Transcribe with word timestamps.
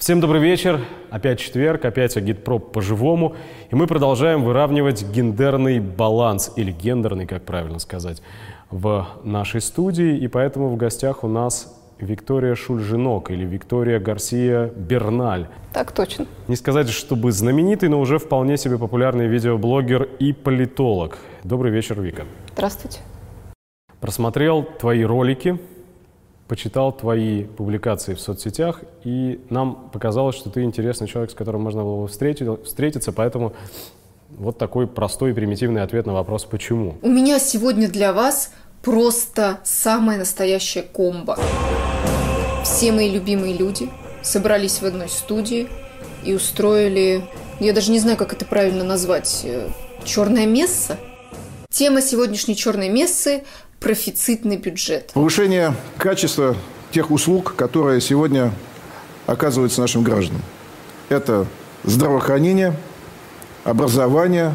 Всем 0.00 0.18
добрый 0.18 0.40
вечер. 0.40 0.80
Опять 1.10 1.40
четверг, 1.40 1.84
опять 1.84 2.16
Агитпроп 2.16 2.72
по-живому. 2.72 3.36
И 3.70 3.74
мы 3.74 3.86
продолжаем 3.86 4.44
выравнивать 4.44 5.04
гендерный 5.04 5.78
баланс, 5.78 6.50
или 6.56 6.72
гендерный, 6.72 7.26
как 7.26 7.44
правильно 7.44 7.78
сказать, 7.78 8.22
в 8.70 9.06
нашей 9.24 9.60
студии. 9.60 10.16
И 10.16 10.26
поэтому 10.26 10.68
в 10.68 10.76
гостях 10.78 11.22
у 11.22 11.28
нас 11.28 11.78
Виктория 11.98 12.54
Шульжинок 12.54 13.30
или 13.30 13.44
Виктория 13.44 14.00
Гарсия 14.00 14.68
Берналь. 14.74 15.48
Так 15.74 15.92
точно. 15.92 16.24
Не 16.48 16.56
сказать, 16.56 16.88
чтобы 16.88 17.30
знаменитый, 17.30 17.90
но 17.90 18.00
уже 18.00 18.18
вполне 18.18 18.56
себе 18.56 18.78
популярный 18.78 19.26
видеоблогер 19.26 20.04
и 20.18 20.32
политолог. 20.32 21.18
Добрый 21.44 21.72
вечер, 21.72 22.00
Вика. 22.00 22.24
Здравствуйте. 22.54 23.00
Просмотрел 24.00 24.62
твои 24.62 25.04
ролики, 25.04 25.58
почитал 26.50 26.90
твои 26.90 27.44
публикации 27.44 28.14
в 28.14 28.20
соцсетях, 28.20 28.80
и 29.04 29.38
нам 29.50 29.88
показалось, 29.92 30.34
что 30.34 30.50
ты 30.50 30.64
интересный 30.64 31.06
человек, 31.06 31.30
с 31.30 31.34
которым 31.34 31.62
можно 31.62 31.84
было 31.84 32.08
встретить, 32.08 32.48
встретиться, 32.64 33.12
поэтому 33.12 33.52
вот 34.30 34.58
такой 34.58 34.88
простой 34.88 35.30
и 35.30 35.32
примитивный 35.32 35.82
ответ 35.82 36.06
на 36.06 36.12
вопрос 36.12 36.44
«почему?». 36.46 36.96
У 37.02 37.08
меня 37.08 37.38
сегодня 37.38 37.88
для 37.88 38.12
вас 38.12 38.52
просто 38.82 39.60
самая 39.62 40.18
настоящая 40.18 40.82
комбо. 40.82 41.38
Все 42.64 42.90
мои 42.90 43.08
любимые 43.08 43.56
люди 43.56 43.88
собрались 44.20 44.82
в 44.82 44.84
одной 44.84 45.08
студии 45.08 45.68
и 46.24 46.34
устроили, 46.34 47.22
я 47.60 47.72
даже 47.72 47.92
не 47.92 48.00
знаю, 48.00 48.16
как 48.16 48.32
это 48.32 48.44
правильно 48.44 48.82
назвать, 48.82 49.42
э, 49.44 49.68
черное 50.04 50.46
место. 50.46 50.98
Тема 51.70 52.02
сегодняшней 52.02 52.56
черной 52.56 52.88
мессы 52.88 53.44
профицитный 53.80 54.58
бюджет. 54.58 55.10
Повышение 55.14 55.74
качества 55.96 56.54
тех 56.92 57.10
услуг, 57.10 57.54
которые 57.56 58.00
сегодня 58.00 58.52
оказываются 59.26 59.80
нашим 59.80 60.02
гражданам. 60.02 60.42
Это 61.08 61.46
здравоохранение, 61.84 62.74
образование, 63.64 64.54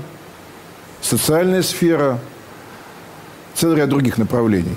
социальная 1.01 1.63
сфера, 1.63 2.19
целый 3.55 3.77
ряд 3.77 3.89
других 3.89 4.17
направлений. 4.17 4.75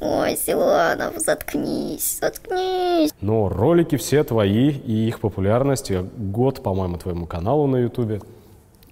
Ой, 0.00 0.36
Силанов, 0.36 1.14
заткнись, 1.18 2.18
заткнись. 2.20 3.10
Но 3.20 3.48
ролики 3.48 3.96
все 3.96 4.24
твои 4.24 4.70
и 4.70 5.08
их 5.08 5.20
популярность, 5.20 5.90
год, 5.92 6.62
по-моему, 6.62 6.98
твоему 6.98 7.26
каналу 7.26 7.66
на 7.66 7.76
ютубе, 7.76 8.20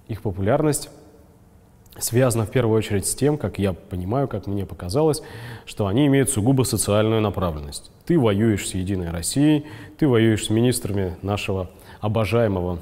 их 0.07 0.21
популярность 0.21 0.89
связано 1.97 2.45
в 2.45 2.51
первую 2.51 2.77
очередь 2.77 3.05
с 3.05 3.15
тем, 3.15 3.37
как 3.37 3.59
я 3.59 3.73
понимаю, 3.73 4.27
как 4.27 4.47
мне 4.47 4.65
показалось, 4.65 5.21
что 5.65 5.87
они 5.87 6.07
имеют 6.07 6.29
сугубо 6.29 6.63
социальную 6.63 7.21
направленность. 7.21 7.91
Ты 8.05 8.19
воюешь 8.19 8.67
с 8.67 8.73
«Единой 8.73 9.11
Россией», 9.11 9.65
ты 9.97 10.07
воюешь 10.07 10.45
с 10.45 10.49
министрами 10.49 11.15
нашего 11.21 11.69
обожаемого, 12.01 12.79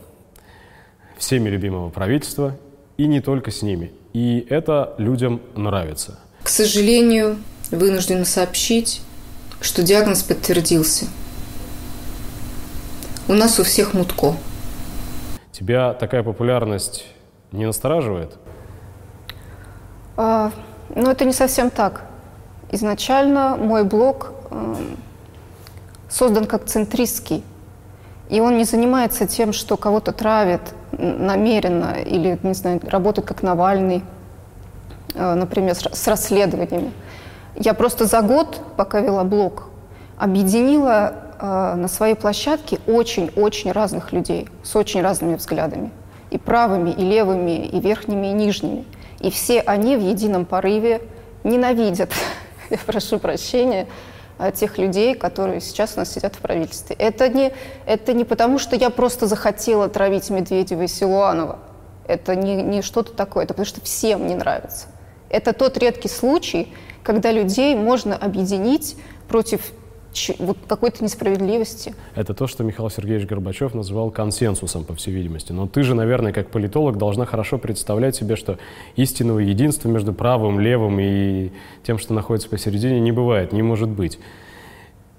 всеми 1.17 1.49
любимого 1.49 1.89
правительства, 1.89 2.57
и 2.97 3.07
не 3.07 3.21
только 3.21 3.51
с 3.51 3.61
ними. 3.61 3.91
И 4.13 4.45
это 4.49 4.95
людям 4.97 5.41
нравится. 5.55 6.19
К 6.43 6.49
сожалению, 6.49 7.37
вынуждена 7.71 8.25
сообщить, 8.25 9.01
что 9.61 9.83
диагноз 9.83 10.23
подтвердился. 10.23 11.05
У 13.27 13.33
нас 13.33 13.59
у 13.59 13.63
всех 13.63 13.93
мутко. 13.93 14.35
Тебя 15.51 15.93
такая 15.93 16.23
популярность 16.23 17.05
не 17.51 17.65
настораживает? 17.65 18.37
А, 20.23 20.51
ну, 20.93 21.09
это 21.09 21.25
не 21.25 21.33
совсем 21.33 21.71
так. 21.71 22.03
Изначально 22.71 23.57
мой 23.57 23.83
блог 23.83 24.33
э, 24.51 24.75
создан 26.09 26.45
как 26.45 26.65
центристский. 26.65 27.43
И 28.29 28.39
он 28.39 28.55
не 28.55 28.63
занимается 28.65 29.25
тем, 29.25 29.51
что 29.51 29.77
кого-то 29.77 30.11
травит 30.11 30.61
намеренно 30.91 31.95
или, 32.05 32.37
не 32.43 32.53
знаю, 32.53 32.79
работает 32.87 33.27
как 33.27 33.41
Навальный, 33.41 34.03
э, 35.15 35.33
например, 35.33 35.73
с 35.75 36.07
расследованиями. 36.07 36.91
Я 37.55 37.73
просто 37.73 38.05
за 38.05 38.21
год, 38.21 38.61
пока 38.77 38.99
вела 38.99 39.23
блог, 39.23 39.69
объединила 40.19 41.15
э, 41.39 41.73
на 41.75 41.87
своей 41.87 42.13
площадке 42.13 42.77
очень-очень 42.85 43.71
разных 43.71 44.13
людей 44.13 44.49
с 44.61 44.75
очень 44.75 45.01
разными 45.01 45.33
взглядами. 45.33 45.89
И 46.29 46.37
правыми, 46.37 46.91
и 46.91 47.03
левыми, 47.03 47.65
и 47.65 47.79
верхними, 47.79 48.27
и 48.27 48.33
нижними– 48.33 48.85
и 49.21 49.29
все 49.29 49.61
они 49.61 49.95
в 49.95 50.01
едином 50.01 50.45
порыве 50.45 51.01
ненавидят, 51.43 52.11
я 52.69 52.77
прошу 52.85 53.19
прощения, 53.19 53.87
а, 54.37 54.51
тех 54.51 54.77
людей, 54.77 55.13
которые 55.13 55.61
сейчас 55.61 55.93
у 55.95 55.99
нас 55.99 56.11
сидят 56.11 56.35
в 56.35 56.39
правительстве. 56.39 56.95
Это 56.97 57.29
не, 57.29 57.53
это 57.85 58.13
не 58.13 58.25
потому, 58.25 58.57
что 58.57 58.75
я 58.75 58.89
просто 58.89 59.27
захотела 59.27 59.87
травить 59.87 60.29
Медведева 60.29 60.81
и 60.81 60.87
Силуанова. 60.87 61.59
Это 62.07 62.35
не, 62.35 62.55
не 62.63 62.81
что-то 62.81 63.13
такое, 63.13 63.43
это 63.43 63.53
потому 63.53 63.67
что 63.67 63.81
всем 63.81 64.25
не 64.27 64.33
нравится. 64.33 64.87
Это 65.29 65.53
тот 65.53 65.77
редкий 65.77 66.09
случай, 66.09 66.73
когда 67.03 67.31
людей 67.31 67.75
можно 67.75 68.17
объединить 68.17 68.97
против 69.27 69.71
вот 70.39 70.57
какой-то 70.67 71.03
несправедливости. 71.03 71.93
Это 72.15 72.33
то, 72.33 72.47
что 72.47 72.63
Михаил 72.63 72.89
Сергеевич 72.89 73.27
Горбачев 73.27 73.73
называл 73.73 74.11
консенсусом, 74.11 74.83
по 74.83 74.95
всей 74.95 75.11
видимости. 75.11 75.51
Но 75.51 75.67
ты 75.67 75.83
же, 75.83 75.95
наверное, 75.95 76.33
как 76.33 76.49
политолог 76.49 76.97
должна 76.97 77.25
хорошо 77.25 77.57
представлять 77.57 78.15
себе, 78.15 78.35
что 78.35 78.57
истинного 78.95 79.39
единства 79.39 79.89
между 79.89 80.13
правым, 80.13 80.59
левым 80.59 80.99
и 80.99 81.51
тем, 81.83 81.97
что 81.97 82.13
находится 82.13 82.49
посередине, 82.49 82.99
не 82.99 83.11
бывает, 83.11 83.53
не 83.53 83.61
может 83.61 83.89
быть. 83.89 84.19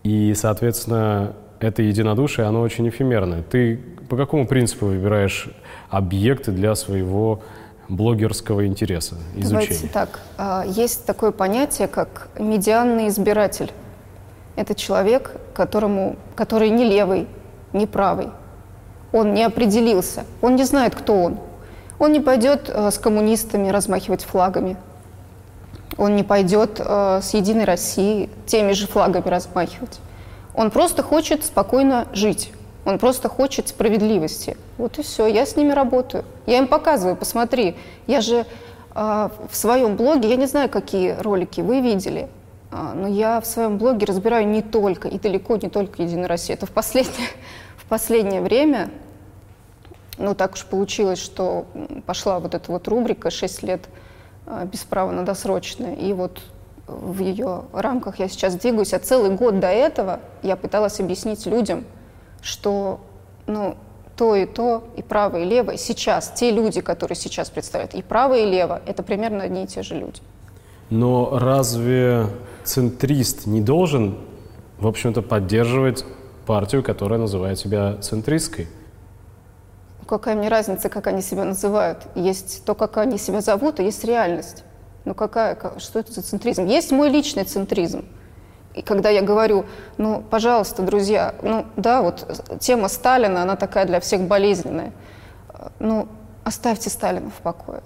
И, 0.03 0.35
соответственно, 0.35 1.35
это 1.61 1.83
единодушие, 1.83 2.47
оно 2.47 2.61
очень 2.61 2.89
эфемерное. 2.89 3.43
Ты 3.43 3.81
по 4.09 4.17
какому 4.17 4.47
принципу 4.47 4.87
выбираешь 4.87 5.49
объекты 5.89 6.53
для 6.53 6.75
своего 6.75 7.43
блогерского 7.89 8.67
интереса, 8.67 9.17
изучения? 9.37 9.51
Давайте 9.51 9.87
так. 9.89 10.21
А, 10.37 10.65
есть 10.67 11.07
такое 11.07 11.31
понятие, 11.31 11.89
как 11.89 12.29
медианный 12.39 13.09
избиратель. 13.09 13.71
Это 14.57 14.75
человек, 14.75 15.37
которому, 15.55 16.17
который 16.35 16.71
не 16.71 16.85
левый, 16.85 17.27
не 17.73 17.87
правый. 17.87 18.29
Он 19.13 19.35
не 19.35 19.43
определился, 19.43 20.25
он 20.41 20.57
не 20.57 20.65
знает, 20.65 20.95
кто 20.95 21.15
он. 21.23 21.39
Он 21.99 22.13
не 22.13 22.21
пойдет 22.21 22.69
э, 22.69 22.91
с 22.91 22.99
коммунистами 22.99 23.69
размахивать 23.69 24.25
флагами. 24.25 24.77
Он 25.99 26.17
не 26.17 26.25
пойдет 26.25 26.81
э, 26.81 27.21
с 27.23 27.35
Единой 27.35 27.65
Россией 27.65 28.29
теми 28.47 28.73
же 28.73 28.87
флагами 28.87 29.29
размахивать. 29.29 30.01
Он 30.55 30.71
просто 30.71 31.03
хочет 31.03 31.45
спокойно 31.45 32.09
жить. 32.12 32.53
Он 32.85 32.99
просто 32.99 33.29
хочет 33.29 33.69
справедливости. 33.69 34.57
Вот 34.79 34.99
и 34.99 35.03
все. 35.03 35.27
Я 35.27 35.47
с 35.47 35.55
ними 35.55 35.73
работаю. 35.73 36.25
Я 36.47 36.59
им 36.59 36.67
показываю, 36.67 37.15
посмотри. 37.15 37.77
Я 38.07 38.21
же 38.21 38.47
э, 38.95 39.29
в 39.51 39.55
своем 39.55 39.97
блоге, 39.97 40.29
я 40.29 40.37
не 40.37 40.47
знаю, 40.47 40.69
какие 40.69 41.12
ролики 41.12 41.61
вы 41.61 41.81
видели, 41.81 42.29
но 42.72 43.06
я 43.06 43.41
в 43.41 43.47
своем 43.47 43.77
блоге 43.77 44.06
разбираю 44.06 44.49
не 44.49 44.62
только 44.62 45.09
и 45.09 45.19
далеко 45.19 45.56
не 45.56 45.69
только 45.69 46.03
Единую 46.03 46.28
Россию. 46.28 46.56
Это 46.56 46.66
в 46.66 46.71
последнее, 46.71 47.28
в 47.77 47.84
последнее 47.84 48.41
время, 48.41 48.91
ну 50.19 50.34
так 50.34 50.55
уж 50.55 50.65
получилось, 50.65 51.19
что 51.19 51.66
пошла 52.06 52.41
вот 52.41 52.55
эта 52.55 52.72
вот 52.72 52.88
рубрика 52.88 53.28
«6 53.28 53.66
лет 53.66 53.88
а, 54.47 54.65
без 54.65 54.81
права 54.81 55.12
на 55.12 55.25
досрочное». 55.25 55.94
И 55.94 56.12
вот 56.15 56.41
в 56.87 57.21
ее 57.21 57.65
рамках 57.72 58.19
я 58.19 58.28
сейчас 58.28 58.55
двигаюсь, 58.55 58.94
а 58.94 58.99
целый 58.99 59.31
год 59.31 59.61
до 59.61 59.69
этого 59.69 60.21
я 60.43 60.56
пыталась 60.56 60.99
объяснить 60.99 61.44
людям, 61.47 61.84
что 62.41 63.00
ну, 63.47 63.77
то 64.16 64.34
и 64.34 64.47
то, 64.47 64.84
и 64.97 65.03
право, 65.03 65.37
и 65.37 65.44
лево, 65.44 65.77
сейчас, 65.77 66.32
те 66.34 66.50
люди, 66.50 66.81
которые 66.81 67.16
сейчас 67.16 67.50
представляют, 67.50 67.94
и 67.94 68.03
право, 68.03 68.34
и 68.34 68.47
лево, 68.47 68.81
это 68.87 69.03
примерно 69.03 69.44
одни 69.44 69.65
и 69.65 69.66
те 69.66 69.82
же 69.82 69.94
люди. 69.94 70.21
Но 70.91 71.38
разве 71.38 72.27
центрист 72.65 73.47
не 73.47 73.61
должен, 73.61 74.19
в 74.79 74.87
общем-то, 74.87 75.23
поддерживать 75.23 76.05
партию, 76.47 76.82
которая 76.82 77.19
называет 77.19 77.59
себя 77.59 77.97
центристской? 78.00 78.69
Какая 80.06 80.35
мне 80.35 80.49
разница, 80.49 80.88
как 80.88 81.06
они 81.06 81.23
себя 81.23 81.44
называют? 81.44 82.06
Есть 82.14 82.64
то, 82.64 82.75
как 82.75 82.97
они 82.99 83.19
себя 83.19 83.41
зовут, 83.41 83.81
и 83.81 83.85
есть 83.85 84.05
реальность. 84.05 84.64
Ну 85.05 85.14
какая, 85.14 85.56
что 85.79 85.99
это 85.99 86.12
за 86.12 86.23
центризм? 86.23 86.67
Есть 86.67 86.93
мой 86.93 87.09
личный 87.09 87.44
центризм. 87.44 88.05
И 88.75 88.82
когда 88.82 89.11
я 89.11 89.23
говорю, 89.23 89.67
ну, 89.99 90.23
пожалуйста, 90.29 90.82
друзья, 90.82 91.35
ну, 91.43 91.67
да, 91.76 92.03
вот 92.03 92.59
тема 92.59 92.88
Сталина, 92.88 93.43
она 93.43 93.56
такая 93.56 93.85
для 93.87 94.00
всех 94.00 94.23
болезненная. 94.23 94.93
Ну, 95.79 96.09
оставьте 96.44 96.88
Сталина 96.88 97.31
в 97.31 97.43
покое. 97.43 97.82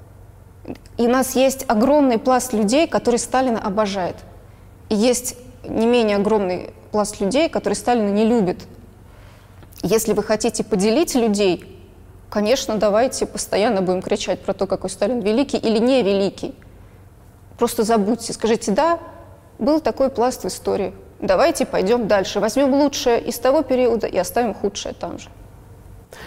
И 0.96 1.06
у 1.06 1.10
нас 1.10 1.36
есть 1.36 1.64
огромный 1.68 2.18
пласт 2.18 2.52
людей, 2.52 2.86
которые 2.86 3.18
Сталина 3.18 3.60
обожает. 3.60 4.16
Есть 4.88 5.36
не 5.64 5.86
менее 5.86 6.16
огромный 6.16 6.72
пласт 6.92 7.20
людей, 7.20 7.48
которые 7.48 7.76
Сталина 7.76 8.08
не 8.08 8.24
любят. 8.24 8.58
Если 9.82 10.12
вы 10.12 10.22
хотите 10.22 10.64
поделить 10.64 11.14
людей, 11.14 11.64
конечно, 12.30 12.76
давайте 12.76 13.26
постоянно 13.26 13.82
будем 13.82 14.02
кричать 14.02 14.40
про 14.40 14.54
то, 14.54 14.66
какой 14.66 14.90
Сталин 14.90 15.20
великий 15.20 15.58
или 15.58 15.78
не 15.78 16.02
великий. 16.02 16.54
Просто 17.58 17.82
забудьте, 17.82 18.32
скажите, 18.32 18.72
да, 18.72 18.98
был 19.58 19.80
такой 19.80 20.10
пласт 20.10 20.44
в 20.44 20.46
истории. 20.46 20.94
Давайте 21.20 21.64
пойдем 21.64 22.08
дальше. 22.08 22.40
Возьмем 22.40 22.74
лучшее 22.74 23.20
из 23.20 23.38
того 23.38 23.62
периода 23.62 24.06
и 24.06 24.18
оставим 24.18 24.54
худшее 24.54 24.94
там 24.94 25.18
же. 25.18 25.28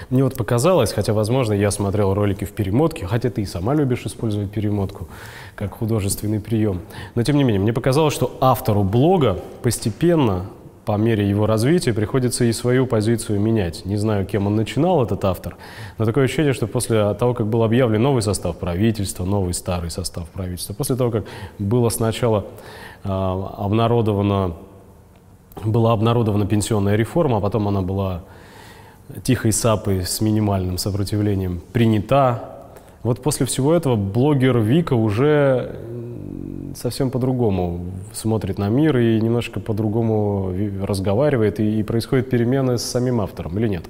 Мне 0.09 0.23
вот 0.23 0.35
показалось, 0.35 0.93
хотя, 0.93 1.13
возможно, 1.13 1.53
я 1.53 1.71
смотрел 1.71 2.13
ролики 2.13 2.45
в 2.45 2.51
перемотке, 2.51 3.05
хотя 3.05 3.29
ты 3.29 3.41
и 3.41 3.45
сама 3.45 3.75
любишь 3.75 4.05
использовать 4.05 4.51
перемотку 4.51 5.07
как 5.55 5.77
художественный 5.77 6.39
прием. 6.39 6.81
Но, 7.15 7.23
тем 7.23 7.37
не 7.37 7.43
менее, 7.43 7.61
мне 7.61 7.73
показалось, 7.73 8.13
что 8.13 8.35
автору 8.41 8.83
блога 8.83 9.39
постепенно, 9.61 10.45
по 10.85 10.97
мере 10.97 11.29
его 11.29 11.45
развития, 11.45 11.93
приходится 11.93 12.45
и 12.45 12.51
свою 12.51 12.87
позицию 12.87 13.39
менять. 13.39 13.85
Не 13.85 13.97
знаю, 13.97 14.25
кем 14.25 14.47
он 14.47 14.55
начинал, 14.55 15.03
этот 15.03 15.23
автор, 15.23 15.55
но 15.99 16.05
такое 16.05 16.23
ощущение, 16.23 16.53
что 16.53 16.65
после 16.65 17.13
того, 17.13 17.35
как 17.35 17.45
был 17.45 17.63
объявлен 17.63 18.01
новый 18.01 18.23
состав 18.23 18.57
правительства, 18.57 19.23
новый 19.23 19.53
старый 19.53 19.91
состав 19.91 20.27
правительства, 20.29 20.73
после 20.73 20.95
того, 20.95 21.11
как 21.11 21.25
было 21.59 21.89
сначала 21.89 22.45
э, 23.03 23.07
обнародовано, 23.07 24.55
была 25.63 25.93
обнародована 25.93 26.47
пенсионная 26.47 26.95
реформа, 26.95 27.37
а 27.37 27.39
потом 27.39 27.67
она 27.67 27.81
была 27.81 28.23
тихой 29.23 29.51
сапой 29.51 30.05
с 30.05 30.21
минимальным 30.21 30.77
сопротивлением 30.77 31.61
принята. 31.73 32.43
Вот 33.03 33.21
после 33.23 33.45
всего 33.45 33.73
этого 33.73 33.95
блогер 33.95 34.59
Вика 34.59 34.93
уже 34.93 35.75
совсем 36.75 37.09
по-другому 37.09 37.85
смотрит 38.13 38.57
на 38.57 38.69
мир 38.69 38.97
и 38.97 39.19
немножко 39.19 39.59
по-другому 39.59 40.53
разговаривает, 40.83 41.59
и, 41.59 41.79
и 41.79 41.83
происходят 41.83 42.29
перемены 42.29 42.77
с 42.77 42.83
самим 42.83 43.21
автором, 43.21 43.57
или 43.57 43.67
нет? 43.67 43.85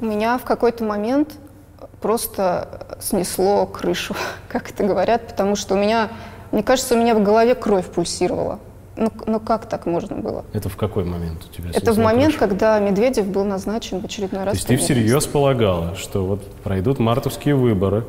Меня 0.00 0.38
в 0.38 0.44
какой-то 0.44 0.84
момент 0.84 1.34
просто 2.00 2.96
снесло 3.00 3.66
крышу, 3.66 4.14
как 4.48 4.70
это 4.70 4.84
говорят, 4.84 5.28
потому 5.28 5.56
что 5.56 5.74
у 5.74 5.78
меня, 5.78 6.08
мне 6.52 6.62
кажется, 6.62 6.94
у 6.94 6.98
меня 6.98 7.14
в 7.14 7.22
голове 7.22 7.54
кровь 7.54 7.86
пульсировала. 7.86 8.58
Ну, 9.00 9.10
ну 9.26 9.40
как 9.40 9.66
так 9.66 9.86
можно 9.86 10.16
было? 10.16 10.44
Это 10.52 10.68
в 10.68 10.76
какой 10.76 11.04
момент 11.04 11.46
у 11.50 11.56
тебя? 11.56 11.70
Это 11.72 11.94
в 11.94 11.98
момент, 11.98 12.34
крышу? 12.34 12.38
когда 12.38 12.78
Медведев 12.78 13.26
был 13.26 13.44
назначен 13.46 13.98
в 14.00 14.04
очередной 14.04 14.44
раз. 14.44 14.52
То 14.52 14.56
есть 14.56 14.66
ты 14.68 14.76
всерьез 14.76 15.26
полагала, 15.26 15.96
что 15.96 16.26
вот 16.26 16.44
пройдут 16.62 16.98
мартовские 16.98 17.54
выборы, 17.54 18.04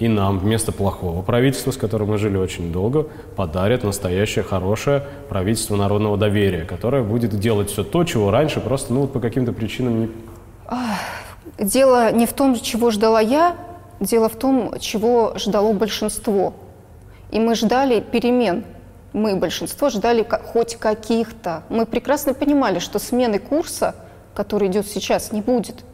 и 0.00 0.08
нам 0.08 0.40
вместо 0.40 0.72
плохого 0.72 1.22
правительства, 1.22 1.70
с 1.70 1.76
которым 1.76 2.10
мы 2.10 2.18
жили 2.18 2.36
очень 2.36 2.72
долго, 2.72 3.06
подарят 3.36 3.84
настоящее 3.84 4.42
хорошее 4.42 5.04
правительство 5.28 5.76
народного 5.76 6.16
доверия, 6.16 6.64
которое 6.64 7.04
будет 7.04 7.38
делать 7.38 7.70
все 7.70 7.84
то, 7.84 8.02
чего 8.02 8.32
раньше 8.32 8.58
просто 8.58 8.92
ну, 8.92 9.06
по 9.06 9.20
каким-то 9.20 9.52
причинам 9.52 10.00
не... 10.00 10.10
Дело 11.60 12.10
не 12.10 12.26
в 12.26 12.32
том, 12.32 12.58
чего 12.60 12.90
ждала 12.90 13.20
я, 13.20 13.54
дело 14.00 14.28
в 14.28 14.34
том, 14.34 14.74
чего 14.80 15.34
ждало 15.36 15.72
большинство. 15.74 16.54
И 17.30 17.38
мы 17.38 17.54
ждали 17.54 18.00
перемен 18.00 18.64
мы, 19.14 19.36
большинство, 19.36 19.88
ждали 19.88 20.26
хоть 20.52 20.74
каких-то. 20.74 21.62
Мы 21.70 21.86
прекрасно 21.86 22.34
понимали, 22.34 22.80
что 22.80 22.98
смены 22.98 23.38
курса, 23.38 23.94
который 24.34 24.68
идет 24.68 24.86
сейчас, 24.88 25.32
не 25.32 25.40
будет. 25.40 25.84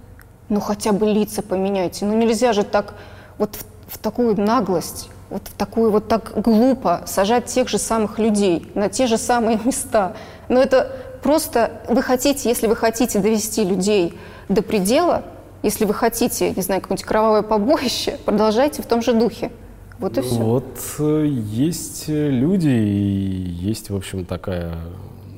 Ну 0.49 0.59
хотя 0.59 0.93
бы 0.93 1.07
лица 1.07 1.43
поменяйте. 1.43 2.07
Ну 2.07 2.17
нельзя 2.17 2.55
же 2.55 2.65
так 2.65 2.95
вот 3.37 3.57
в, 3.57 3.95
в 3.95 3.99
такую 3.99 4.41
наглость, 4.41 5.11
вот 5.29 5.43
в 5.45 5.53
такую 5.53 5.91
вот 5.91 6.09
так 6.09 6.33
глупо 6.35 7.03
сажать 7.07 7.45
тех 7.45 7.69
же 7.69 7.79
самых 7.79 8.19
людей 8.19 8.73
на 8.75 8.89
те 8.89 9.07
же 9.07 9.19
самые 9.19 9.61
места. 9.65 10.15
Но 10.49 10.61
это 10.61 10.91
просто 11.23 11.83
вы 11.89 12.03
хотите, 12.03 12.49
если 12.49 12.67
вы 12.67 12.75
хотите 12.75 13.19
довести 13.19 13.65
людей 13.65 14.19
до 14.49 14.63
предела, 14.63 15.25
если 15.63 15.85
вы 15.85 15.93
хотите, 15.93 16.55
не 16.55 16.63
знаю, 16.63 16.81
какое-нибудь 16.81 17.07
кровавое 17.07 17.43
побоище, 17.43 18.19
продолжайте 18.25 18.83
в 18.83 18.87
том 18.87 19.03
же 19.03 19.13
духе. 19.13 19.53
Вот 20.01 20.17
и 20.17 20.23
все. 20.23 20.35
Вот 20.35 20.79
э, 20.99 21.27
есть 21.29 22.09
люди, 22.09 22.69
и 22.69 23.51
есть, 23.51 23.91
в 23.91 23.97
общем, 23.97 24.25
такая 24.25 24.77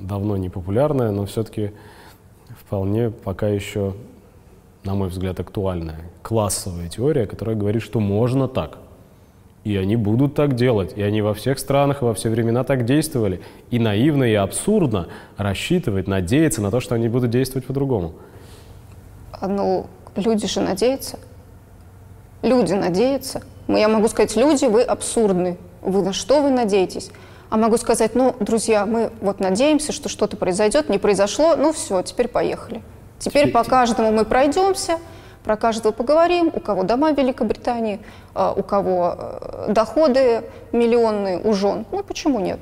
давно 0.00 0.36
не 0.36 0.48
популярная, 0.48 1.10
но 1.10 1.26
все-таки 1.26 1.72
вполне 2.60 3.10
пока 3.10 3.48
еще, 3.48 3.94
на 4.84 4.94
мой 4.94 5.08
взгляд, 5.08 5.40
актуальная 5.40 6.00
классовая 6.22 6.88
теория, 6.88 7.26
которая 7.26 7.56
говорит, 7.56 7.82
что 7.82 7.98
можно 7.98 8.46
так. 8.46 8.78
И 9.64 9.76
они 9.76 9.96
будут 9.96 10.34
так 10.34 10.54
делать. 10.54 10.92
И 10.96 11.02
они 11.02 11.22
во 11.22 11.34
всех 11.34 11.58
странах 11.58 12.02
и 12.02 12.04
во 12.04 12.14
все 12.14 12.30
времена 12.30 12.64
так 12.64 12.84
действовали. 12.84 13.40
И 13.70 13.78
наивно 13.78 14.24
и 14.24 14.34
абсурдно 14.34 15.08
рассчитывать, 15.36 16.08
надеяться 16.08 16.60
на 16.62 16.70
то, 16.70 16.80
что 16.80 16.94
они 16.94 17.08
будут 17.08 17.30
действовать 17.30 17.66
по-другому. 17.66 18.14
А, 19.32 19.46
ну, 19.46 19.86
люди 20.16 20.46
же 20.46 20.60
надеются. 20.60 21.18
Люди 22.42 22.72
надеются. 22.72 23.42
Я 23.76 23.88
могу 23.88 24.08
сказать, 24.08 24.36
люди, 24.36 24.64
вы 24.64 24.82
абсурдны. 24.82 25.56
Вы 25.80 26.02
на 26.02 26.12
что 26.12 26.42
вы 26.42 26.50
надеетесь? 26.50 27.10
А 27.50 27.56
могу 27.56 27.76
сказать, 27.76 28.14
ну, 28.14 28.34
друзья, 28.40 28.86
мы 28.86 29.10
вот 29.20 29.40
надеемся, 29.40 29.92
что 29.92 30.08
что-то 30.08 30.36
произойдет, 30.36 30.88
не 30.88 30.98
произошло, 30.98 31.54
ну 31.54 31.72
все, 31.72 32.00
теперь 32.02 32.28
поехали. 32.28 32.82
Теперь 33.18 33.50
по 33.50 33.62
каждому 33.62 34.10
мы 34.10 34.24
пройдемся, 34.24 34.98
про 35.44 35.56
каждого 35.56 35.92
поговорим, 35.92 36.50
у 36.54 36.60
кого 36.60 36.84
дома 36.84 37.12
в 37.12 37.18
Великобритании, 37.18 38.00
а, 38.34 38.52
у 38.52 38.62
кого 38.62 39.16
э, 39.18 39.72
доходы 39.72 40.44
миллионные 40.72 41.38
у 41.38 41.52
жен. 41.52 41.84
Ну, 41.90 42.02
почему 42.02 42.40
нет? 42.40 42.60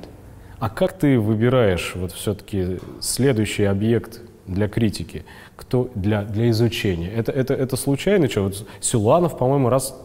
А 0.59 0.69
как 0.69 0.93
ты 0.93 1.19
выбираешь 1.19 1.93
вот 1.95 2.11
все-таки 2.11 2.79
следующий 2.99 3.63
объект 3.63 4.21
для 4.45 4.67
критики, 4.67 5.25
кто 5.55 5.89
для, 5.95 6.23
для 6.23 6.49
изучения? 6.49 7.11
Это, 7.11 7.31
это, 7.31 7.53
это 7.53 7.77
случайно 7.77 8.29
что? 8.29 8.43
Вот 8.43 8.67
Силуанов, 8.79 9.37
по-моему, 9.37 9.69
раз 9.69 9.95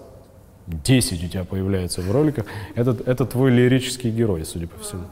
10 0.66 1.24
у 1.24 1.28
тебя 1.28 1.44
появляется 1.44 2.00
в 2.00 2.10
роликах. 2.10 2.46
Это, 2.74 2.96
это 3.06 3.24
твой 3.24 3.50
лирический 3.50 4.10
герой, 4.10 4.44
судя 4.44 4.66
по 4.66 4.78
всему. 4.80 5.02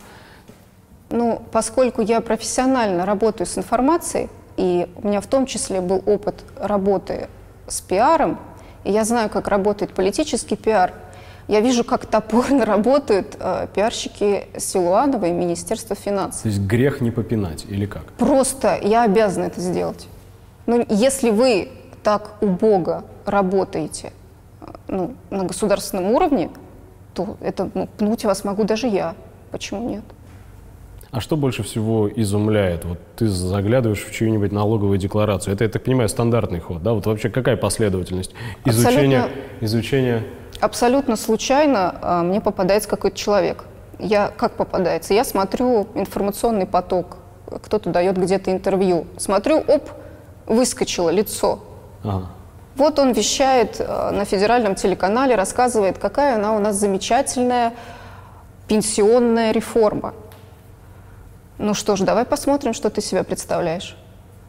Ну, 1.11 1.43
поскольку 1.53 2.03
я 2.03 2.21
профессионально 2.21 3.07
работаю 3.07 3.47
с 3.47 3.57
информацией, 3.57 4.29
и 4.57 4.89
у 4.97 5.07
меня 5.07 5.21
в 5.21 5.27
том 5.27 5.47
числе 5.47 5.81
был 5.81 6.03
опыт 6.07 6.45
работы 6.57 7.29
с 7.67 7.81
пиаром, 7.81 8.39
и 8.85 8.93
я 8.93 9.05
знаю, 9.05 9.31
как 9.31 9.49
работает 9.49 9.93
политический 9.93 10.57
пиар, 10.57 10.93
я 11.47 11.61
вижу, 11.61 11.85
как 11.85 12.07
топорно 12.07 12.65
работают 12.67 13.37
э, 13.39 13.69
пиарщики 13.75 14.47
Силуанова 14.57 15.27
и 15.27 15.33
Министерства 15.33 15.95
финансов. 15.95 16.43
То 16.43 16.49
есть 16.49 16.61
грех 16.61 17.01
не 17.01 17.11
попинать 17.11 17.65
или 17.69 17.87
как? 17.87 18.05
Просто 18.13 18.79
я 18.83 19.05
обязана 19.05 19.45
это 19.45 19.61
сделать. 19.61 20.09
Ну, 20.67 20.85
если 20.89 21.31
вы 21.31 21.69
так 22.03 22.43
убого 22.43 23.05
работаете 23.25 24.13
ну, 24.89 25.15
на 25.31 25.45
государственном 25.45 26.13
уровне, 26.13 26.51
то 27.15 27.37
это 27.41 27.71
ну, 27.75 27.89
пнуть 27.99 28.25
вас 28.25 28.45
могу 28.45 28.65
даже 28.65 28.87
я. 28.87 29.15
Почему 29.51 29.89
нет? 29.89 30.05
А 31.15 31.21
что 31.21 31.37
больше 31.37 31.63
всего 31.63 32.11
изумляет? 32.11 32.85
Вот 32.85 32.99
ты 33.15 33.29
заглядываешь 33.29 34.05
в 34.05 34.13
чью-нибудь 34.13 34.51
налоговую 34.51 34.99
декларацию. 34.99 35.55
Это, 35.55 35.63
я 35.63 35.71
так 35.71 35.85
понимаю, 35.85 36.09
стандартный 36.09 36.59
ход, 36.59 36.83
да? 36.83 36.93
Вот 36.93 37.07
вообще 37.07 37.29
какая 37.31 37.57
последовательность 37.57 38.35
изучения? 38.65 39.19
Абсолютно, 39.19 39.65
изучения... 39.65 40.23
абсолютно 40.61 41.17
случайно 41.17 41.95
а, 42.03 42.23
мне 42.25 42.41
попадается 42.41 42.89
какой-то 42.89 43.17
человек. 43.17 43.65
Я 44.01 44.33
как 44.37 44.55
попадается? 44.55 45.15
Я 45.15 45.23
смотрю 45.23 45.87
информационный 45.95 46.67
поток. 46.67 47.19
Кто-то 47.47 47.91
дает 47.91 48.19
где-то 48.19 48.51
интервью. 48.51 49.07
Смотрю, 49.17 49.59
оп, 49.59 49.91
выскочило 50.47 51.11
лицо. 51.11 51.61
Ага. 52.03 52.29
Вот 52.77 52.99
он 52.99 53.13
вещает 53.13 53.77
э, 53.79 54.11
на 54.11 54.25
федеральном 54.25 54.75
телеканале, 54.75 55.37
рассказывает, 55.37 55.99
какая 55.99 56.37
она 56.37 56.57
у 56.57 56.59
нас 56.59 56.77
замечательная 56.77 57.73
пенсионная 58.67 59.53
реформа. 59.53 60.15
Ну 61.59 61.75
что 61.75 61.95
ж, 61.95 62.01
давай 62.01 62.25
посмотрим, 62.25 62.75
что 62.75 62.91
ты 62.91 63.01
себя 63.01 63.23
представляешь. 63.23 63.97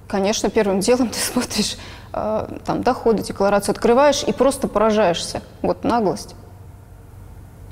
Конечно, 0.07 0.49
первым 0.49 0.79
делом 0.81 1.09
ты 1.09 1.19
смотришь 1.19 1.77
э, 2.13 2.47
там 2.65 2.81
доходы, 2.81 3.21
декларацию, 3.21 3.73
открываешь 3.73 4.23
и 4.23 4.33
просто 4.33 4.67
поражаешься. 4.67 5.43
Вот 5.61 5.83
наглость. 5.83 6.35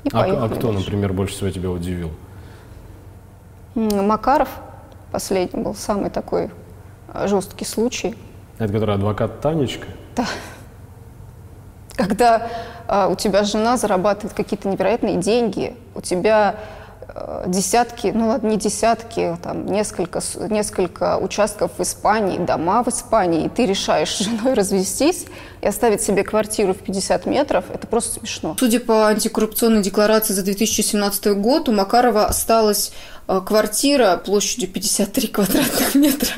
И 0.04 0.10
а, 0.12 0.44
а 0.44 0.48
кто, 0.48 0.68
дальше. 0.68 0.84
например, 0.84 1.12
больше 1.12 1.34
всего 1.34 1.50
тебя 1.50 1.70
удивил? 1.70 2.10
Макаров 3.74 4.50
последний 5.10 5.60
был 5.60 5.74
самый 5.74 6.10
такой 6.10 6.50
жесткий 7.24 7.64
случай. 7.64 8.14
Это 8.58 8.72
который 8.72 8.94
адвокат 8.94 9.40
Танечка? 9.40 9.88
Да. 10.16 10.26
Когда 11.96 12.48
э, 12.88 13.08
у 13.10 13.14
тебя 13.14 13.44
жена 13.44 13.76
зарабатывает 13.76 14.34
какие-то 14.34 14.68
невероятные 14.68 15.16
деньги, 15.16 15.76
у 15.94 16.00
тебя 16.00 16.56
э, 17.00 17.44
десятки, 17.46 18.10
ну 18.12 18.28
ладно, 18.28 18.48
не 18.48 18.56
десятки, 18.56 19.36
там 19.42 19.66
несколько, 19.66 20.20
несколько 20.48 21.18
участков 21.18 21.70
в 21.78 21.82
Испании, 21.82 22.38
дома 22.38 22.82
в 22.82 22.88
Испании, 22.88 23.44
и 23.44 23.48
ты 23.48 23.66
решаешь 23.66 24.12
с 24.12 24.18
женой 24.18 24.54
развестись 24.54 25.26
и 25.60 25.68
оставить 25.68 26.02
себе 26.02 26.24
квартиру 26.24 26.74
в 26.74 26.78
50 26.78 27.26
метров, 27.26 27.66
это 27.72 27.86
просто 27.86 28.18
смешно. 28.18 28.56
Судя 28.58 28.80
по 28.80 29.06
антикоррупционной 29.06 29.82
декларации 29.82 30.34
за 30.34 30.42
2017 30.42 31.28
год, 31.36 31.68
у 31.68 31.72
Макарова 31.72 32.26
осталась 32.26 32.92
э, 33.28 33.40
квартира 33.46 34.16
площадью 34.16 34.68
53 34.68 35.28
квадратных 35.28 35.94
метра 35.94 36.34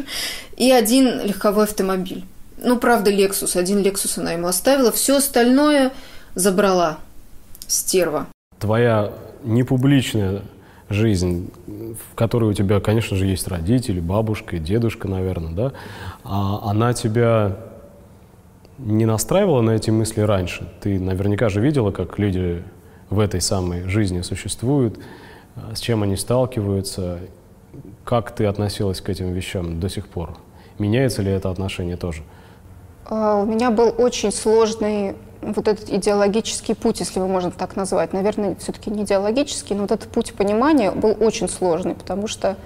и 0.58 0.70
один 0.70 1.22
легковой 1.22 1.64
автомобиль. 1.64 2.26
Ну, 2.58 2.78
правда, 2.78 3.10
Lexus. 3.12 3.58
Один 3.58 3.78
Lexus 3.78 4.18
она 4.20 4.32
ему 4.32 4.46
оставила. 4.46 4.90
Все 4.92 5.16
остальное 5.16 5.92
забрала 6.34 6.98
стерва. 7.66 8.26
Твоя 8.58 9.12
непубличная 9.44 10.42
жизнь, 10.88 11.50
в 11.66 12.14
которой 12.14 12.50
у 12.50 12.52
тебя, 12.52 12.80
конечно 12.80 13.16
же, 13.16 13.26
есть 13.26 13.48
родители, 13.48 14.00
бабушка, 14.00 14.58
дедушка, 14.58 15.08
наверное, 15.08 15.52
да, 15.52 15.72
а 16.24 16.70
она 16.70 16.92
тебя 16.92 17.56
не 18.78 19.04
настраивала 19.04 19.62
на 19.62 19.72
эти 19.72 19.90
мысли 19.90 20.20
раньше? 20.20 20.68
Ты 20.80 21.00
наверняка 21.00 21.48
же 21.48 21.60
видела, 21.60 21.90
как 21.90 22.18
люди 22.18 22.62
в 23.10 23.18
этой 23.18 23.40
самой 23.40 23.88
жизни 23.88 24.20
существуют, 24.22 24.98
с 25.74 25.80
чем 25.80 26.02
они 26.02 26.16
сталкиваются. 26.16 27.20
Как 28.04 28.34
ты 28.34 28.46
относилась 28.46 29.00
к 29.00 29.08
этим 29.08 29.32
вещам 29.32 29.80
до 29.80 29.88
сих 29.88 30.08
пор? 30.08 30.36
Меняется 30.78 31.22
ли 31.22 31.30
это 31.30 31.50
отношение 31.50 31.96
тоже? 31.96 32.22
А, 33.08 33.36
у 33.36 33.46
меня 33.46 33.70
был 33.70 33.94
очень 33.96 34.32
сложный 34.32 35.14
вот 35.42 35.68
этот 35.68 35.88
идеологический 35.90 36.74
путь, 36.74 37.00
если 37.00 37.20
его 37.20 37.28
можно 37.28 37.50
так 37.50 37.76
назвать. 37.76 38.12
Наверное, 38.12 38.56
все-таки 38.56 38.90
не 38.90 39.04
идеологический, 39.04 39.74
но 39.74 39.82
вот 39.82 39.92
этот 39.92 40.08
путь 40.10 40.34
понимания 40.34 40.90
был 40.90 41.16
очень 41.20 41.48
сложный, 41.48 41.94
потому 41.94 42.26
что 42.26 42.56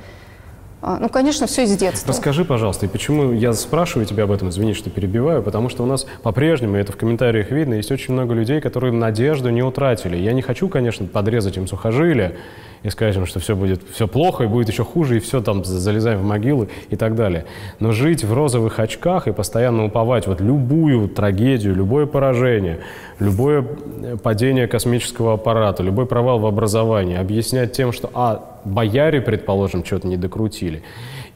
а, 0.82 0.96
ну, 0.98 1.10
конечно, 1.10 1.46
все 1.46 1.64
из 1.64 1.76
детства. 1.76 2.08
Расскажи, 2.08 2.44
пожалуйста, 2.44 2.86
и 2.86 2.88
почему 2.88 3.32
я 3.32 3.52
спрашиваю 3.52 4.06
тебя 4.06 4.24
об 4.24 4.32
этом, 4.32 4.48
извини, 4.48 4.72
что 4.72 4.88
перебиваю, 4.88 5.42
потому 5.42 5.68
что 5.68 5.82
у 5.82 5.86
нас 5.86 6.06
по-прежнему, 6.22 6.76
это 6.76 6.92
в 6.92 6.96
комментариях 6.96 7.50
видно, 7.50 7.74
есть 7.74 7.92
очень 7.92 8.14
много 8.14 8.32
людей, 8.32 8.62
которые 8.62 8.92
надежду 8.92 9.50
не 9.50 9.62
утратили. 9.62 10.16
Я 10.16 10.32
не 10.32 10.40
хочу, 10.40 10.68
конечно, 10.68 11.06
подрезать 11.06 11.58
им 11.58 11.66
сухожилия, 11.66 12.36
и 12.82 12.90
скажем, 12.90 13.26
что 13.26 13.40
все 13.40 13.54
будет 13.54 13.82
все 13.92 14.08
плохо, 14.08 14.44
и 14.44 14.46
будет 14.46 14.68
еще 14.68 14.84
хуже, 14.84 15.18
и 15.18 15.20
все 15.20 15.40
там 15.40 15.64
залезаем 15.64 16.20
в 16.20 16.24
могилы 16.24 16.68
и 16.88 16.96
так 16.96 17.14
далее. 17.14 17.44
Но 17.78 17.92
жить 17.92 18.24
в 18.24 18.32
розовых 18.32 18.78
очках 18.78 19.28
и 19.28 19.32
постоянно 19.32 19.84
уповать 19.84 20.26
вот 20.26 20.40
любую 20.40 21.08
трагедию, 21.08 21.74
любое 21.74 22.06
поражение, 22.06 22.78
любое 23.18 23.64
э, 24.02 24.16
падение 24.16 24.66
космического 24.66 25.34
аппарата, 25.34 25.82
любой 25.82 26.06
провал 26.06 26.38
в 26.38 26.46
образовании, 26.46 27.16
объяснять 27.16 27.72
тем, 27.72 27.92
что, 27.92 28.10
а, 28.14 28.60
бояре, 28.64 29.20
предположим, 29.20 29.84
что-то 29.84 30.08
не 30.08 30.16
докрутили, 30.16 30.82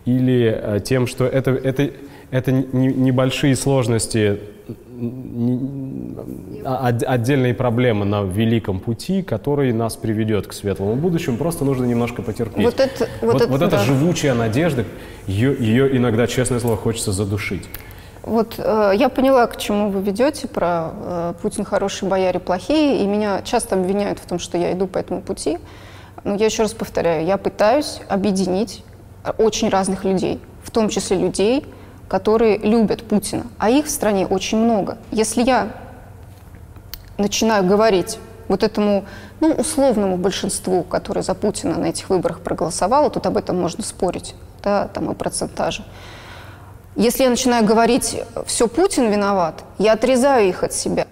или 0.07 0.47
а, 0.47 0.81
тем, 0.81 1.07
что 1.07 1.27
это, 1.27 1.51
это, 1.51 1.91
это 2.31 2.53
не, 2.53 2.89
небольшие 2.89 3.55
сложности 3.55 4.39
отдельные 6.65 7.55
проблемы 7.55 8.05
на 8.05 8.23
великом 8.23 8.81
пути, 8.81 9.23
который 9.23 9.73
нас 9.73 9.97
приведет 9.97 10.47
к 10.47 10.53
светлому 10.53 10.97
будущему. 10.97 11.37
Просто 11.37 11.65
нужно 11.65 11.85
немножко 11.85 12.23
потерпеть. 12.23 12.65
Вот, 12.65 12.81
это, 12.81 13.09
вот, 13.21 13.33
вот, 13.35 13.43
это, 13.43 13.51
вот 13.51 13.63
эта 13.63 13.77
да. 13.77 13.79
живучая 13.79 14.35
надежда, 14.35 14.85
ее, 15.27 15.57
ее 15.59 15.97
иногда, 15.97 16.27
честное 16.27 16.61
слово, 16.61 16.77
хочется 16.77 17.13
задушить. 17.13 17.69
Вот 18.23 18.55
э, 18.59 18.93
я 18.97 19.09
поняла, 19.11 19.47
к 19.47 19.59
чему 19.59 19.91
вы 19.91 20.01
ведете 20.01 20.49
про 20.49 20.91
э, 20.95 21.35
Путин 21.43 21.65
хороший, 21.65 22.09
бояре 22.09 22.41
плохие, 22.41 23.03
и 23.03 23.07
меня 23.07 23.43
часто 23.43 23.77
обвиняют 23.77 24.19
в 24.19 24.27
том, 24.27 24.39
что 24.39 24.57
я 24.57 24.73
иду 24.73 24.87
по 24.87 24.99
этому 24.99 25.21
пути. 25.21 25.59
Но 26.25 26.37
я 26.37 26.47
еще 26.47 26.63
раз 26.63 26.73
повторяю, 26.73 27.27
я 27.27 27.37
пытаюсь 27.37 28.01
объединить 28.09 28.83
очень 29.37 29.69
разных 29.69 30.05
людей, 30.05 30.41
в 30.63 30.71
том 30.71 30.89
числе 30.89 31.19
людей, 31.19 31.67
которые 32.09 32.59
любят 32.59 33.03
Путина, 33.03 33.47
а 33.59 33.71
их 33.71 33.87
в 33.87 33.91
стране 33.91 34.27
очень 34.27 34.59
много. 34.59 34.99
Если 35.11 35.43
я 35.43 35.69
начинаю 37.19 37.65
говорить 37.65 38.19
вот 38.49 38.63
этому 38.63 39.05
ну, 39.41 39.53
условному 39.53 40.17
большинству, 40.17 40.83
которое 40.83 41.23
за 41.23 41.35
Путина 41.35 41.79
на 41.79 41.87
этих 41.87 42.11
выборах 42.11 42.41
проголосовало, 42.41 43.11
тут 43.11 43.27
об 43.27 43.37
этом 43.37 43.61
можно 43.61 43.83
спорить, 43.83 44.35
да, 44.63 44.89
там 44.89 45.11
и 45.11 45.15
процентажи. 45.15 45.85
Если 46.97 47.25
я 47.25 47.31
начинаю 47.31 47.65
говорить, 47.65 48.23
все 48.47 48.69
Путин 48.69 49.11
виноват, 49.11 49.65
я 49.79 49.95
отрезаю 49.95 50.49
их 50.49 50.63
от 50.63 50.73
себя. 50.73 51.07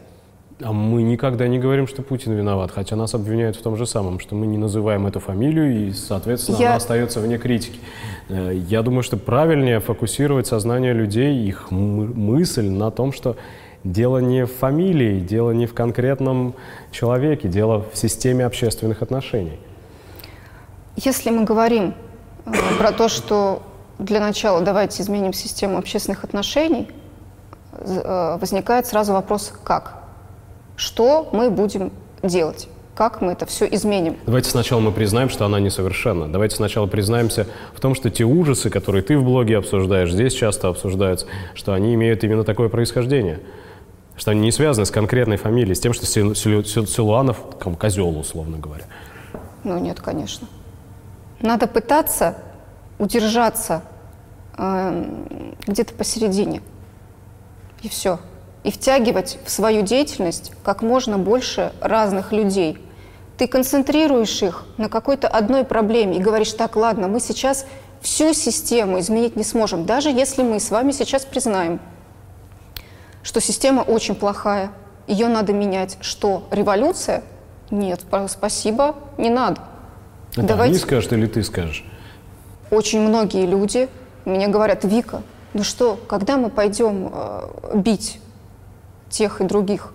А 0.60 0.72
мы 0.72 1.02
никогда 1.02 1.48
не 1.48 1.58
говорим, 1.58 1.86
что 1.88 2.02
Путин 2.02 2.32
виноват, 2.34 2.70
хотя 2.70 2.94
нас 2.94 3.14
обвиняют 3.14 3.56
в 3.56 3.62
том 3.62 3.76
же 3.76 3.86
самом, 3.86 4.20
что 4.20 4.34
мы 4.34 4.46
не 4.46 4.58
называем 4.58 5.06
эту 5.06 5.18
фамилию, 5.18 5.88
и, 5.88 5.92
соответственно, 5.92 6.56
Я- 6.58 6.66
она 6.68 6.76
остается 6.76 7.20
вне 7.20 7.38
критики. 7.38 7.78
Э, 8.28 8.52
Я 8.68 8.82
думаю, 8.82 9.02
что 9.02 9.16
правильнее 9.16 9.80
фокусировать 9.80 10.46
сознание 10.46 10.92
людей, 10.92 11.44
их 11.48 11.70
мысль 11.70 12.68
на 12.68 12.90
том, 12.90 13.12
что 13.12 13.36
дело 13.82 14.18
не 14.18 14.44
в 14.46 14.52
фамилии, 14.52 15.20
дело 15.20 15.50
не 15.52 15.66
в 15.66 15.74
конкретном 15.74 16.54
человеке, 16.92 17.48
дело 17.48 17.84
в 17.92 17.96
системе 17.96 18.44
общественных 18.46 19.02
отношений. 19.02 19.58
Если 20.96 21.30
мы 21.30 21.44
говорим 21.44 21.94
э, 22.46 22.52
про 22.78 22.92
то, 22.92 23.08
что 23.08 23.62
для 23.98 24.20
начала 24.20 24.60
давайте 24.60 25.02
изменим 25.02 25.32
систему 25.32 25.78
общественных 25.78 26.22
отношений, 26.24 26.88
э, 27.72 28.36
возникает 28.40 28.86
сразу 28.86 29.12
вопрос 29.12 29.52
«как?». 29.64 30.01
Что 30.82 31.28
мы 31.32 31.48
будем 31.48 31.92
делать? 32.24 32.68
Как 32.96 33.20
мы 33.20 33.30
это 33.32 33.46
все 33.46 33.66
изменим? 33.66 34.16
Давайте 34.26 34.50
сначала 34.50 34.80
мы 34.80 34.90
признаем, 34.90 35.28
что 35.28 35.44
она 35.46 35.60
несовершенна. 35.60 36.26
Давайте 36.30 36.56
сначала 36.56 36.86
признаемся 36.88 37.46
в 37.72 37.78
том, 37.80 37.94
что 37.94 38.10
те 38.10 38.24
ужасы, 38.24 38.68
которые 38.68 39.02
ты 39.04 39.16
в 39.16 39.22
блоге 39.22 39.58
обсуждаешь, 39.58 40.10
здесь 40.12 40.34
часто 40.34 40.66
обсуждаются, 40.68 41.26
что 41.54 41.72
они 41.72 41.94
имеют 41.94 42.24
именно 42.24 42.42
такое 42.42 42.68
происхождение. 42.68 43.38
Что 44.16 44.32
они 44.32 44.40
не 44.40 44.50
связаны 44.50 44.84
с 44.84 44.90
конкретной 44.90 45.36
фамилией, 45.36 45.76
с 45.76 45.80
тем, 45.80 45.92
что 45.92 46.04
Сил- 46.04 46.34
Сил- 46.34 46.64
Сил- 46.64 46.86
Силуанов 46.88 47.38
там, 47.62 47.76
козел, 47.76 48.18
условно 48.18 48.58
говоря. 48.58 48.84
Ну 49.62 49.78
нет, 49.78 50.00
конечно. 50.00 50.48
Надо 51.40 51.68
пытаться 51.68 52.38
удержаться 52.98 53.84
эм, 54.58 55.54
где-то 55.64 55.94
посередине. 55.94 56.60
И 57.82 57.88
все. 57.88 58.18
И 58.64 58.70
втягивать 58.70 59.38
в 59.44 59.50
свою 59.50 59.82
деятельность 59.82 60.52
как 60.62 60.82
можно 60.82 61.18
больше 61.18 61.72
разных 61.80 62.32
людей. 62.32 62.78
Ты 63.36 63.48
концентрируешь 63.48 64.42
их 64.42 64.64
на 64.76 64.88
какой-то 64.88 65.26
одной 65.26 65.64
проблеме 65.64 66.16
и 66.18 66.20
говоришь, 66.20 66.52
так, 66.52 66.76
ладно, 66.76 67.08
мы 67.08 67.18
сейчас 67.18 67.66
всю 68.00 68.34
систему 68.34 69.00
изменить 69.00 69.36
не 69.36 69.44
сможем, 69.44 69.84
даже 69.86 70.10
если 70.10 70.42
мы 70.42 70.60
с 70.60 70.70
вами 70.70 70.92
сейчас 70.92 71.24
признаем, 71.24 71.80
что 73.22 73.40
система 73.40 73.82
очень 73.82 74.14
плохая, 74.14 74.70
ее 75.06 75.28
надо 75.28 75.52
менять. 75.52 75.96
Что, 76.00 76.44
революция? 76.50 77.22
Нет, 77.70 78.00
па- 78.10 78.28
спасибо, 78.28 78.96
не 79.18 79.30
надо. 79.30 79.60
Это 80.36 80.42
Давайте- 80.48 80.74
они 80.74 80.78
скажут 80.78 81.12
или 81.12 81.26
ты 81.26 81.42
скажешь? 81.42 81.84
Очень 82.70 83.00
многие 83.00 83.46
люди 83.46 83.88
мне 84.24 84.48
говорят, 84.48 84.84
Вика, 84.84 85.22
ну 85.52 85.62
что, 85.62 85.98
когда 86.08 86.36
мы 86.36 86.48
пойдем 86.48 87.10
э, 87.12 87.76
бить 87.76 88.20
тех 89.12 89.40
и 89.40 89.44
других? 89.44 89.92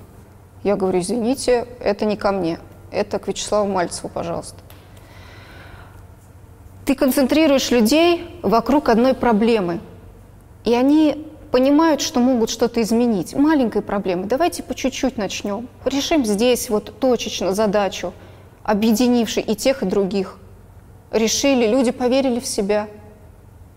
Я 0.64 0.76
говорю, 0.76 1.00
извините, 1.00 1.68
это 1.80 2.06
не 2.06 2.16
ко 2.16 2.32
мне, 2.32 2.60
это 2.92 3.20
к 3.20 3.28
Вячеславу 3.28 3.68
Мальцеву, 3.68 4.10
пожалуйста. 4.10 4.58
Ты 6.86 6.96
концентрируешь 6.96 7.70
людей 7.70 8.40
вокруг 8.42 8.88
одной 8.88 9.14
проблемы, 9.14 9.82
и 10.64 10.74
они 10.74 11.28
понимают, 11.52 12.02
что 12.02 12.20
могут 12.20 12.50
что-то 12.50 12.82
изменить. 12.82 13.34
Маленькой 13.34 13.82
проблемы. 13.82 14.26
Давайте 14.26 14.64
по 14.64 14.74
чуть-чуть 14.74 15.18
начнем. 15.18 15.68
Решим 15.86 16.26
здесь 16.26 16.70
вот 16.70 17.00
точечно 17.00 17.54
задачу, 17.54 18.14
объединивши 18.64 19.42
и 19.42 19.56
тех, 19.56 19.84
и 19.84 19.86
других. 19.86 20.38
Решили, 21.12 21.68
люди 21.68 21.92
поверили 21.92 22.40
в 22.40 22.46
себя. 22.46 22.88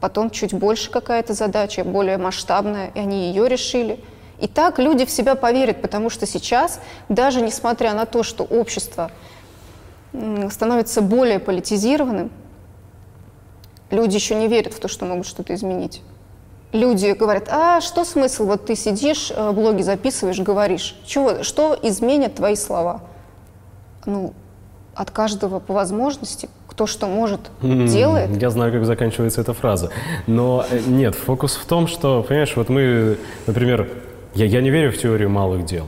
Потом 0.00 0.30
чуть 0.30 0.54
больше 0.54 0.90
какая-то 0.90 1.34
задача, 1.34 1.84
более 1.84 2.16
масштабная, 2.16 2.90
и 2.94 2.98
они 2.98 3.28
ее 3.28 3.48
решили. 3.48 4.00
И 4.40 4.46
так 4.46 4.78
люди 4.78 5.04
в 5.04 5.10
себя 5.10 5.34
поверят, 5.34 5.82
потому 5.82 6.08
что 6.08 6.26
сейчас, 6.26 6.80
даже 7.08 7.42
несмотря 7.42 7.92
на 7.92 8.06
то, 8.06 8.22
что 8.22 8.44
общество 8.44 9.10
становится 10.50 11.02
более 11.02 11.38
политизированным, 11.38 12.30
люди 13.90 14.14
еще 14.14 14.34
не 14.34 14.48
верят 14.48 14.72
в 14.72 14.80
то, 14.80 14.88
что 14.88 15.04
могут 15.04 15.26
что-то 15.26 15.54
изменить. 15.54 16.02
Люди 16.72 17.12
говорят, 17.12 17.48
а 17.50 17.80
что 17.80 18.04
смысл, 18.04 18.46
вот 18.46 18.66
ты 18.66 18.76
сидишь, 18.76 19.32
э, 19.34 19.50
блоги 19.50 19.82
записываешь, 19.82 20.38
говоришь, 20.38 20.96
чего, 21.04 21.42
что 21.42 21.76
изменят 21.82 22.36
твои 22.36 22.54
слова? 22.54 23.02
Ну, 24.06 24.34
от 24.94 25.10
каждого 25.10 25.58
по 25.58 25.74
возможности, 25.74 26.48
кто 26.68 26.86
что 26.86 27.08
может, 27.08 27.40
делает. 27.60 28.40
Я 28.40 28.50
знаю, 28.50 28.72
как 28.72 28.84
заканчивается 28.84 29.40
эта 29.40 29.52
фраза. 29.52 29.90
Но 30.28 30.64
э, 30.70 30.80
нет, 30.86 31.16
фокус 31.16 31.56
в 31.56 31.66
том, 31.66 31.88
что, 31.88 32.22
понимаешь, 32.22 32.54
вот 32.54 32.68
мы, 32.68 33.18
например, 33.48 33.88
я, 34.34 34.44
я 34.46 34.60
не 34.60 34.70
верю 34.70 34.92
в 34.92 34.98
теорию 34.98 35.30
малых 35.30 35.64
дел. 35.64 35.86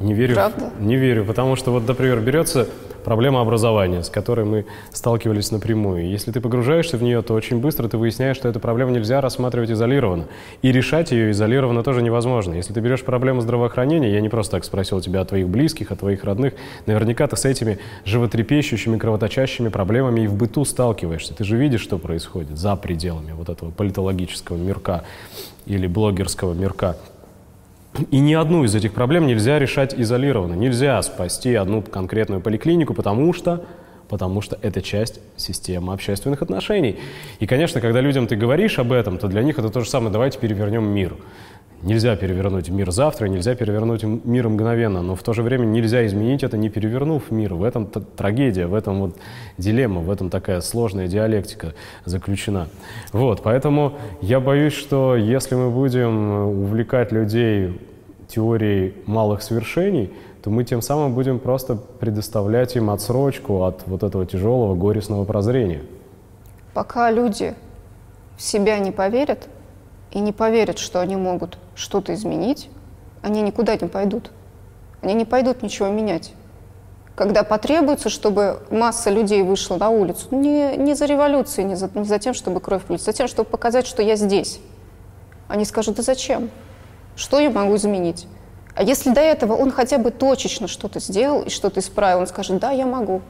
Не 0.00 0.12
верю, 0.12 0.32
в- 0.32 0.36
Правда? 0.36 0.70
не 0.78 0.96
верю, 0.96 1.24
потому 1.24 1.56
что 1.56 1.70
вот, 1.72 1.88
например, 1.88 2.20
берется 2.20 2.68
проблема 3.02 3.40
образования, 3.40 4.02
с 4.02 4.10
которой 4.10 4.44
мы 4.44 4.66
сталкивались 4.92 5.52
напрямую. 5.52 6.10
Если 6.10 6.32
ты 6.32 6.40
погружаешься 6.40 6.98
в 6.98 7.02
нее, 7.02 7.22
то 7.22 7.32
очень 7.34 7.60
быстро 7.60 7.88
ты 7.88 7.96
выясняешь, 7.96 8.36
что 8.36 8.48
эту 8.48 8.58
проблему 8.60 8.90
нельзя 8.90 9.20
рассматривать 9.22 9.70
изолированно. 9.70 10.26
И 10.60 10.70
решать 10.72 11.12
ее 11.12 11.30
изолированно 11.30 11.82
тоже 11.82 12.02
невозможно. 12.02 12.54
Если 12.54 12.74
ты 12.74 12.80
берешь 12.80 13.04
проблему 13.04 13.40
здравоохранения, 13.40 14.12
я 14.12 14.20
не 14.20 14.28
просто 14.28 14.56
так 14.56 14.64
спросил 14.64 15.00
тебя 15.00 15.20
о 15.20 15.24
твоих 15.24 15.48
близких, 15.48 15.92
о 15.92 15.96
твоих 15.96 16.24
родных, 16.24 16.54
наверняка 16.84 17.26
ты 17.28 17.36
с 17.36 17.44
этими 17.46 17.78
животрепещущими, 18.04 18.98
кровоточащими 18.98 19.68
проблемами 19.68 20.22
и 20.22 20.26
в 20.26 20.34
быту 20.34 20.64
сталкиваешься. 20.66 21.32
Ты 21.32 21.44
же 21.44 21.56
видишь, 21.56 21.80
что 21.82 21.96
происходит 21.98 22.58
за 22.58 22.74
пределами 22.76 23.32
вот 23.32 23.48
этого 23.48 23.70
политологического 23.70 24.56
мирка 24.56 25.04
или 25.64 25.86
блогерского 25.86 26.52
мирка. 26.54 26.96
И 28.10 28.18
ни 28.18 28.34
одну 28.34 28.64
из 28.64 28.74
этих 28.74 28.92
проблем 28.92 29.26
нельзя 29.26 29.58
решать 29.58 29.94
изолированно. 29.94 30.54
Нельзя 30.54 31.00
спасти 31.02 31.54
одну 31.54 31.82
конкретную 31.82 32.40
поликлинику, 32.40 32.94
потому 32.94 33.32
что 33.32 33.64
потому 34.08 34.40
что 34.40 34.56
это 34.62 34.82
часть 34.82 35.20
системы 35.36 35.92
общественных 35.92 36.42
отношений. 36.42 36.96
И, 37.40 37.46
конечно, 37.46 37.80
когда 37.80 38.00
людям 38.00 38.28
ты 38.28 38.36
говоришь 38.36 38.78
об 38.78 38.92
этом, 38.92 39.18
то 39.18 39.26
для 39.26 39.42
них 39.42 39.58
это 39.58 39.68
то 39.68 39.80
же 39.80 39.90
самое, 39.90 40.12
давайте 40.12 40.38
перевернем 40.38 40.84
мир. 40.84 41.16
Нельзя 41.82 42.16
перевернуть 42.16 42.70
мир 42.70 42.90
завтра, 42.90 43.26
нельзя 43.26 43.54
перевернуть 43.54 44.02
мир 44.02 44.48
мгновенно, 44.48 45.02
но 45.02 45.14
в 45.14 45.22
то 45.22 45.34
же 45.34 45.42
время 45.42 45.66
нельзя 45.66 46.06
изменить 46.06 46.42
это, 46.42 46.56
не 46.56 46.70
перевернув 46.70 47.30
мир. 47.30 47.54
В 47.54 47.62
этом 47.62 47.86
трагедия, 47.86 48.66
в 48.66 48.74
этом 48.74 49.00
вот 49.00 49.16
дилемма, 49.58 50.00
в 50.00 50.10
этом 50.10 50.30
такая 50.30 50.62
сложная 50.62 51.06
диалектика 51.06 51.74
заключена. 52.04 52.68
Вот, 53.12 53.42
поэтому 53.42 53.98
я 54.22 54.40
боюсь, 54.40 54.72
что 54.72 55.16
если 55.16 55.54
мы 55.54 55.70
будем 55.70 56.62
увлекать 56.64 57.12
людей 57.12 57.78
теорией 58.26 58.94
малых 59.06 59.42
свершений, 59.42 60.12
то 60.42 60.50
мы 60.50 60.64
тем 60.64 60.80
самым 60.80 61.14
будем 61.14 61.38
просто 61.38 61.76
предоставлять 61.76 62.74
им 62.76 62.90
отсрочку 62.90 63.64
от 63.64 63.86
вот 63.86 64.02
этого 64.02 64.24
тяжелого 64.24 64.74
горестного 64.74 65.24
прозрения. 65.24 65.82
Пока 66.72 67.10
люди 67.10 67.54
в 68.36 68.42
себя 68.42 68.78
не 68.78 68.92
поверят 68.92 69.48
и 70.10 70.20
не 70.20 70.32
поверят, 70.32 70.78
что 70.78 71.00
они 71.00 71.16
могут 71.16 71.58
что-то 71.74 72.14
изменить, 72.14 72.70
они 73.22 73.42
никуда 73.42 73.76
не 73.76 73.88
пойдут. 73.88 74.30
Они 75.02 75.14
не 75.14 75.24
пойдут 75.24 75.62
ничего 75.62 75.88
менять. 75.88 76.32
Когда 77.14 77.44
потребуется, 77.44 78.10
чтобы 78.10 78.60
масса 78.70 79.10
людей 79.10 79.42
вышла 79.42 79.76
на 79.76 79.88
улицу, 79.88 80.28
не, 80.32 80.76
не 80.76 80.94
за 80.94 81.06
революцией, 81.06 81.66
не 81.66 81.74
за, 81.74 81.90
не 81.94 82.04
за 82.04 82.18
тем, 82.18 82.34
чтобы 82.34 82.60
кровь 82.60 82.84
пролить, 82.84 83.02
за 83.02 83.12
тем, 83.12 83.26
чтобы 83.26 83.48
показать, 83.48 83.86
что 83.86 84.02
я 84.02 84.16
здесь. 84.16 84.60
Они 85.48 85.64
скажут, 85.64 85.96
да 85.96 86.02
зачем? 86.02 86.50
Что 87.14 87.38
я 87.38 87.50
могу 87.50 87.76
изменить? 87.76 88.26
А 88.74 88.82
если 88.82 89.10
до 89.10 89.22
этого 89.22 89.54
он 89.54 89.70
хотя 89.70 89.96
бы 89.96 90.10
точечно 90.10 90.68
что-то 90.68 91.00
сделал 91.00 91.42
и 91.42 91.48
что-то 91.48 91.80
исправил, 91.80 92.20
он 92.20 92.26
скажет, 92.26 92.58
да, 92.58 92.72
я 92.72 92.84
могу. 92.84 93.22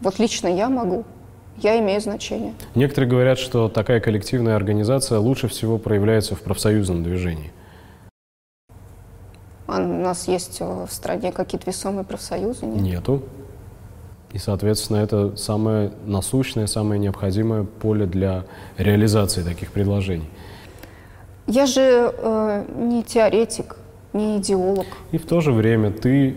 Вот 0.00 0.18
лично 0.18 0.48
я 0.48 0.70
могу. 0.70 1.04
Я 1.62 1.78
имею 1.78 2.00
значение. 2.00 2.54
Некоторые 2.74 3.10
говорят, 3.10 3.38
что 3.38 3.68
такая 3.68 4.00
коллективная 4.00 4.56
организация 4.56 5.18
лучше 5.18 5.48
всего 5.48 5.78
проявляется 5.78 6.34
в 6.34 6.40
профсоюзном 6.40 7.02
движении. 7.02 7.52
А 9.66 9.78
у 9.78 10.02
нас 10.02 10.26
есть 10.26 10.60
э, 10.60 10.86
в 10.88 10.92
стране 10.92 11.32
какие-то 11.32 11.70
весомые 11.70 12.04
профсоюзы? 12.04 12.66
Нет? 12.66 12.82
Нету. 12.82 13.22
И, 14.32 14.38
соответственно, 14.38 14.98
это 14.98 15.36
самое 15.36 15.92
насущное, 16.06 16.66
самое 16.66 16.98
необходимое 17.00 17.64
поле 17.64 18.06
для 18.06 18.44
реализации 18.78 19.42
таких 19.42 19.70
предложений. 19.70 20.28
Я 21.46 21.66
же 21.66 22.12
э, 22.16 22.64
не 22.76 23.02
теоретик, 23.02 23.76
не 24.12 24.38
идеолог. 24.38 24.86
И 25.12 25.18
в 25.18 25.26
то 25.26 25.40
же 25.40 25.52
время 25.52 25.90
ты... 25.90 26.36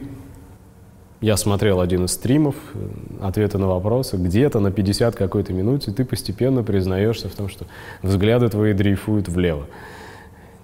Я 1.23 1.37
смотрел 1.37 1.79
один 1.79 2.03
из 2.03 2.11
стримов, 2.11 2.53
э, 2.73 2.89
ответы 3.21 3.57
на 3.57 3.65
вопросы, 3.65 4.17
где-то 4.17 4.59
на 4.59 4.73
50 4.73 5.15
какой-то 5.15 5.53
минуте 5.53 5.93
ты 5.93 6.03
постепенно 6.03 6.63
признаешься 6.63 7.29
в 7.29 7.31
том, 7.31 7.47
что 7.47 7.65
взгляды 8.01 8.49
твои 8.49 8.73
дрейфуют 8.73 9.29
влево, 9.29 9.67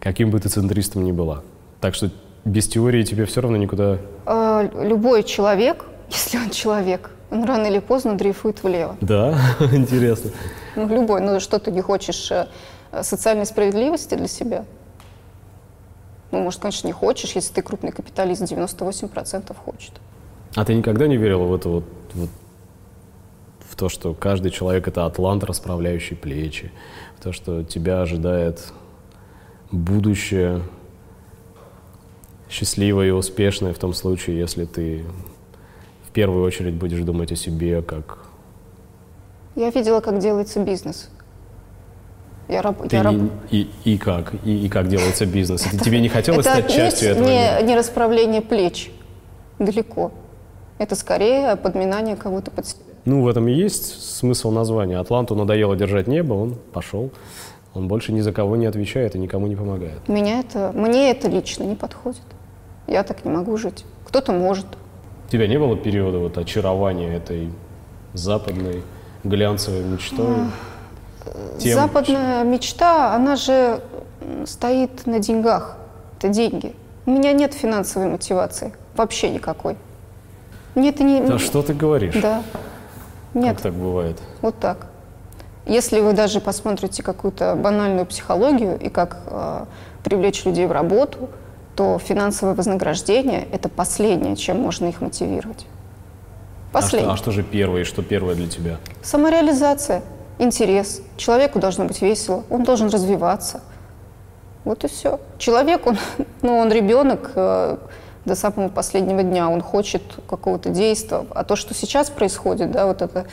каким 0.02 0.32
бы 0.32 0.40
ты 0.42 0.50
центристом 0.50 1.06
ни 1.06 1.14
была. 1.14 1.44
Так 1.80 1.96
что 1.96 2.12
без 2.44 2.68
теории 2.68 3.04
тебе 3.04 3.24
все 3.24 3.40
равно 3.40 3.56
никуда... 3.56 4.00
Э, 4.26 4.70
любой 4.84 5.24
человек, 5.24 5.86
если 6.10 6.38
он 6.38 6.50
человек, 6.50 7.12
он 7.32 7.46
рано 7.46 7.68
или 7.68 7.80
поздно 7.80 8.18
дрейфует 8.18 8.62
влево. 8.62 8.98
Да, 9.00 9.40
интересно. 9.72 10.32
Ну, 10.76 10.90
любой. 10.90 11.22
Ну, 11.22 11.40
что 11.40 11.60
ты 11.60 11.72
не 11.72 11.80
хочешь 11.80 12.30
э, 12.34 12.48
социальной 13.02 13.46
справедливости 13.46 14.16
для 14.16 14.28
себя? 14.28 14.66
Ну, 16.32 16.42
может, 16.44 16.60
конечно, 16.60 16.86
не 16.86 16.92
хочешь, 16.92 17.32
если 17.32 17.54
ты 17.54 17.62
крупный 17.62 17.94
капиталист, 17.94 18.42
98% 18.42 19.56
хочет. 19.56 19.94
А 20.56 20.66
ты 20.66 20.74
никогда 20.74 21.08
не 21.08 21.18
верила 21.18 21.44
в 21.44 21.56
это 21.56 21.70
вот, 21.70 21.84
вот 22.14 22.30
в 23.62 23.76
то, 23.76 23.90
что 23.90 24.14
каждый 24.14 24.52
человек— 24.52 24.88
это 24.90 25.06
атлант, 25.06 25.44
расправляющий 25.44 26.16
плечи, 26.16 26.72
в 27.18 27.24
то, 27.24 27.32
что 27.32 27.64
тебя 27.64 28.02
ожидает 28.02 28.74
будущее 29.72 30.62
счастливое 32.50 33.08
и 33.08 33.12
успешное 33.12 33.74
в 33.74 33.78
том 33.78 33.94
случае, 33.94 34.40
если 34.40 34.66
ты 34.66 35.06
в 36.08 36.12
первую 36.12 36.44
очередь 36.44 36.74
будешь 36.74 37.02
думать 37.02 37.32
о 37.32 37.36
себе 37.36 37.82
как... 37.82 38.18
Я 39.56 39.70
видела, 39.70 40.00
как 40.00 40.20
делается 40.20 40.60
бизнес. 40.60 41.10
Я 42.48 42.64
раб... 42.64 42.88
Ты 42.88 42.96
я 42.96 43.04
раб... 43.04 43.16
и, 43.52 43.70
и 43.84 43.98
как? 44.00 44.34
И, 44.44 44.66
и 44.66 44.70
как 44.70 44.88
делается 44.88 45.28
бизнес? 45.28 45.68
Это 45.68 45.84
тебе 45.84 46.02
не 46.02 46.10
хотелось 46.10 46.48
это 46.48 46.62
стать 46.62 46.74
частью 46.74 47.10
этого? 47.10 47.28
Не, 47.28 47.62
не 47.62 47.76
расправление 47.76 48.42
плеч. 48.42 48.92
Далеко. 49.60 50.12
Это 50.80 50.96
скорее 50.96 51.56
подминание 51.56 52.16
кого-то 52.16 52.50
под 52.52 52.66
себя. 52.66 52.80
Ну, 53.06 53.22
в 53.22 53.28
этом 53.28 53.48
и 53.48 53.54
есть 53.54 54.16
смысл 54.18 54.50
названия. 54.50 54.98
Атланту 54.98 55.36
надоело 55.36 55.76
держать 55.76 56.08
небо, 56.08 56.34
он 56.34 56.56
пошел. 56.74 57.12
Он 57.74 57.88
больше 57.88 58.12
ни 58.12 58.22
за 58.22 58.32
кого 58.32 58.56
не 58.56 58.66
отвечает 58.66 59.16
и 59.16 59.20
никому 59.20 59.48
не 59.48 59.56
помогает. 59.56 60.08
Меня 60.08 60.40
это, 60.40 60.72
мне 60.74 61.12
это 61.12 61.30
лично 61.30 61.64
не 61.64 61.76
подходит. 61.76 62.24
Я 62.88 63.04
так 63.04 63.24
не 63.26 63.32
могу 63.32 63.58
жить. 63.58 63.86
Кто-то 64.06 64.32
может. 64.32 64.66
У 65.28 65.32
тебя 65.32 65.48
не 65.48 65.60
было 65.60 65.78
периода 65.78 66.18
вот 66.18 66.38
очарования 66.38 67.16
этой 67.16 67.50
западной 68.14 68.82
глянцевой 69.24 69.84
мечтой? 69.84 70.26
тем... 71.60 71.76
Западная 71.76 72.44
мечта, 72.44 73.14
она 73.14 73.36
же 73.36 73.82
стоит 74.46 75.06
на 75.06 75.20
деньгах. 75.20 75.78
Это 76.18 76.30
деньги. 76.30 76.74
У 77.06 77.12
меня 77.12 77.34
нет 77.34 77.54
финансовой 77.54 78.10
мотивации. 78.10 78.74
Вообще 78.96 79.30
никакой. 79.30 79.78
Нет, 80.80 81.00
не... 81.00 81.22
Да 81.22 81.40
что 81.40 81.62
ты 81.62 81.74
говоришь? 81.74 82.16
Да. 82.16 82.44
Нет. 83.34 83.56
Как 83.56 83.64
так 83.64 83.74
бывает? 83.74 84.18
Вот 84.42 84.58
так. 84.60 84.88
Если 85.66 86.00
вы 86.00 86.14
даже 86.14 86.40
посмотрите 86.42 87.04
какую-то 87.04 87.56
банальную 87.56 88.06
психологию 88.06 88.80
и 88.80 88.90
как 88.90 89.18
э, 89.28 89.66
привлечь 90.04 90.46
людей 90.46 90.66
в 90.66 90.72
работу, 90.72 91.30
то 91.76 92.00
финансовое 92.00 92.56
вознаграждение– 92.56 93.48
это 93.52 93.70
последнее, 93.70 94.36
чем 94.36 94.60
можно 94.60 94.88
их 94.88 95.02
мотивировать. 95.02 95.66
Последнее. 96.72 97.12
А 97.12 97.16
что, 97.16 97.30
а 97.30 97.32
что 97.32 97.32
же 97.32 97.44
первое, 97.44 97.84
что 97.84 98.02
первое 98.02 98.36
для 98.36 98.48
тебя? 98.48 98.78
Самореализация 99.02 100.02
интерес. 100.40 101.02
Человеку 101.18 101.60
должно 101.60 101.86
быть 101.86 102.02
весело, 102.02 102.44
он 102.50 102.64
должен 102.64 102.90
развиваться. 102.90 103.62
Вот 104.66 104.84
и 104.84 104.88
все. 104.88 105.20
Человек, 105.38 105.86
он, 105.86 105.98
ну, 106.42 106.58
он 106.58 106.72
ребенок 106.72 107.32
э, 107.36 107.78
до 108.26 108.36
самого 108.36 108.70
последнего 108.70 109.24
дня, 109.24 109.50
он 109.50 109.62
хочет 109.62 110.02
какого-то 110.28 110.70
действия. 110.70 111.26
А 111.32 111.44
то, 111.44 111.56
что 111.56 111.74
сейчас 111.74 112.10
происходит, 112.10 112.72
да, 112.72 112.86
вот 112.86 113.02
это 113.02 113.26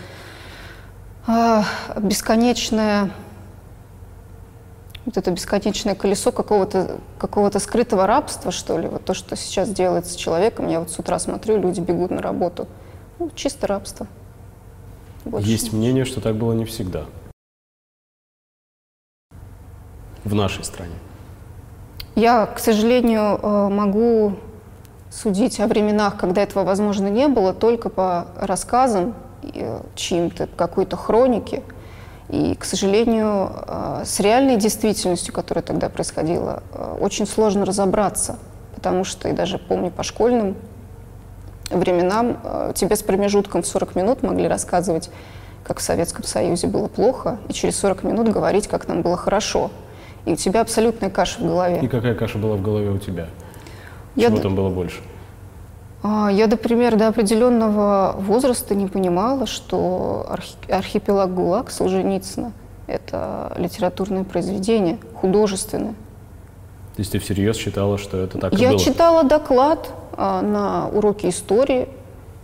э, 1.27 1.62
бесконечное 2.01 3.11
вот 5.07 5.16
это 5.16 5.31
бесконечное 5.31 5.94
колесо 5.94 6.33
какого-то 6.33 6.99
какого 7.16 7.57
скрытого 7.59 8.09
рабства, 8.09 8.51
что 8.51 8.77
ли, 8.77 8.88
вот 8.88 9.05
то, 9.05 9.14
что 9.14 9.37
сейчас 9.37 9.70
делается 9.70 10.12
с 10.12 10.16
человеком. 10.16 10.68
Я 10.68 10.81
вот 10.81 10.90
с 10.90 10.99
утра 10.99 11.18
смотрю, 11.20 11.59
люди 11.59 11.81
бегут 11.81 12.11
на 12.11 12.20
работу. 12.20 12.66
Ну, 13.20 13.31
чисто 13.35 13.68
рабство. 13.68 14.09
Больше 15.25 15.49
Есть 15.49 15.72
мнение, 15.72 16.05
что 16.05 16.20
так 16.20 16.35
было 16.35 16.53
не 16.53 16.64
всегда. 16.64 17.05
В 20.25 20.35
нашей 20.35 20.64
стране. 20.64 20.94
Я, 22.16 22.46
к 22.46 22.59
сожалению, 22.59 23.38
э, 23.40 23.68
могу 23.68 24.37
судить 25.11 25.61
о 25.61 25.66
временах, 25.66 26.16
когда 26.16 26.42
этого 26.42 26.64
возможно 26.64 27.09
не 27.09 27.29
было, 27.29 27.55
только 27.55 27.88
по 27.88 28.27
рассказам 28.37 29.14
э, 29.42 29.81
чьим-то, 29.95 30.49
какой-то 30.57 30.97
хроники. 30.97 31.62
И, 32.29 32.55
к 32.57 32.64
сожалению, 32.64 33.51
э, 33.53 34.03
с 34.05 34.21
реальной 34.21 34.57
действительностью, 34.57 35.33
которая 35.33 35.62
тогда 35.62 35.88
происходила, 35.88 36.62
очень 37.01 37.27
сложно 37.27 37.64
разобраться, 37.64 38.38
потому 38.75 39.05
что, 39.05 39.29
и 39.29 39.33
даже 39.33 39.59
помню 39.59 39.90
по 39.90 40.03
школьным 40.03 40.57
временам 41.71 42.38
э, 42.42 42.73
тебе 42.75 42.97
с 42.97 43.03
промежутком 43.03 43.62
в 43.62 43.66
40 43.66 43.95
минут 43.95 44.23
могли 44.23 44.49
рассказывать, 44.49 45.11
как 45.64 45.79
в 45.79 45.83
Советском 45.83 46.25
Союзе 46.25 46.66
было 46.66 46.88
плохо, 46.88 47.38
и 47.49 47.53
через 47.53 47.79
40 47.79 48.05
минут 48.05 48.29
говорить, 48.29 48.69
как 48.69 48.87
нам 48.88 49.03
было 49.03 49.16
хорошо. 49.16 49.71
И 50.25 50.33
у 50.33 50.37
тебя 50.37 50.61
абсолютная 50.61 51.11
каша 51.11 51.40
в 51.40 51.47
голове. 51.47 51.81
И 51.83 51.88
какая 51.88 52.14
каша 52.14 52.38
была 52.38 52.57
в 52.57 52.62
голове 52.62 52.90
у 52.90 52.99
тебя? 52.99 53.29
Чего 54.17 54.37
Я 54.37 54.43
там 54.43 54.55
было 54.55 54.71
больше? 54.71 55.01
А, 56.03 56.31
я, 56.31 56.47
например, 56.47 56.97
до 56.97 57.09
определенного 57.09 58.15
возраста 58.19 58.75
не 58.75 58.87
понимала, 58.87 59.47
что 59.47 60.27
архипелаг 60.69 61.35
ГУЛАГ 61.35 61.71
Солженицына– 61.71 62.53
это 62.87 63.53
литературное 63.57 64.25
произведение, 64.25 64.99
художественное. 65.15 65.95
То 66.95 67.01
есть 67.01 67.13
ты 67.13 67.19
всерьез 67.19 67.57
считала, 67.57 67.99
что 67.99 68.19
это 68.19 68.39
так 68.39 68.55
и 68.55 68.57
Я 68.57 68.71
было? 68.71 68.79
Я 68.79 68.85
читала 68.85 69.25
доклад 69.25 69.93
а, 70.17 70.41
на 70.43 70.89
уроке 70.89 71.29
истории. 71.29 71.89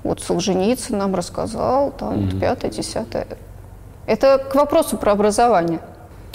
Вот 0.03 0.21
Солженицын 0.21 0.99
нам 0.99 1.15
рассказал, 1.15 1.93
там, 1.93 2.15
mm-hmm. 2.15 2.41
пятое, 2.41 2.71
десятое. 2.71 3.27
Это 4.07 4.39
к 4.39 4.55
вопросу 4.55 4.97
про 4.97 5.13
образование. 5.13 5.81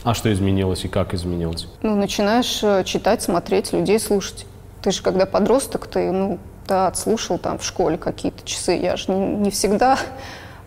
А 0.04 0.14
что 0.14 0.32
изменилось 0.32 0.86
и 0.86 0.88
как 0.88 1.14
изменилось? 1.14 1.68
Ну, 1.82 1.96
начинаешь 1.96 2.64
э, 2.64 2.84
читать, 2.86 3.22
смотреть, 3.22 3.74
людей 3.74 4.00
слушать. 4.00 4.46
Ты 4.82 4.92
же 4.92 5.02
когда 5.02 5.26
подросток, 5.26 5.88
ты, 5.88 6.12
ну, 6.12 6.40
да, 6.68 6.88
отслушал 6.88 7.38
там 7.38 7.58
в 7.58 7.64
школе 7.64 7.98
какие-то 7.98 8.46
часы. 8.46 8.74
Я 8.74 8.96
же 8.96 9.12
не, 9.12 9.36
не 9.36 9.52
всегда 9.52 9.98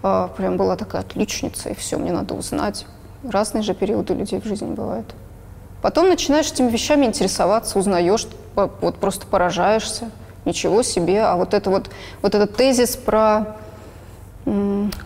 а, 0.03 0.29
прям 0.29 0.57
была 0.57 0.77
такая 0.77 1.03
отличница, 1.03 1.71
и 1.71 1.75
все, 1.75 1.99
мне 1.99 2.13
надо 2.13 2.35
узнать. 2.35 2.87
Разные 3.23 3.63
же 3.63 3.75
периоды 3.75 4.15
людей 4.15 4.41
в 4.41 4.45
жизни 4.45 4.73
бывают. 4.73 5.07
Потом 5.83 6.09
начинаешь 6.09 6.51
этими 6.51 6.69
вещами 6.69 7.07
интересоваться, 7.07 7.79
узнаешь, 7.79 8.27
вот 8.55 8.97
просто 8.97 9.27
поражаешься. 9.27 10.11
Ничего 10.45 10.83
себе. 10.83 11.23
А 11.23 11.37
вот, 11.37 11.53
это 11.53 11.69
вот, 11.71 11.91
вот 12.23 12.35
этот 12.35 12.57
тезис 12.57 12.97
про 12.97 13.57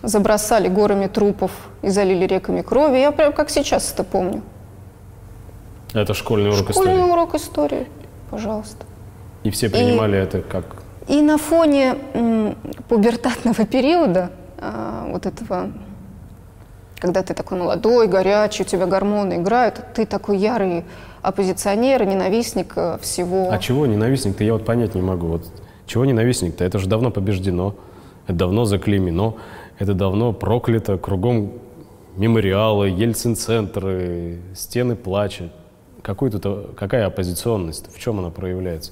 забросали 0.01 0.67
горами 0.69 1.07
трупов 1.07 1.51
и 1.81 1.89
залили 1.89 2.25
реками 2.25 2.61
крови, 2.61 2.97
я 2.99 3.11
прям 3.11 3.33
как 3.33 3.49
сейчас 3.49 3.91
это 3.91 4.03
помню. 4.03 4.41
Это 5.93 6.13
школьный 6.13 6.49
урок 6.49 6.71
Школьный 6.71 6.93
истории. 6.93 7.11
урок 7.11 7.35
истории, 7.35 7.87
пожалуйста. 8.29 8.85
И 9.45 9.51
все 9.51 9.69
принимали 9.69 10.17
это 10.17 10.41
как... 10.41 10.65
И 11.07 11.21
на 11.21 11.37
фоне 11.37 11.97
м, 12.15 12.57
пубертатного 12.89 13.63
периода, 13.67 14.31
а, 14.57 15.07
вот 15.11 15.27
этого, 15.27 15.71
когда 16.97 17.21
ты 17.21 17.35
такой 17.35 17.59
молодой, 17.59 18.07
горячий, 18.07 18.63
у 18.63 18.65
тебя 18.65 18.87
гормоны 18.87 19.35
играют, 19.35 19.79
ты 19.93 20.07
такой 20.07 20.39
ярый 20.39 20.83
оппозиционер, 21.21 22.05
ненавистник 22.05 22.73
э, 22.75 22.97
всего. 23.01 23.51
А 23.51 23.59
чего 23.59 23.85
ненавистник-то, 23.85 24.43
я 24.43 24.53
вот 24.53 24.65
понять 24.65 24.95
не 24.95 25.03
могу. 25.03 25.27
Вот 25.27 25.45
чего 25.85 26.05
ненавистник-то? 26.05 26.63
Это 26.63 26.79
же 26.79 26.87
давно 26.87 27.11
побеждено, 27.11 27.75
это 28.25 28.37
давно 28.39 28.65
заклеймено, 28.65 29.35
это 29.77 29.93
давно 29.93 30.33
проклято, 30.33 30.97
кругом 30.97 31.53
мемориалы, 32.15 32.89
Ельцин-центры, 32.89 34.39
стены 34.55 34.95
плача. 34.95 35.51
Какой 36.01 36.31
тут, 36.31 36.41
э, 36.47 36.65
какая 36.75 37.05
оппозиционность? 37.05 37.95
В 37.95 37.99
чем 37.99 38.17
она 38.17 38.31
проявляется? 38.31 38.91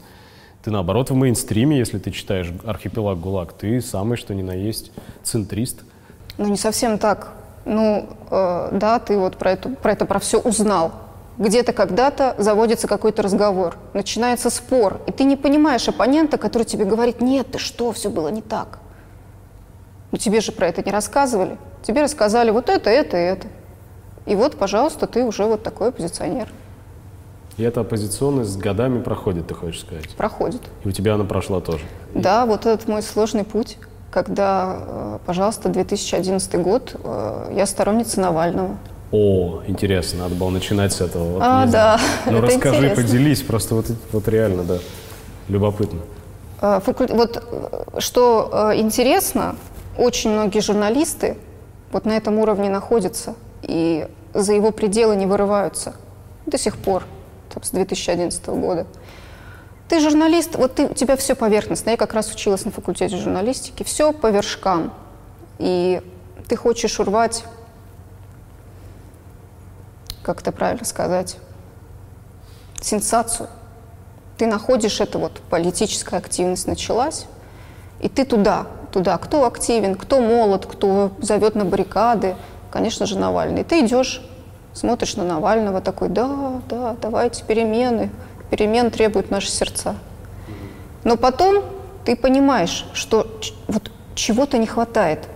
Ты 0.63 0.71
наоборот 0.71 1.09
в 1.09 1.13
мейнстриме, 1.13 1.77
если 1.77 1.99
ты 1.99 2.11
читаешь 2.11 2.53
«Архипелаг 2.65 3.19
ГУЛАГ», 3.19 3.51
ты 3.51 3.81
самый 3.81 4.15
что 4.15 4.33
ни 4.33 4.41
на 4.41 4.53
есть 4.53 4.91
центрист. 5.21 5.81
Ну, 6.37 6.47
не 6.47 6.55
совсем 6.55 6.97
так. 6.97 7.33
Ну, 7.65 8.07
э, 8.31 8.69
да, 8.71 8.99
ты 8.99 9.17
вот 9.17 9.35
про, 9.35 9.51
это, 9.51 9.69
про 9.69 9.91
это, 9.91 10.05
про 10.05 10.19
все 10.19 10.39
узнал. 10.39 10.93
Где-то 11.37 11.73
когда-то 11.73 12.35
заводится 12.37 12.87
какой-то 12.87 13.23
разговор, 13.23 13.75
начинается 13.93 14.49
спор, 14.49 15.01
и 15.05 15.11
ты 15.11 15.25
не 15.25 15.35
понимаешь 15.35 15.89
оппонента, 15.89 16.37
который 16.37 16.63
тебе 16.63 16.85
говорит, 16.85 17.19
нет, 17.19 17.51
ты 17.51 17.59
что, 17.59 17.91
все 17.91 18.09
было 18.09 18.29
не 18.29 18.41
так. 18.41 18.79
Ну, 20.11 20.17
тебе 20.17 20.39
же 20.39 20.53
про 20.53 20.67
это 20.67 20.81
не 20.81 20.91
рассказывали. 20.91 21.57
Тебе 21.81 22.03
рассказали 22.03 22.51
вот 22.51 22.69
это, 22.69 22.89
это, 22.89 23.17
это. 23.17 23.47
И 24.25 24.35
вот, 24.35 24.57
пожалуйста, 24.57 25.07
ты 25.07 25.25
уже 25.25 25.43
вот 25.43 25.61
такой 25.61 25.89
оппозиционер. 25.89 26.47
И 27.57 27.63
эта 27.63 27.81
оппозиционность 27.81 28.57
годами 28.57 29.01
проходит, 29.01 29.47
ты 29.47 29.53
хочешь 29.53 29.81
сказать. 29.81 30.09
Проходит. 30.17 30.61
И 30.83 30.87
у 30.87 30.91
тебя 30.91 31.13
она 31.15 31.23
прошла 31.23 31.59
тоже. 31.61 31.83
Да, 32.15 32.45
вот 32.45 32.65
этот 32.65 32.87
мой 32.87 33.03
сложный 33.03 33.43
путь, 33.43 33.77
когда, 34.11 34.77
э, 34.79 35.19
пожалуйста, 35.25 35.69
2011 35.69 36.55
год, 36.55 36.95
э, 37.03 37.53
я 37.55 37.65
сторонница 37.67 38.19
Навального. 38.21 38.77
О, 39.11 39.61
интересно, 39.67 40.23
надо 40.23 40.33
было 40.35 40.49
начинать 40.49 40.93
с 40.93 41.01
этого. 41.01 41.33
Вот 41.33 41.43
А, 41.45 41.67
да. 41.67 41.99
Ну 42.25 42.41
расскажи, 42.41 42.77
интересно. 42.87 43.03
поделись, 43.03 43.41
просто 43.43 43.75
вот, 43.75 43.85
вот 44.11 44.27
реально, 44.27 44.63
да, 44.63 44.77
любопытно. 45.47 45.99
Э, 46.61 46.79
факуль- 46.83 47.11
Вот 47.13 47.43
что 47.99 48.71
интересно, 48.75 49.55
очень 49.97 50.31
многие 50.31 50.59
журналисты 50.61 51.37
вот 51.91 52.05
на 52.05 52.17
этом 52.17 52.39
уровне 52.39 52.71
находятся 52.71 53.35
и 53.61 54.07
за 54.33 54.53
его 54.53 54.71
пределы 54.71 55.15
не 55.15 55.27
вырываются 55.27 55.93
до 56.47 56.57
сих 56.57 56.77
пор, 56.77 57.03
там, 57.53 57.63
с 57.63 57.71
2011 57.71 58.45
года. 58.47 58.87
Ты 59.89 59.99
журналист, 59.99 60.55
вот 60.55 60.75
ты, 60.75 60.85
у 60.87 60.93
тебя 60.93 61.15
все 61.17 61.35
поверхностно. 61.35 61.91
Я 61.91 61.97
как 61.97 62.13
раз 62.13 62.31
училась 62.31 62.65
на 62.65 62.71
факультете 62.71 63.17
журналистики, 63.17 63.83
все 63.83 64.11
по 64.11 64.27
вершкам. 64.27 64.93
И 65.59 66.01
ты 66.47 66.55
хочешь 66.55 66.99
урвать, 66.99 67.43
как 70.23 70.41
это 70.41 70.51
правильно 70.51 70.85
сказать, 70.85 71.37
сенсацию. 72.81 73.49
Ты 74.37 74.47
находишь 74.47 74.99
это, 74.99 75.19
вот 75.19 75.41
политическая 75.49 76.17
активность 76.17 76.67
началась, 76.67 77.27
и 77.99 78.09
ты 78.09 78.25
туда, 78.25 78.67
туда. 78.91 79.17
Кто 79.17 79.45
активен, 79.45 79.95
кто 79.95 80.21
молод, 80.21 80.65
кто 80.65 81.11
зовет 81.19 81.55
на 81.55 81.65
баррикады, 81.65 82.35
конечно 82.71 83.05
же, 83.05 83.17
Навальный. 83.19 83.63
Ты 83.63 83.85
идешь, 83.85 84.21
смотришь 84.73 85.15
на 85.15 85.23
Навального, 85.23 85.81
такой, 85.81 86.09
да, 86.09 86.61
да, 86.69 86.95
давайте 87.01 87.43
перемены, 87.43 88.09
перемен 88.49 88.91
требуют 88.91 89.31
наши 89.31 89.49
сердца. 89.49 89.95
Но 91.03 91.17
потом 91.17 91.63
ты 92.05 92.15
понимаешь, 92.15 92.85
что 92.93 93.27
вот 93.67 93.91
чего-то 94.15 94.57
не 94.57 94.67
хватает. 94.67 95.27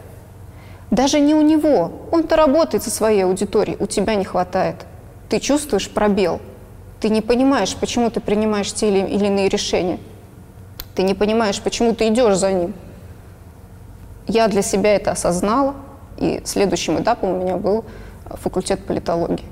Даже 0.91 1.19
не 1.19 1.33
у 1.33 1.41
него. 1.41 1.91
Он-то 2.11 2.35
работает 2.35 2.83
со 2.83 2.89
своей 2.89 3.23
аудиторией, 3.25 3.77
у 3.79 3.87
тебя 3.87 4.15
не 4.15 4.23
хватает. 4.23 4.85
Ты 5.29 5.39
чувствуешь 5.39 5.89
пробел. 5.89 6.39
Ты 6.99 7.09
не 7.09 7.21
понимаешь, 7.21 7.75
почему 7.75 8.09
ты 8.09 8.19
принимаешь 8.21 8.73
те 8.73 8.89
или, 8.89 9.05
или 9.05 9.25
иные 9.25 9.49
решения. 9.49 9.99
Ты 10.95 11.03
не 11.03 11.13
понимаешь, 11.13 11.61
почему 11.61 11.93
ты 11.93 12.07
идешь 12.07 12.37
за 12.37 12.51
ним. 12.51 12.73
Я 14.25 14.47
для 14.47 14.61
себя 14.61 14.95
это 14.95 15.11
осознала, 15.11 15.75
и 16.17 16.41
следующим 16.43 16.99
этапом 16.99 17.29
у 17.29 17.43
меня 17.43 17.57
был 17.57 17.85
факультет 18.35 18.85
политологии. 18.85 19.45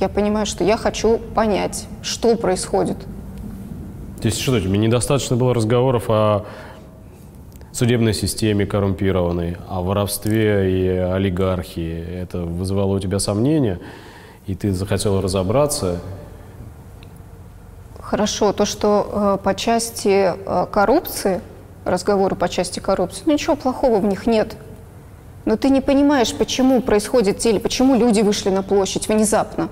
Я 0.00 0.08
понимаю, 0.08 0.46
что 0.46 0.64
я 0.64 0.76
хочу 0.76 1.18
понять, 1.18 1.86
что 2.02 2.36
происходит. 2.36 2.96
То 4.20 4.26
есть 4.26 4.40
что, 4.40 4.58
тебе 4.60 4.78
недостаточно 4.78 5.36
было 5.36 5.54
разговоров 5.54 6.04
о 6.08 6.46
судебной 7.72 8.14
системе 8.14 8.66
коррумпированной, 8.66 9.56
о 9.68 9.82
воровстве 9.82 10.70
и 10.70 10.88
олигархии? 10.88 11.98
Это 11.98 12.40
вызывало 12.40 12.96
у 12.96 12.98
тебя 12.98 13.18
сомнения, 13.18 13.78
и 14.46 14.54
ты 14.54 14.72
захотел 14.72 15.20
разобраться? 15.20 16.00
Хорошо, 18.00 18.52
то, 18.52 18.64
что 18.64 19.38
э, 19.40 19.44
по 19.44 19.54
части 19.54 20.32
э, 20.34 20.66
коррупции, 20.72 21.40
разговоры 21.84 22.34
по 22.36 22.48
части 22.48 22.80
коррупции, 22.80 23.22
ну, 23.26 23.32
ничего 23.34 23.54
плохого 23.54 24.00
в 24.00 24.04
них 24.04 24.26
нет. 24.26 24.56
Но 25.50 25.56
ты 25.56 25.68
не 25.68 25.80
понимаешь, 25.80 26.32
почему 26.32 26.80
происходит 26.80 27.38
теле, 27.38 27.58
почему 27.58 27.96
люди 27.96 28.20
вышли 28.20 28.50
на 28.50 28.62
площадь 28.62 29.08
внезапно. 29.08 29.68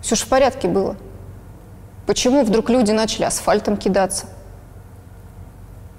Все 0.00 0.16
же 0.16 0.24
в 0.24 0.26
порядке 0.26 0.66
было. 0.66 0.96
Почему 2.08 2.42
вдруг 2.42 2.70
люди 2.70 2.90
начали 2.90 3.22
асфальтом 3.22 3.76
кидаться? 3.76 4.26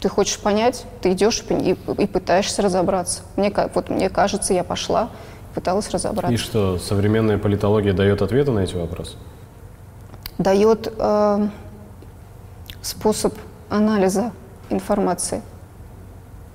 Ты 0.01 0.09
хочешь 0.09 0.37
понять, 0.39 0.83
ты 1.01 1.13
идешь 1.13 1.41
и, 1.47 1.69
и- 1.71 2.05
пытаешься 2.05 2.61
разобраться. 2.61 3.21
Мне, 3.37 3.49
вот 3.73 3.89
мне 3.89 4.09
кажется, 4.09 4.53
я 4.53 4.65
пошла, 4.65 5.07
пыталась 5.53 5.89
разобраться. 5.91 6.33
И 6.33 6.35
что, 6.35 6.77
современная 6.77 7.37
политология 7.37 7.93
дает 7.93 8.21
ответы 8.21 8.51
на 8.51 8.59
эти 8.59 8.75
вопросы? 8.75 9.15
дает 10.37 10.93
э, 10.97 11.47
способ 12.81 13.33
анализа 13.69 14.33
информации. 14.69 15.43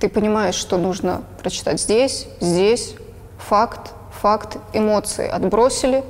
Ты 0.00 0.08
понимаешь, 0.08 0.54
что 0.54 0.78
нужно 0.78 1.22
прочитать 1.42 1.80
здесь, 1.80 2.26
здесь, 2.40 2.94
факт, 3.38 3.92
факт, 4.10 4.56
эмоции 4.72 5.28
отбросили, 5.28 6.02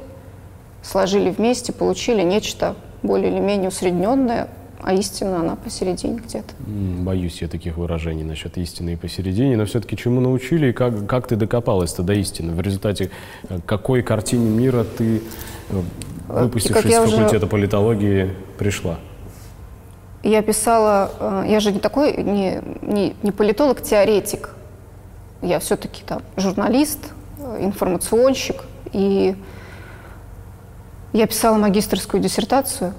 сложили 0.82 1.30
вместе, 1.30 1.72
получили 1.72 2.22
нечто 2.22 2.76
более 3.02 3.32
или 3.32 3.40
менее 3.40 3.68
усредненное, 3.68 4.48
а 4.82 4.94
истина 4.94 5.40
она 5.40 5.56
посередине 5.56 6.20
где-то. 6.24 6.54
Боюсь 6.66 7.42
я 7.42 7.48
таких 7.48 7.76
выражений 7.76 8.22
насчет 8.22 8.56
истины 8.58 8.94
и 8.94 8.96
посередине, 8.96 9.56
но 9.56 9.64
все-таки 9.66 9.96
чему 9.96 10.20
научили 10.20 10.68
и 10.68 10.72
как, 10.72 11.06
как 11.08 11.26
ты 11.26 11.34
докопалась-то 11.36 12.02
до 12.04 12.14
истины? 12.14 12.54
В 12.54 12.60
результате 12.60 13.10
э, 13.48 13.58
какой 13.66 14.02
картине 14.02 14.48
мира 14.48 14.84
ты, 14.84 15.20
э, 15.68 15.82
выпустившись 16.28 16.90
я 16.90 17.02
с 17.02 17.08
уже- 17.08 17.16
факультета 17.16 17.46
политологии, 17.48 18.30
пришла? 18.56 18.98
Я 20.22 20.42
писала, 20.42 21.10
э, 21.18 21.44
я 21.48 21.60
же 21.60 21.72
не 21.72 21.78
такой, 21.78 22.22
не, 22.22 22.60
не, 22.82 23.16
не 23.22 23.32
политолог-теоретик, 23.32 24.50
я 25.40 25.58
все-таки 25.60 26.02
там 26.04 26.22
журналист, 26.36 26.98
э, 27.38 27.64
информационщик, 27.64 28.64
и 28.92 29.34
я 31.12 31.26
писала 31.26 31.56
магистрскую 31.56 32.22
диссертацию 32.22 32.92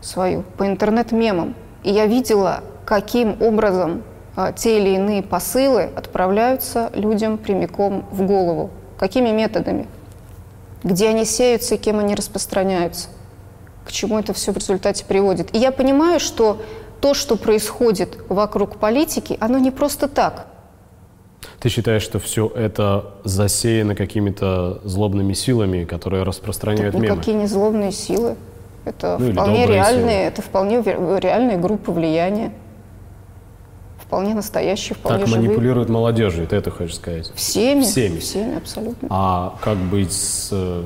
свою 0.00 0.42
по 0.56 0.66
интернет-мемам, 0.66 1.54
и 1.82 1.92
я 1.92 2.06
видела, 2.06 2.62
каким 2.86 3.40
образом 3.42 4.02
а, 4.36 4.52
те 4.52 4.78
или 4.78 4.96
иные 4.96 5.22
посылы 5.22 5.90
отправляются 5.94 6.90
людям 6.94 7.38
прямиком 7.38 8.04
в 8.10 8.22
голову, 8.22 8.70
какими 8.98 9.30
методами, 9.30 9.86
где 10.82 11.08
они 11.08 11.24
сеются 11.24 11.76
и 11.76 11.78
кем 11.78 11.98
они 11.98 12.14
распространяются 12.14 13.08
к 13.84 13.92
чему 13.92 14.18
это 14.18 14.32
все 14.32 14.52
в 14.52 14.56
результате 14.56 15.04
приводит. 15.04 15.54
И 15.54 15.58
я 15.58 15.70
понимаю, 15.72 16.20
что 16.20 16.60
то, 17.00 17.14
что 17.14 17.36
происходит 17.36 18.18
вокруг 18.28 18.76
политики, 18.76 19.36
оно 19.40 19.58
не 19.58 19.70
просто 19.70 20.08
так. 20.08 20.46
Ты 21.60 21.68
считаешь, 21.68 22.02
что 22.02 22.18
все 22.18 22.46
это 22.48 23.14
засеяно 23.24 23.94
какими-то 23.94 24.80
злобными 24.84 25.34
силами, 25.34 25.84
которые 25.84 26.22
распространяют 26.22 26.94
мемы? 26.94 27.08
Никакие 27.14 27.36
не 27.36 27.46
злобные 27.46 27.92
силы. 27.92 28.36
Это 28.84 29.16
Ну, 29.18 29.32
вполне 29.32 29.66
реальные, 29.66 30.02
силы. 30.04 30.10
это 30.28 30.42
вполне 30.42 30.82
реальные 30.82 31.56
группы 31.58 31.90
влияния. 31.90 32.52
Вполне 33.98 34.34
настоящие, 34.34 34.94
вполне 34.94 35.20
Так 35.20 35.28
живые. 35.28 35.46
манипулируют 35.48 35.88
молодежью, 35.88 36.46
ты 36.46 36.56
это 36.56 36.70
хочешь 36.70 36.96
сказать? 36.96 37.32
Всеми. 37.34 37.82
Всеми. 37.82 38.18
Всеми, 38.18 38.56
абсолютно. 38.58 39.08
А 39.10 39.54
как 39.62 39.78
быть 39.78 40.12
с 40.12 40.50
э, 40.52 40.82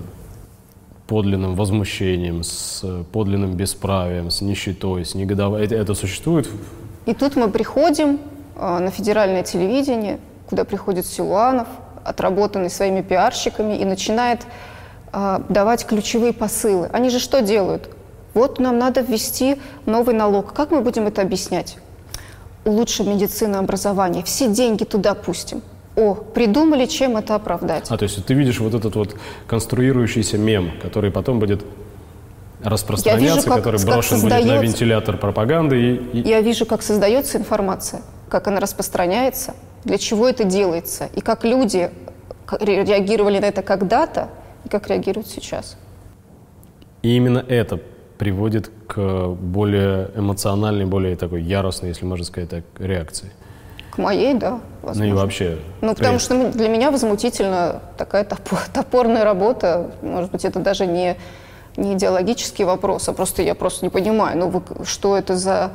подлинным 1.09 1.57
возмущением, 1.57 2.44
с 2.44 2.81
э, 2.85 3.03
подлинным 3.11 3.55
бесправием, 3.55 4.31
с 4.31 4.42
нищетой, 4.42 5.05
с 5.05 5.14
негодованием? 5.14 5.64
Это, 5.64 5.75
это 5.75 5.94
существует? 5.94 6.49
И 7.07 7.14
тут 7.14 7.35
мы 7.35 7.49
приходим 7.49 8.21
э, 8.55 8.79
на 8.79 8.90
федеральное 8.90 9.42
телевидение, 9.42 10.21
куда 10.49 10.64
приходит 10.64 11.07
Силуанов, 11.07 11.66
отработанный 12.05 12.71
своими 12.71 13.01
пиарщиками, 13.01 13.79
и 13.79 13.85
начинает 13.87 14.47
э, 15.12 15.40
давать 15.49 15.87
ключевые 15.87 16.35
посылы. 16.35 16.90
Они 16.92 17.09
же 17.09 17.18
что 17.18 17.40
делают? 17.40 17.88
Вот 18.35 18.59
нам 18.61 18.79
надо 18.79 19.01
ввести 19.01 19.57
новый 19.87 20.14
налог. 20.14 20.53
Как 20.53 20.71
мы 20.71 20.83
будем 20.83 21.07
это 21.07 21.23
объяснять? 21.23 21.79
Улучшим 22.66 23.09
медицину 23.09 23.55
и 23.55 23.59
образование. 23.59 24.23
Все 24.23 24.49
деньги 24.49 24.85
туда 24.85 25.14
пустим. 25.14 25.62
О, 25.98 26.14
придумали, 26.14 26.87
чем 26.87 27.16
это 27.16 27.34
оправдать. 27.34 27.90
А, 27.90 27.96
то 27.96 28.04
есть 28.04 28.24
ты 28.24 28.34
видишь 28.34 28.61
вот 28.61 28.74
этот 28.74 28.94
вот 28.94 29.16
конструирующийся 29.48 30.38
мем, 30.38 30.70
который 30.82 31.11
потом 31.11 31.40
будет 31.40 31.64
распространяться, 32.62 33.48
как- 33.48 33.58
который 33.58 33.78
как 33.78 33.87
брошен 33.88 34.20
будет 34.20 34.44
на 34.44 34.56
вентилятор 34.58 35.16
пропаганды 35.16 35.76
и, 35.80 36.20
и- 36.20 36.28
Я 36.28 36.40
вижу, 36.40 36.66
как 36.66 36.82
создается 36.82 37.38
информация, 37.38 38.02
как 38.28 38.48
она 38.48 38.61
распространяется, 38.61 39.54
для 39.84 39.98
чего 39.98 40.28
это 40.28 40.44
делается, 40.44 41.08
и 41.14 41.20
как 41.20 41.44
люди 41.44 41.90
реагировали 42.61 43.38
на 43.38 43.46
это 43.46 43.62
когда-то, 43.62 44.28
и 44.64 44.68
как 44.68 44.88
реагируют 44.88 45.28
сейчас. 45.28 45.76
и 47.02 47.16
именно 47.16 47.44
это 47.46 47.78
приводит 48.18 48.72
к 48.88 49.28
более 49.28 50.11
эмоциональной, 50.16 50.84
более 50.84 51.14
такой 51.14 51.42
яростной, 51.42 51.90
если 51.90 52.04
можно 52.04 52.24
сказать 52.24 52.50
так, 52.50 52.64
реакции. 52.80 53.30
К 53.98 54.00
моей, 54.00 54.34
да, 54.34 54.50
Ну 54.50 54.58
и 54.58 54.87
возможно. 54.87 55.14
вообще. 55.16 55.58
Ну, 55.80 55.92
потому 55.96 56.20
что 56.20 56.52
для 56.52 56.68
меня 56.68 56.92
возмутительно 56.92 57.82
такая 57.96 58.22
топо- 58.22 58.61
топорная 58.72 59.24
работа. 59.24 59.90
Может 60.02 60.30
быть, 60.30 60.44
это 60.44 60.61
даже 60.61 60.87
не, 60.87 61.16
не 61.76 61.94
идеологический 61.94 62.62
вопрос, 62.62 63.08
а 63.08 63.12
просто 63.12 63.42
я 63.42 63.56
просто 63.56 63.84
не 63.84 63.90
понимаю, 63.90 64.38
ну, 64.38 64.50
вы 64.50 64.62
что 64.84 65.16
это 65.16 65.37
за 65.37 65.72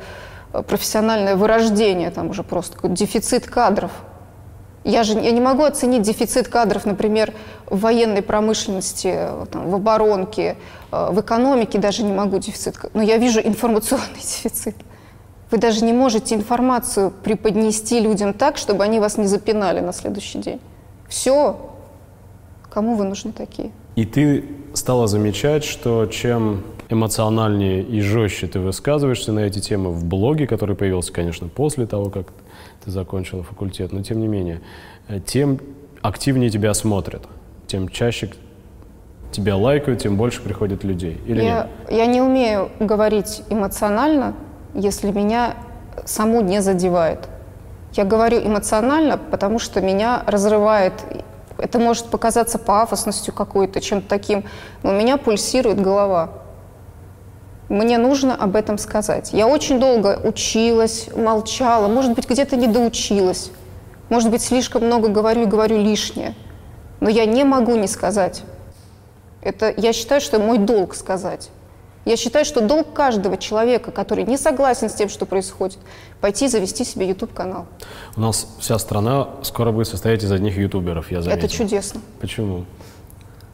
профессиональное 0.66 1.36
вырождение, 1.36 2.10
там 2.10 2.30
уже 2.30 2.44
просто 2.44 2.76
какой-то 2.76 2.96
дефицит 2.96 3.46
кадров. 3.46 3.90
Я 4.84 5.02
же 5.02 5.18
я 5.20 5.30
не 5.30 5.40
могу 5.42 5.64
оценить 5.64 6.00
дефицит 6.00 6.48
кадров, 6.48 6.86
например, 6.86 7.34
в 7.66 7.80
военной 7.80 8.22
промышленности, 8.22 9.12
э, 9.14 9.46
там, 9.52 9.68
в 9.68 9.74
оборонке, 9.74 10.56
э, 10.92 11.08
в 11.10 11.20
экономике 11.20 11.78
даже 11.78 12.04
не 12.04 12.12
могу 12.12 12.38
дефицит. 12.38 12.76
Но 12.94 13.02
я 13.02 13.18
вижу 13.18 13.40
информационный 13.40 14.14
дефицит. 14.14 14.76
Вы 15.50 15.58
даже 15.58 15.84
не 15.84 15.92
можете 15.92 16.34
информацию 16.34 17.10
преподнести 17.10 18.00
людям 18.00 18.32
так, 18.32 18.56
чтобы 18.56 18.84
они 18.84 19.00
вас 19.00 19.18
не 19.18 19.26
запинали 19.26 19.80
на 19.80 19.92
следующий 19.92 20.38
день. 20.38 20.60
Все. 21.08 21.56
Кому 22.70 22.96
вы 22.96 23.04
нужны 23.04 23.32
такие? 23.32 23.70
И 23.94 24.04
ты 24.04 24.44
стала 24.72 25.06
замечать, 25.06 25.64
что 25.64 26.06
чем 26.06 26.64
эмоциональнее 26.88 27.82
и 27.82 28.00
жестче 28.00 28.46
ты 28.46 28.58
высказываешься 28.58 29.32
на 29.32 29.40
эти 29.40 29.60
темы 29.60 29.90
в 29.90 30.04
блоге, 30.04 30.46
который 30.46 30.76
появился, 30.76 31.12
конечно, 31.12 31.48
после 31.48 31.86
того, 31.86 32.10
как 32.10 32.32
ты 32.84 32.90
закончила 32.90 33.42
факультет, 33.42 33.92
но 33.92 34.02
тем 34.02 34.20
не 34.20 34.26
менее, 34.26 34.60
э, 35.08 35.20
тем 35.20 35.60
активнее 36.02 36.50
тебя 36.50 36.74
смотрят, 36.74 37.22
тем 37.66 37.88
чаще 37.88 38.30
тебя 39.30 39.56
лайкают, 39.56 40.00
тем 40.00 40.16
больше 40.16 40.42
приходит 40.42 40.84
людей. 40.84 41.18
Или 41.26 41.42
я, 41.42 41.68
нет? 41.88 41.90
я 41.90 42.06
не 42.06 42.20
умею 42.20 42.70
говорить 42.78 43.42
эмоционально, 43.48 44.34
если 44.74 45.10
меня 45.10 45.54
саму 46.04 46.40
не 46.40 46.60
задевает. 46.60 47.28
Я 47.92 48.04
говорю 48.04 48.38
эмоционально, 48.44 49.18
потому 49.18 49.58
что 49.58 49.80
меня 49.80 50.22
разрывает. 50.26 50.92
Это 51.58 51.78
может 51.78 52.06
показаться 52.06 52.58
пафосностью 52.58 53.32
какой-то, 53.32 53.80
чем-то 53.80 54.08
таким, 54.08 54.44
но 54.82 54.90
у 54.90 54.94
меня 54.94 55.16
пульсирует 55.16 55.80
голова. 55.80 56.30
Мне 57.68 57.96
нужно 57.96 58.34
об 58.34 58.56
этом 58.56 58.76
сказать. 58.78 59.32
Я 59.32 59.46
очень 59.46 59.80
долго 59.80 60.20
училась, 60.22 61.08
молчала, 61.16 61.88
может 61.88 62.14
быть, 62.14 62.28
где-то 62.28 62.56
не 62.56 62.66
доучилась. 62.66 63.50
Может 64.10 64.30
быть, 64.30 64.42
слишком 64.42 64.84
много 64.84 65.08
говорю 65.08 65.42
и 65.42 65.46
говорю 65.46 65.78
лишнее. 65.78 66.34
Но 67.00 67.08
я 67.08 67.24
не 67.24 67.44
могу 67.44 67.76
не 67.76 67.86
сказать. 67.86 68.42
Это, 69.40 69.72
я 69.76 69.92
считаю, 69.92 70.20
что 70.20 70.38
мой 70.38 70.58
долг 70.58 70.94
сказать. 70.94 71.50
Я 72.04 72.16
считаю, 72.16 72.44
что 72.44 72.60
долг 72.60 72.92
каждого 72.92 73.36
человека, 73.38 73.90
который 73.90 74.24
не 74.24 74.36
согласен 74.36 74.90
с 74.90 74.94
тем, 74.94 75.08
что 75.08 75.24
происходит, 75.24 75.78
пойти 76.20 76.48
завести 76.48 76.84
себе 76.84 77.08
YouTube-канал. 77.08 77.66
У 78.16 78.20
нас 78.20 78.46
вся 78.58 78.78
страна 78.78 79.28
скоро 79.42 79.72
будет 79.72 79.88
состоять 79.88 80.22
из 80.22 80.30
одних 80.30 80.56
ютуберов, 80.58 81.10
я 81.10 81.22
заметил. 81.22 81.44
Это 81.46 81.48
чудесно. 81.54 82.00
Почему? 82.20 82.66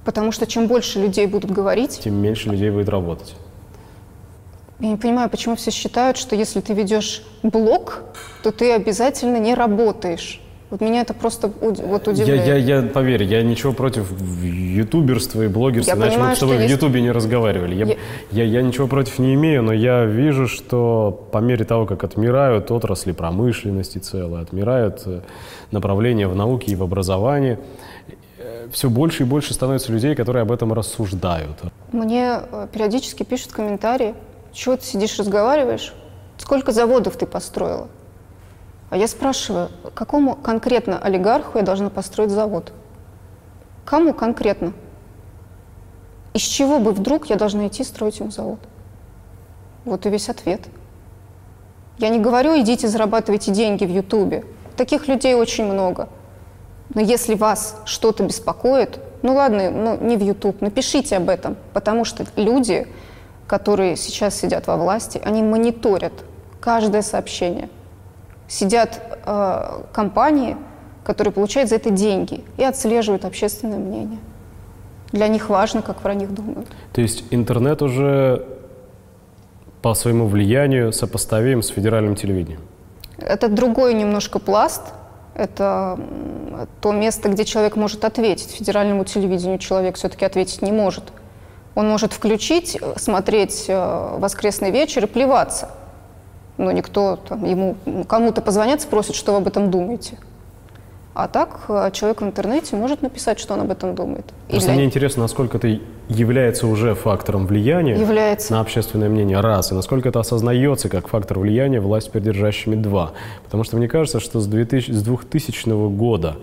Потому 0.05 0.33
что 0.33 0.47
чем 0.47 0.67
больше 0.67 0.99
людей 0.99 1.27
будут 1.27 1.51
говорить, 1.53 2.01
Тем 2.03 2.15
меньше 2.15 2.49
людей 2.49 2.71
будет 2.71 2.89
работать. 2.89 3.35
я 4.81 4.89
не 4.89 4.97
понимаю, 4.97 5.31
почему 5.31 5.55
все 5.55 5.71
считают, 5.71 6.17
что 6.17 6.35
если 6.35 6.61
ты 6.61 6.73
ведешь 6.75 7.23
блог, 7.43 8.03
то 8.43 8.51
ты 8.51 8.73
обязательно 8.73 9.37
не 9.37 9.55
работаешь. 9.55 10.41
Вот 10.71 10.81
меня 10.81 11.01
это 11.01 11.15
просто 11.15 11.51
вот 11.61 11.79
Я, 11.81 12.13
удивляет. 12.13 12.47
я, 12.47 12.57
я, 12.57 12.83
поверь, 12.83 13.25
я 13.25 13.43
ничего 13.43 13.73
против 13.73 14.13
ютуберства 14.43 15.43
и 15.43 15.49
блогерства, 15.49 15.93
Я 15.93 15.97
иначе 15.97 16.11
мы 16.11 16.15
понимаю, 16.17 16.31
бы 16.31 16.37
с 16.37 16.39
тобой 16.41 16.57
в 16.57 16.61
есть- 16.61 16.75
ютубе 16.75 17.03
не 17.03 17.11
разговаривали. 17.11 17.75
Я, 17.75 17.85
Я- 17.87 17.97
я, 18.31 18.45
я 18.45 18.63
ничего 18.63 18.87
против 18.87 19.19
не 19.19 19.35
имею, 19.35 19.63
но 19.65 19.73
я 19.73 20.05
вижу, 20.05 20.47
что 20.47 21.27
по 21.33 21.39
мере 21.39 21.65
того, 21.65 21.87
как 21.87 22.05
отмирают 22.05 22.71
отрасли 22.71 23.11
промышленности 23.13 23.99
целые, 23.99 24.43
отмирают 24.43 25.03
э, 25.07 25.21
направления 25.73 26.29
в 26.29 26.37
науке 26.37 26.71
и 26.73 26.77
в 26.77 26.83
образовании, 26.85 27.59
все 28.71 28.89
больше 28.89 29.25
и 29.25 29.27
больше 29.27 29.53
становится 29.55 29.91
людей, 29.93 30.15
которые 30.15 30.43
об 30.43 30.53
этом 30.53 30.73
рассуждают. 30.73 31.59
Мне 31.93 32.39
э, 32.53 32.69
периодически 32.73 33.25
пишут 33.25 33.51
комментарии, 33.53 34.15
чего 34.53 34.77
ты 34.77 34.85
сидишь, 34.85 35.19
разговариваешь, 35.19 35.93
сколько 36.39 36.71
заводов 36.71 37.17
ты 37.17 37.27
построила? 37.27 37.89
А 38.91 38.97
я 38.97 39.07
спрашиваю, 39.07 39.71
какому 39.95 40.35
конкретно 40.35 40.99
олигарху 40.99 41.59
я 41.59 41.65
должна 41.65 41.91
построить 41.91 42.31
завод? 42.31 42.73
Кому 43.85 44.13
конкретно? 44.13 44.73
Из 46.35 46.43
чего 46.43 46.81
бы 46.81 46.93
вдруг 46.93 47.27
я 47.27 47.37
должна 47.37 47.69
идти 47.69 47.85
строить 47.85 48.19
ему 48.19 48.33
завод? 48.33 48.59
Вот 49.85 50.07
и 50.07 50.11
весь 50.11 50.29
ответ. 50.29 50.63
Я 51.99 52.09
не 52.09 52.19
говорю, 52.19 52.61
идите 52.61 52.89
зарабатывайте 52.89 53.53
деньги 53.53 53.85
в 53.85 53.91
Ютубе. 53.91 54.45
Таких 54.77 55.07
людей 55.07 55.35
очень 55.35 55.65
много. 55.65 56.09
Но 56.93 57.01
если 57.01 57.35
вас 57.35 57.77
что-то 57.85 58.25
беспокоит, 58.25 58.99
ну 59.23 59.35
ладно, 59.35 59.71
ну 59.71 59.99
не 60.01 60.17
в 60.17 60.23
YouTube, 60.23 60.61
напишите 60.61 61.17
об 61.17 61.29
этом, 61.29 61.57
потому 61.73 62.05
что 62.05 62.27
люди, 62.35 62.89
которые 63.47 63.97
сейчас 63.97 64.35
сидят 64.35 64.67
во 64.67 64.77
власти, 64.77 65.21
они 65.25 65.43
мониторят 65.43 66.13
каждое 66.61 67.03
сообщение. 67.03 67.69
Сидят 68.51 69.01
э, 69.27 69.83
компании, 69.93 70.57
которые 71.05 71.33
получают 71.33 71.71
за 71.71 71.77
это 71.77 71.91
деньги 71.91 72.43
и 72.57 72.65
отслеживают 72.65 73.25
общественное 73.25 73.79
мнение. 73.79 74.19
Для 75.13 75.29
них 75.29 75.49
важно, 75.49 75.83
как 75.83 75.99
про 76.01 76.15
них 76.15 76.35
думают. 76.35 76.67
То 76.93 77.01
есть 77.01 77.23
интернет 77.31 77.81
уже 77.81 78.45
по 79.83 79.95
своему 79.95 80.27
влиянию 80.27 80.93
сопоставим 80.93 81.63
с 81.63 81.69
федеральным 81.69 82.17
телевидением. 82.17 82.61
Это 83.19 83.49
другой 83.49 83.95
немножко 83.95 84.41
пласт. 84.41 84.83
Это 85.37 85.97
то 86.81 86.91
место, 86.91 87.29
где 87.29 87.45
человек 87.45 87.77
может 87.77 88.05
ответить. 88.05 88.51
Федеральному 88.51 89.05
телевидению 89.05 89.59
человек 89.59 89.95
все-таки 89.95 90.25
ответить 90.25 90.61
не 90.61 90.73
может. 90.73 91.05
Он 91.77 91.89
может 91.89 92.13
включить, 92.13 92.77
э, 92.81 92.95
смотреть 92.99 93.67
э, 93.69 94.17
«Воскресный 94.19 94.73
вечер» 94.73 95.05
и 95.05 95.07
плеваться. 95.07 95.71
Но 96.61 96.73
никто 96.73 97.19
там, 97.27 97.45
ему, 97.47 97.75
кому-то 98.07 98.43
позвонят, 98.43 98.83
спросит, 98.83 99.15
что 99.15 99.33
вы 99.33 99.39
об 99.39 99.47
этом 99.47 99.71
думаете. 99.71 100.19
А 101.15 101.27
так 101.27 101.61
э, 101.69 101.91
человек 101.95 102.21
в 102.21 102.25
интернете 102.25 102.77
может 102.77 103.01
написать, 103.01 103.39
что 103.39 103.55
он 103.55 103.63
об 103.63 103.71
этом 103.71 103.95
думает. 103.95 104.27
Просто 104.49 104.69
для- 104.69 104.75
мне 104.77 104.85
интересно, 104.85 105.23
насколько 105.23 105.57
это 105.57 105.81
является 106.09 106.67
уже 106.67 106.95
фактором 106.95 107.47
влияния 107.47 107.99
Является. 107.99 108.53
на 108.53 108.61
общественное 108.61 109.09
мнение, 109.09 109.41
раз, 109.41 109.73
и 109.73 109.75
насколько 109.75 110.11
это 110.11 110.21
осознается 110.21 110.91
как 110.91 111.09
фактор 111.09 111.39
влияния 111.39 111.81
власть 111.81 112.13
придержащими, 112.13 112.75
два. 112.75 113.13
Потому 113.45 113.65
что 113.65 113.79
мне 113.79 113.89
кажется, 113.89 114.21
что 114.21 114.39
с, 114.39 114.47
2000, 114.47 114.93
с 114.93 115.03
2000 115.03 115.89
года, 115.97 116.37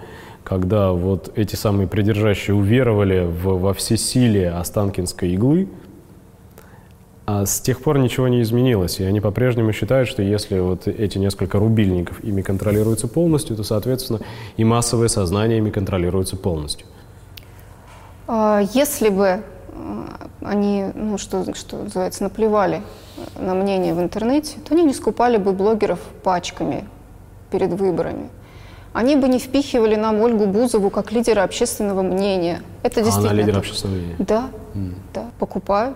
когда 0.44 0.94
вот 0.94 1.32
эти 1.36 1.56
самые 1.56 1.88
придержащие 1.88 2.56
уверовали 2.56 3.24
в, 3.24 3.60
во 3.60 3.74
всесилие 3.76 4.50
Останкинской 4.50 5.30
иглы, 5.30 5.68
а 7.30 7.46
с 7.46 7.60
тех 7.60 7.82
пор 7.82 8.00
ничего 8.00 8.30
не 8.30 8.42
изменилось, 8.42 9.02
и 9.02 9.04
они 9.04 9.20
по-прежнему 9.20 9.74
считают, 9.74 10.08
что 10.08 10.22
если 10.24 10.60
вот 10.60 10.88
эти 10.88 11.18
несколько 11.18 11.60
рубильников 11.60 12.24
ими 12.24 12.42
контролируются 12.42 13.10
полностью, 13.10 13.58
то, 13.58 13.64
соответственно, 13.64 14.22
и 14.56 14.64
массовое 14.64 15.10
сознание 15.10 15.58
ими 15.58 15.70
контролируется 15.70 16.38
полностью. 16.38 16.88
А, 18.28 18.62
Если 18.74 19.10
бы 19.10 19.44
они, 20.42 20.86
ну, 20.96 21.18
что, 21.18 21.54
что 21.54 21.84
называется, 21.84 22.24
наплевали 22.24 22.82
на 23.38 23.54
мнение 23.56 23.94
в 23.94 24.00
интернете, 24.00 24.56
то 24.66 24.74
они 24.74 24.84
не 24.86 24.94
скупали 24.94 25.36
бы 25.38 25.52
блогеров 25.52 26.00
пачками. 26.24 26.86
перед 27.52 27.72
выборами, 27.72 28.30
они 28.94 29.16
бы 29.16 29.28
не 29.30 29.40
впихивали 29.40 29.96
нам 29.96 30.20
Ольгу 30.22 30.46
Бузову 30.48 30.90
как 30.90 31.14
лидера 31.14 31.44
общественного 31.44 32.02
мнения. 32.02 32.62
Это 32.84 33.00
А 33.00 33.04
действительно 33.04 33.32
она 33.32 33.40
лидер 33.40 33.54
так. 33.54 33.64
общественного 33.64 33.98
мнения. 34.00 34.16
Да, 34.20 34.50
да, 35.14 35.26
покупают, 35.40 35.96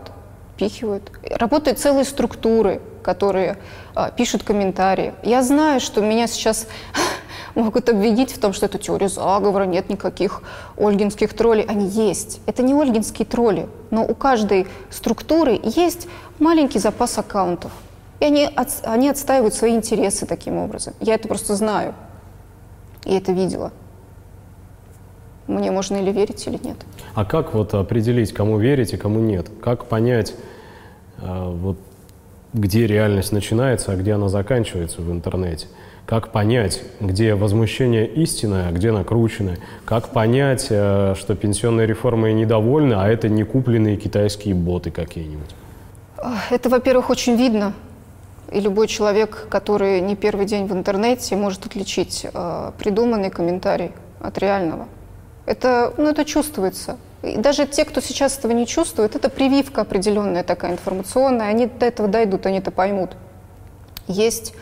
впихивают. 0.61 1.11
Работают 1.29 1.79
целые 1.79 2.05
структуры, 2.05 2.81
которые 3.01 3.57
а, 3.95 4.11
пишут 4.11 4.43
комментарии. 4.43 5.13
Я 5.23 5.41
знаю, 5.41 5.79
что 5.79 6.01
меня 6.01 6.27
сейчас 6.27 6.67
могут 7.55 7.89
обвинить 7.89 8.31
в 8.31 8.39
том, 8.39 8.53
что 8.53 8.67
это 8.67 8.77
теория 8.77 9.09
заговора, 9.09 9.63
нет 9.63 9.89
никаких 9.89 10.43
ольгинских 10.77 11.33
троллей. 11.33 11.63
Они 11.63 11.87
есть. 11.87 12.41
Это 12.45 12.61
не 12.61 12.73
ольгинские 12.73 13.25
тролли, 13.25 13.67
но 13.89 14.05
у 14.05 14.13
каждой 14.13 14.67
структуры 14.91 15.59
есть 15.63 16.07
маленький 16.39 16.79
запас 16.79 17.17
аккаунтов. 17.17 17.71
И 18.19 18.25
они, 18.25 18.45
отс- 18.45 18.83
они 18.83 19.09
отстаивают 19.09 19.55
свои 19.55 19.73
интересы 19.73 20.27
таким 20.27 20.57
образом. 20.57 20.93
Я 20.99 21.15
это 21.15 21.27
просто 21.27 21.55
знаю. 21.55 21.95
И 23.03 23.15
это 23.15 23.31
видела. 23.31 23.71
Мне 25.47 25.71
можно 25.71 25.97
или 25.97 26.11
верить, 26.11 26.45
или 26.47 26.59
нет. 26.63 26.77
А 27.13 27.25
как 27.25 27.53
вот 27.53 27.73
определить, 27.73 28.33
кому 28.33 28.57
верить 28.59 28.93
и 28.93 28.97
кому 28.97 29.19
нет? 29.19 29.49
Как 29.61 29.85
понять, 29.85 30.33
э, 31.17 31.49
вот, 31.49 31.77
где 32.53 32.87
реальность 32.87 33.31
начинается, 33.31 33.91
а 33.91 33.95
где 33.95 34.13
она 34.13 34.29
заканчивается 34.29 35.01
в 35.01 35.11
интернете? 35.11 35.67
Как 36.05 36.31
понять, 36.31 36.83
где 36.99 37.35
возмущение 37.35 38.07
истинное, 38.07 38.69
а 38.69 38.71
где 38.71 38.91
накрученное? 38.91 39.59
Как 39.85 40.09
понять, 40.09 40.67
э, 40.69 41.15
что 41.17 41.35
пенсионной 41.35 41.85
реформой 41.85 42.33
недовольны, 42.33 42.93
а 42.95 43.07
это 43.07 43.29
не 43.29 43.43
купленные 43.43 43.97
китайские 43.97 44.55
боты 44.55 44.91
какие-нибудь? 44.91 45.55
Это, 46.49 46.69
во-первых, 46.69 47.09
очень 47.09 47.35
видно. 47.35 47.73
И 48.51 48.59
любой 48.59 48.87
человек, 48.87 49.47
который 49.49 50.01
не 50.01 50.15
первый 50.15 50.45
день 50.45 50.67
в 50.67 50.73
интернете, 50.73 51.35
может 51.35 51.65
отличить 51.65 52.27
э, 52.31 52.71
придуманный 52.77 53.29
комментарий 53.29 53.91
от 54.19 54.37
реального. 54.37 54.87
Это, 55.51 55.93
ну, 55.97 56.07
это 56.07 56.23
чувствуется. 56.23 56.97
И 57.23 57.35
даже 57.35 57.67
те, 57.67 57.83
кто 57.83 57.99
сейчас 57.99 58.37
этого 58.37 58.53
не 58.53 58.65
чувствует, 58.65 59.17
это 59.17 59.27
прививка 59.27 59.81
определенная 59.81 60.43
такая 60.43 60.71
информационная. 60.71 61.47
Они 61.47 61.65
до 61.65 61.87
этого 61.87 62.07
дойдут, 62.07 62.45
они 62.45 62.59
это 62.59 62.71
поймут. 62.71 63.17
Есть 64.07 64.53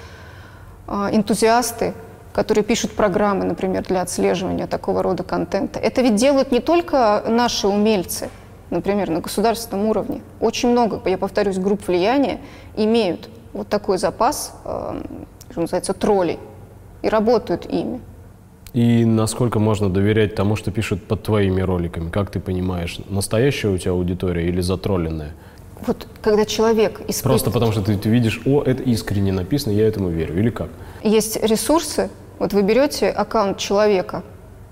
э, 0.87 0.91
энтузиасты, 1.11 1.93
которые 2.33 2.63
пишут 2.63 2.95
программы, 2.95 3.45
например, 3.45 3.83
для 3.83 4.01
отслеживания 4.01 4.65
такого 4.65 5.03
рода 5.03 5.21
контента. 5.21 5.79
Это 5.79 6.01
ведь 6.01 6.15
делают 6.15 6.51
не 6.51 6.59
только 6.59 7.23
наши 7.27 7.67
умельцы, 7.67 8.31
например, 8.71 9.11
на 9.11 9.19
государственном 9.19 9.85
уровне. 9.85 10.23
Очень 10.39 10.69
много, 10.69 10.99
я 11.07 11.19
повторюсь, 11.19 11.59
групп 11.59 11.87
влияния 11.87 12.39
имеют 12.75 13.29
вот 13.53 13.67
такой 13.69 13.99
запас, 13.99 14.53
э, 14.65 15.03
что 15.51 15.61
называется, 15.61 15.93
троллей, 15.93 16.39
и 17.03 17.09
работают 17.09 17.67
ими. 17.67 18.01
И 18.73 19.03
насколько 19.05 19.59
можно 19.59 19.89
доверять 19.89 20.35
тому, 20.35 20.55
что 20.55 20.71
пишут 20.71 21.03
под 21.03 21.23
твоими 21.23 21.61
роликами? 21.61 22.09
Как 22.09 22.29
ты 22.29 22.39
понимаешь, 22.39 22.99
настоящая 23.09 23.69
у 23.69 23.77
тебя 23.77 23.91
аудитория 23.91 24.47
или 24.47 24.61
затролленная? 24.61 25.33
Вот 25.87 26.07
когда 26.21 26.45
человек 26.45 26.99
испытывает... 27.07 27.23
Просто 27.23 27.51
потому 27.51 27.71
что 27.71 27.81
ты, 27.81 27.97
ты 27.97 28.09
видишь, 28.09 28.41
о, 28.45 28.61
это 28.61 28.83
искренне 28.83 29.31
написано, 29.31 29.73
я 29.73 29.87
этому 29.87 30.09
верю. 30.09 30.37
Или 30.37 30.49
как? 30.49 30.69
Есть 31.03 31.41
ресурсы, 31.41 32.09
вот 32.37 32.53
вы 32.53 32.61
берете 32.61 33.09
аккаунт 33.09 33.57
человека, 33.57 34.23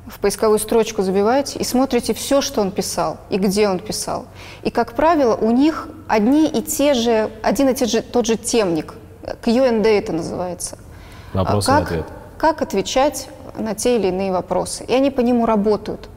в 0.08 0.20
поисковую 0.20 0.60
строчку 0.60 1.02
забиваете 1.02 1.60
и 1.60 1.64
смотрите 1.64 2.14
все, 2.14 2.42
что 2.42 2.62
он 2.62 2.72
писал 2.72 3.18
и 3.30 3.38
где 3.38 3.68
он 3.68 3.80
писал. 3.80 4.26
И, 4.64 4.70
как 4.70 4.94
правило, 4.94 5.36
у 5.36 5.52
них 5.52 5.90
одни 6.08 6.48
и 6.48 6.62
те 6.62 6.94
же, 6.94 7.30
один 7.42 7.70
и 7.70 7.76
те 7.76 7.86
же, 7.86 8.02
тот 8.02 8.26
же 8.26 8.38
темник. 8.38 8.94
Q&A 9.44 9.82
это 9.84 10.14
называется. 10.14 10.78
Вопрос 11.34 11.68
А 11.68 11.74
и 11.74 11.76
как, 11.76 11.88
ответ. 11.88 12.06
как 12.38 12.62
отвечать 12.62 13.28
на 13.58 13.76
те 13.76 13.98
или 13.98 14.08
иные 14.08 14.32
вопросы. 14.32 14.84
И 14.86 14.94
они 14.94 15.12
по 15.12 15.22
нему 15.22 15.46
работают. 15.46 16.10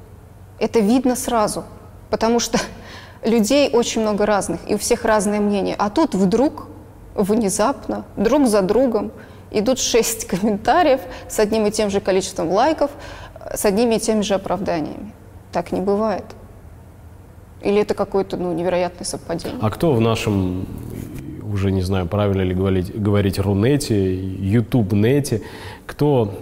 Это 0.59 0.81
видно 0.81 1.17
сразу, 1.17 1.65
потому 2.11 2.41
что 2.41 2.59
людей 3.25 3.71
очень 3.73 4.03
много 4.03 4.27
разных, 4.27 4.61
и 4.69 4.75
у 4.75 4.79
всех 4.79 5.05
разное 5.05 5.41
мнение. 5.41 5.75
А 5.79 5.91
тут 5.91 6.15
вдруг, 6.15 6.69
внезапно, 7.15 8.05
друг 8.17 8.47
за 8.47 8.63
другом 8.63 9.13
идут 9.51 9.79
шесть 9.81 10.27
комментариев 10.27 11.01
с 11.29 11.39
одним 11.39 11.67
и 11.67 11.71
тем 11.71 11.91
же 11.91 12.01
количеством 12.01 12.51
лайков, 12.51 12.91
с 13.55 13.65
одними 13.65 13.97
и 13.97 14.01
теми 14.01 14.23
же 14.23 14.35
оправданиями. 14.35 15.13
Так 15.53 15.73
не 15.73 15.81
бывает. 15.81 16.25
Или 17.63 17.83
это 17.83 17.95
какое-то 17.95 18.37
ну, 18.37 18.53
невероятное 18.53 19.05
совпадение? 19.05 19.59
А 19.61 19.71
кто 19.71 19.93
в 19.93 20.01
нашем, 20.01 20.67
уже 21.53 21.71
не 21.71 21.83
знаю, 21.83 22.07
правильно 22.07 22.43
ли 22.43 22.55
говорить, 22.55 22.95
говорить 22.95 23.39
Рунете, 23.39 24.15
Ютубнете, 24.15 25.43
кто 25.87 26.33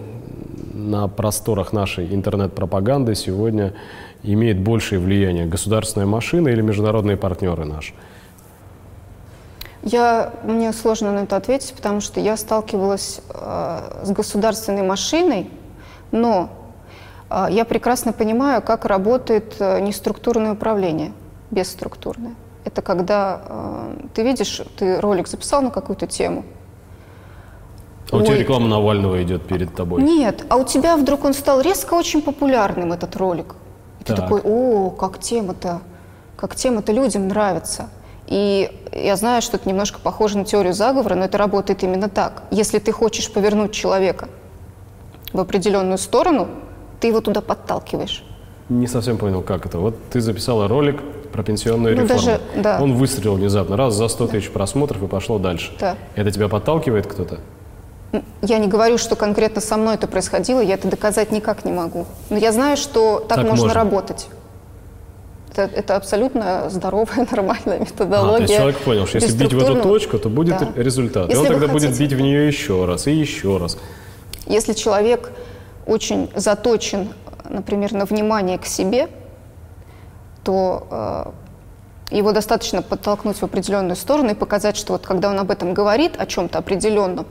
на 0.79 1.09
просторах 1.09 1.73
нашей 1.73 2.15
интернет-пропаганды 2.15 3.15
сегодня 3.15 3.75
имеет 4.23 4.61
большее 4.61 5.01
влияние? 5.01 5.47
Государственная 5.47 6.07
машина 6.07 6.49
или 6.49 6.61
международные 6.61 7.17
партнеры 7.17 7.65
наши? 7.65 7.93
Я, 9.83 10.33
мне 10.45 10.73
сложно 10.73 11.13
на 11.13 11.21
это 11.21 11.37
ответить, 11.37 11.75
потому 11.75 12.01
что 12.01 12.21
я 12.21 12.37
сталкивалась 12.37 13.21
э, 13.33 14.03
с 14.05 14.11
государственной 14.11 14.83
машиной, 14.83 15.51
но 16.11 16.51
э, 17.31 17.47
я 17.51 17.65
прекрасно 17.65 18.13
понимаю, 18.13 18.61
как 18.61 18.85
работает 18.85 19.57
э, 19.61 19.81
неструктурное 19.81 20.53
управление, 20.53 21.13
бесструктурное. 21.51 22.35
Это 22.65 22.83
когда 22.83 23.41
э, 23.47 23.97
ты 24.15 24.23
видишь, 24.23 24.63
ты 24.77 25.01
ролик 25.01 25.29
записал 25.29 25.63
на 25.63 25.71
какую-то 25.71 26.07
тему. 26.07 26.45
А 28.11 28.17
у 28.17 28.23
тебя 28.23 28.37
реклама 28.37 28.69
Навального 28.69 29.23
идет 29.23 29.43
перед 29.47 29.75
тобой. 29.75 30.03
Нет, 30.03 30.45
а 30.49 30.57
у 30.57 30.65
тебя 30.65 30.97
вдруг 30.97 31.25
он 31.25 31.35
стал 31.35 31.61
резко 31.61 31.95
очень 31.95 32.23
популярным, 32.23 32.93
этот 32.93 33.17
ролик. 33.17 33.55
И 34.01 34.05
ты 34.05 34.15
Так. 34.15 34.25
такой, 34.25 34.41
о, 34.45 34.91
как 34.91 35.19
тема-то, 35.19 35.81
как 36.37 36.55
тема-то 36.55 36.93
людям 36.93 37.29
нравится. 37.29 37.89
И 38.27 38.71
я 38.93 39.17
знаю, 39.17 39.43
что 39.43 39.57
это 39.57 39.69
немножко 39.69 39.99
похоже 40.03 40.39
на 40.39 40.45
теорию 40.45 40.73
заговора, 40.75 41.15
но 41.15 41.25
это 41.25 41.39
работает 41.39 41.83
именно 41.83 42.09
так. 42.09 42.43
Если 42.51 42.79
ты 42.79 42.93
хочешь 42.93 43.31
повернуть 43.31 43.73
человека 43.73 44.29
в 45.33 45.41
определенную 45.41 45.99
сторону, 45.99 46.49
ты 47.01 47.09
его 47.09 47.21
туда 47.21 47.41
подталкиваешь. 47.41 48.25
Не 48.69 48.87
совсем 48.87 49.17
понял, 49.19 49.43
как 49.43 49.65
это. 49.67 49.79
Вот 49.79 49.95
ты 50.11 50.21
записала 50.21 50.69
ролик 50.69 51.01
про 51.33 51.43
пенсионную 51.43 51.97
Ну, 51.97 52.03
реформу. 52.03 52.23
даже- 52.23 52.41
да. 52.57 52.83
Он 52.83 52.95
выстрелил 52.95 53.35
внезапно, 53.35 53.77
раз 53.77 53.95
за 53.95 54.09
100 54.09 54.27
тысяч 54.29 54.51
просмотров 54.51 55.03
и 55.03 55.07
пошло 55.07 55.39
дальше. 55.39 55.73
Да. 55.81 55.97
Это 56.15 56.31
тебя 56.31 56.49
подталкивает 56.49 57.07
кто-то? 57.07 57.39
Я 58.41 58.59
не 58.59 58.69
говорю, 58.69 58.97
что 58.97 59.17
конкретно 59.17 59.61
со 59.61 59.77
мной 59.77 59.97
это 59.97 60.07
происходило, 60.07 60.61
я 60.61 60.75
это 60.75 60.89
доказать 60.89 61.31
никак 61.31 61.65
не 61.65 61.73
могу. 61.73 62.07
Но 62.31 62.39
я 62.39 62.53
знаю, 62.53 62.77
что 62.79 63.19
так, 63.21 63.39
Так 63.39 63.47
можно, 63.47 63.67
можно. 63.67 63.75
работать. 63.75 64.29
Это, 65.55 65.63
это 65.75 65.97
абсолютно 65.97 66.71
здоровая, 66.71 67.27
нормальная 67.31 67.81
методология. 67.81 68.35
А, 68.35 68.37
то 68.37 68.43
есть 68.45 68.57
человек 68.57 68.79
понял, 68.79 69.07
что 69.07 69.19
если 69.19 69.37
бить 69.37 69.53
в 69.53 69.59
эту 69.63 69.83
точку, 69.83 70.19
то 70.19 70.31
будет 70.31 70.59
Да. 70.59 70.69
результат. 70.77 71.27
и 71.27 71.31
Если 71.33 71.47
он 71.47 71.49
вы 71.49 71.55
тогда 71.61 71.69
будет 71.73 71.89
хотите. 71.91 72.05
бить 72.05 72.13
в 72.15 72.21
нее 72.21 72.47
еще 72.47 72.85
раз 72.87 73.07
и 73.07 73.13
еще 73.13 73.59
раз. 73.59 73.77
Если 74.47 74.73
человек 74.73 75.31
очень 75.87 76.31
заточен, 76.35 77.09
например, 77.49 77.93
на 77.93 78.07
внимание 78.07 78.57
к 78.59 78.65
себе, 78.65 79.09
то 80.45 80.87
э, 82.11 82.17
его 82.17 82.33
достаточно 82.33 82.81
подтолкнуть 82.81 83.37
в 83.37 83.43
определенную 83.43 83.97
сторону 83.97 84.31
и 84.31 84.35
показать, 84.35 84.77
что 84.77 84.93
вот 84.95 85.07
когда 85.07 85.29
он 85.29 85.39
об 85.39 85.51
этом 85.51 85.75
говорит, 85.75 86.13
о 86.19 86.25
чем-то 86.25 86.59
определенном, 86.59 87.27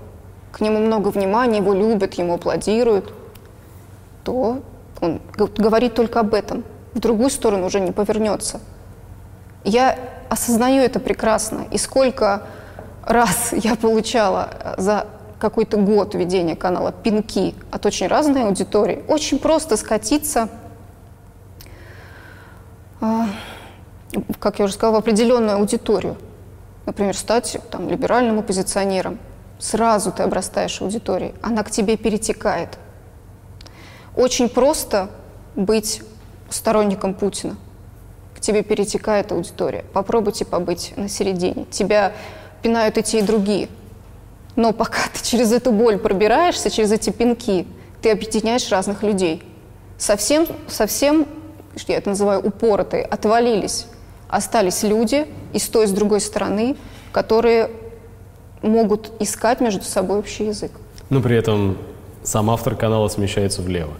к 0.57 0.61
нему 0.61 0.79
много 0.79 1.09
внимания, 1.09 1.59
его 1.59 1.73
любят, 1.73 2.15
ему 2.15 2.33
аплодируют, 2.33 3.13
то 4.23 4.61
он 4.99 5.21
говорит 5.35 5.93
только 5.93 6.19
об 6.19 6.33
этом. 6.33 6.63
В 6.93 6.99
другую 6.99 7.29
сторону 7.29 7.67
уже 7.67 7.79
не 7.79 7.91
повернется. 7.91 8.59
Я 9.63 9.99
осознаю 10.29 10.81
это 10.81 10.99
прекрасно. 10.99 11.65
И 11.69 11.77
сколько 11.77 12.47
раз 13.05 13.49
я 13.51 13.75
получала 13.75 14.49
э, 14.51 14.73
за 14.81 15.05
какой-то 15.37 15.77
год 15.77 16.15
ведения 16.15 16.55
канала 16.55 16.91
пинки 16.91 17.53
от 17.69 17.85
очень 17.85 18.07
разной 18.07 18.45
аудитории. 18.45 19.03
Очень 19.07 19.37
просто 19.37 19.77
скатиться, 19.77 20.49
а, 22.99 23.27
как 24.39 24.57
я 24.57 24.65
уже 24.65 24.73
сказала, 24.73 24.95
в 24.95 24.99
определенную 24.99 25.57
аудиторию. 25.57 26.17
Например, 26.87 27.15
стать 27.15 27.57
там, 27.69 27.87
либеральным 27.87 28.39
оппозиционером. 28.39 29.19
Сразу 29.59 30.11
ты 30.11 30.23
обрастаешь 30.23 30.81
аудиторией, 30.81 31.33
она 31.41 31.63
к 31.63 31.71
тебе 31.71 31.97
перетекает. 31.97 32.77
Очень 34.15 34.49
просто 34.49 35.09
быть 35.55 36.01
сторонником 36.49 37.13
Путина. 37.13 37.55
К 38.35 38.39
тебе 38.39 38.63
перетекает 38.63 39.31
аудитория. 39.31 39.83
Попробуйте 39.93 40.45
побыть 40.45 40.93
на 40.95 41.09
середине. 41.09 41.65
Тебя 41.71 42.13
пинают 42.61 42.97
и 42.97 43.03
те, 43.03 43.19
и 43.19 43.21
другие. 43.21 43.67
Но 44.55 44.73
пока 44.73 44.99
ты 45.13 45.23
через 45.23 45.51
эту 45.51 45.71
боль 45.71 45.97
пробираешься, 45.97 46.69
через 46.69 46.91
эти 46.91 47.09
пинки, 47.09 47.67
ты 48.01 48.11
объединяешь 48.11 48.69
разных 48.69 49.03
людей. 49.03 49.43
Совсем, 49.97 50.47
совсем, 50.67 51.27
я 51.87 51.97
это 51.97 52.09
называю, 52.09 52.41
упоротые, 52.41 53.03
отвалились. 53.03 53.87
Остались 54.29 54.83
люди 54.83 55.27
и 55.53 55.59
с 55.59 55.67
той, 55.69 55.87
с 55.87 55.91
другой 55.91 56.21
стороны, 56.21 56.75
которые 57.11 57.69
могут 58.61 59.11
искать 59.21 59.61
между 59.61 59.83
собой 59.83 60.19
общий 60.19 60.45
язык. 60.47 60.71
Но 61.09 61.21
при 61.21 61.35
этом 61.37 61.77
Сам 62.23 62.49
автор 62.49 62.75
канала 62.75 63.07
смещается 63.07 63.61
влево. 63.61 63.93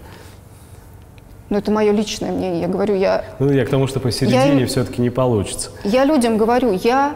Но 1.48 1.56
это 1.58 1.70
мое 1.70 1.92
личное 1.92 2.30
мнение. 2.30 2.60
Я 2.60 2.68
говорю, 2.68 2.94
я, 2.94 3.24
Ну, 3.38 3.50
я 3.50 3.64
к 3.64 3.70
тому, 3.70 3.86
что 3.86 4.00
посередине 4.00 4.60
Я- 4.60 4.66
все-таки 4.66 5.00
не 5.00 5.08
получится. 5.10 5.70
я 5.84 6.04
людям 6.04 6.36
говорю, 6.36 6.72
я 6.72 7.14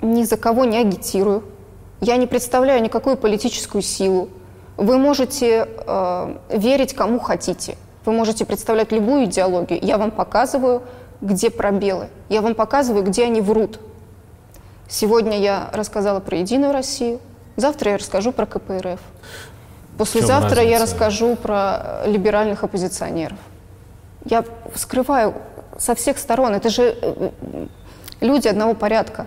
ни 0.00 0.22
за 0.24 0.36
кого 0.38 0.64
не 0.64 0.78
агитирую, 0.78 1.42
я 2.00 2.16
не 2.16 2.26
представляю 2.26 2.82
никакую 2.82 3.16
политическую 3.18 3.82
силу. 3.82 4.28
Вы 4.78 4.96
можете 4.98 5.68
э, 5.86 6.36
верить 6.50 6.94
кому 6.94 7.18
хотите, 7.18 7.76
вы 8.06 8.12
можете 8.12 8.44
представлять 8.46 8.90
любую 8.90 9.26
идеологию. 9.26 9.78
Я 9.82 9.98
вам 9.98 10.10
показываю, 10.10 10.82
где 11.20 11.50
пробелы, 11.50 12.08
я 12.30 12.40
вам 12.40 12.54
показываю, 12.54 13.04
где 13.04 13.24
они 13.24 13.40
врут. 13.42 13.78
Сегодня 14.88 15.40
я 15.40 15.70
рассказала 15.72 16.20
про 16.20 16.38
Единую 16.38 16.72
Россию, 16.72 17.20
завтра 17.56 17.92
я 17.92 17.96
расскажу 17.98 18.32
про 18.32 18.46
КПРФ. 18.46 19.00
Послезавтра 19.98 20.62
я 20.62 20.80
расскажу 20.80 21.36
про 21.36 22.02
либеральных 22.06 22.64
оппозиционеров. 22.64 23.38
Я 24.24 24.44
скрываю 24.74 25.34
со 25.78 25.94
всех 25.94 26.18
сторон. 26.18 26.54
Это 26.54 26.68
же 26.70 26.82
э, 26.82 27.30
э, 27.40 27.66
люди 28.20 28.48
одного 28.48 28.74
порядка. 28.74 29.26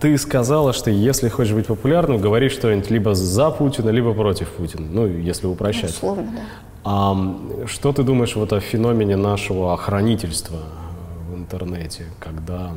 Ты 0.00 0.16
сказала, 0.18 0.72
что 0.72 0.90
если 0.90 1.28
хочешь 1.28 1.54
быть 1.54 1.66
популярным, 1.66 2.20
говори 2.20 2.48
что-нибудь 2.48 2.90
либо 2.90 3.14
за 3.14 3.50
Путина, 3.50 3.90
либо 3.90 4.14
против 4.14 4.50
Путина. 4.50 4.86
Ну, 4.88 5.06
если 5.06 5.46
упрощать. 5.46 5.90
Условно, 5.90 6.30
да. 6.32 6.42
А 6.84 7.16
что 7.66 7.92
ты 7.92 8.02
думаешь 8.02 8.36
вот 8.36 8.52
о 8.52 8.60
феномене 8.60 9.16
нашего 9.16 9.72
охранительства 9.72 10.58
в 11.28 11.34
интернете, 11.36 12.06
когда 12.20 12.72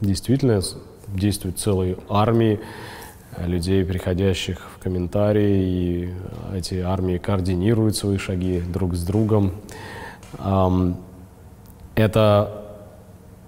действительно 0.00 0.60
действуют 1.14 1.58
целые 1.58 1.96
армии 2.08 2.60
людей, 3.38 3.84
приходящих 3.84 4.58
в 4.76 4.82
комментарии, 4.82 5.62
и 5.62 6.14
эти 6.54 6.76
армии 6.76 7.18
координируют 7.18 7.96
свои 7.96 8.18
шаги 8.18 8.60
друг 8.60 8.94
с 8.94 9.04
другом. 9.04 9.52
Это 11.94 12.64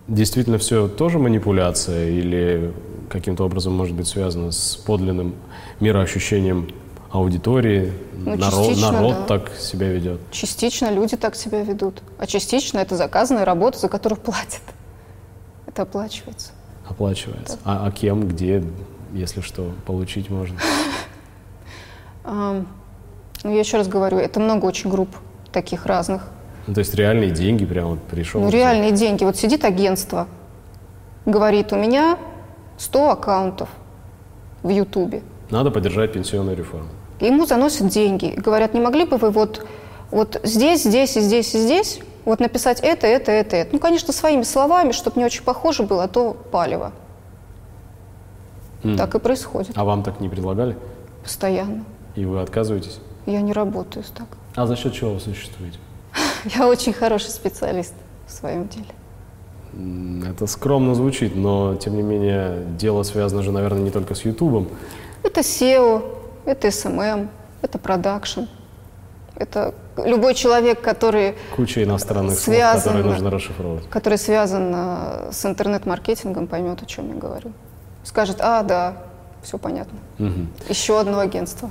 действительно 0.09 0.59
все 0.59 0.89
тоже 0.89 1.19
манипуляция 1.19 2.11
или 2.11 2.73
каким-то 3.09 3.45
образом 3.45 3.75
может 3.75 3.95
быть 3.95 4.07
связано 4.09 4.53
с 4.53 4.77
подлинным 4.77 5.35
мироощущением 5.81 6.69
аудитории? 7.11 7.93
Ну, 8.15 8.37
народ 8.37 8.69
частично, 8.69 8.93
народ 8.93 9.15
да. 9.15 9.27
так 9.27 9.53
себя 9.57 9.89
ведет. 9.89 10.21
Частично 10.31 10.91
люди 10.91 11.17
так 11.17 11.35
себя 11.35 11.63
ведут, 11.63 12.03
а 12.19 12.27
частично 12.27 12.79
это 12.79 12.97
заказанная 12.97 13.45
работа, 13.45 13.79
за 13.79 13.89
которую 13.89 14.21
платят. 14.21 14.63
Это 15.67 15.83
оплачивается. 15.83 16.53
Оплачивается. 16.89 17.59
А, 17.65 17.87
а 17.87 17.91
кем, 17.91 18.29
где, 18.29 18.65
если 19.13 19.41
что, 19.41 19.73
получить 19.87 20.31
можно? 20.31 20.59
Ну, 23.45 23.53
я 23.53 23.59
еще 23.59 23.77
раз 23.77 23.89
говорю, 23.89 24.19
это 24.19 24.39
много 24.39 24.67
очень 24.67 24.89
групп 24.89 25.09
таких 25.51 25.87
разных. 25.87 26.29
Ну, 26.67 26.75
то 26.75 26.79
есть 26.79 26.95
реальные 26.95 27.31
деньги 27.31 27.65
прям 27.65 27.89
вот 27.89 28.03
пришел. 28.03 28.41
Ну, 28.41 28.51
реальные 28.51 28.93
деньги. 28.93 29.25
Вот 29.25 29.37
сидит 29.37 29.65
агентство, 29.65 30.29
говорит, 31.27 31.73
у 31.73 31.77
меня 31.77 32.19
100 32.79 33.11
аккаунтов 33.11 33.69
в 34.63 34.69
Ютубе. 34.69 35.23
Надо 35.51 35.71
поддержать 35.71 36.13
пенсионную 36.13 36.57
реформу. 36.57 36.89
Ему 37.21 37.47
заносят 37.47 37.89
деньги. 37.89 38.35
Говорят, 38.37 38.75
не 38.75 38.81
могли 38.81 39.05
бы 39.05 39.17
вы 39.17 39.31
вот, 39.31 39.67
вот 40.11 40.41
здесь, 40.45 40.85
здесь 40.85 41.17
и 41.17 41.21
здесь 41.21 41.55
и 41.55 41.59
здесь 41.59 42.01
вот 42.25 42.41
написать 42.41 42.81
это, 42.81 43.07
это, 43.07 43.31
это, 43.33 43.57
это. 43.57 43.71
Ну, 43.73 43.79
конечно, 43.79 44.13
своими 44.13 44.43
словами, 44.43 44.93
чтобы 44.93 45.19
не 45.19 45.25
очень 45.25 45.43
похоже 45.43 45.83
было, 45.83 46.05
а 46.05 46.09
то 46.09 46.35
палево. 46.51 46.93
М. 48.85 48.97
Так 48.97 49.15
и 49.15 49.19
происходит 49.19 49.73
А 49.77 49.85
вам 49.85 50.03
так 50.03 50.21
не 50.21 50.29
предлагали? 50.29 50.77
постоянно. 51.23 51.85
И 52.17 52.25
вы 52.25 52.41
отказываетесь? 52.43 52.99
Я 53.27 53.41
не 53.43 53.53
работаю 53.53 54.05
так. 54.13 54.27
А 54.57 54.67
за 54.67 54.75
счет 54.75 54.93
чего 54.93 55.13
вы 55.15 55.21
существуете? 55.21 55.79
Я 56.57 56.67
очень 56.67 56.93
хороший 56.93 57.31
специалист 57.31 57.95
в 58.27 58.33
своем 58.33 58.67
деле. 58.69 58.87
Это 60.29 60.47
скромно 60.49 60.95
звучит, 60.95 61.37
но 61.37 61.77
тем 61.77 61.95
не 61.97 62.03
менее 62.03 62.65
дело 62.77 63.05
связано 63.05 63.43
же, 63.43 63.53
наверное, 63.53 63.83
не 63.83 63.91
только 63.91 64.15
с 64.15 64.25
Ютубом. 64.25 64.69
Это 65.23 65.41
SEO, 65.41 66.03
это 66.45 66.69
SMM, 66.69 67.29
это 67.63 67.79
продакшн. 67.79 68.43
Это 69.43 69.75
любой 69.97 70.35
человек, 70.35 70.81
который, 70.81 71.35
Куча 71.57 71.83
иностранных 71.83 72.35
слов, 72.39 72.55
Связано. 72.57 72.83
которые 72.97 73.05
нужно 73.05 73.31
расшифровывать. 73.31 73.89
который 73.91 74.19
связан 74.19 74.73
э, 74.75 75.31
с 75.33 75.45
интернет-маркетингом, 75.45 76.47
поймет, 76.47 76.83
о 76.83 76.87
чем 76.87 77.09
я 77.15 77.17
говорю. 77.21 77.53
Скажет, 78.05 78.37
а, 78.41 78.63
да, 78.63 78.97
все 79.43 79.59
понятно. 79.59 79.99
Мгм. 80.19 80.49
Еще 80.69 80.99
одно 80.99 81.19
агентство. 81.19 81.71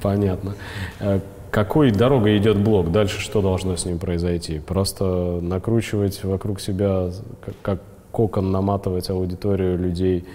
Понятно. 0.00 0.54
Э, 1.00 1.20
Какой 1.50 1.90
дорогой 1.92 2.36
идет 2.38 2.58
блог? 2.58 2.90
Дальше 2.90 3.20
что 3.20 3.40
должно 3.42 3.76
с 3.76 3.84
ним 3.84 3.98
произойти? 3.98 4.58
Просто 4.58 5.04
накручивать 5.40 6.22
вокруг 6.24 6.60
себя, 6.60 7.10
как, 7.44 7.54
как 7.62 7.80
кокон 8.12 8.50
наматывать 8.52 9.10
аудиторию 9.10 9.78
людей, 9.78 10.26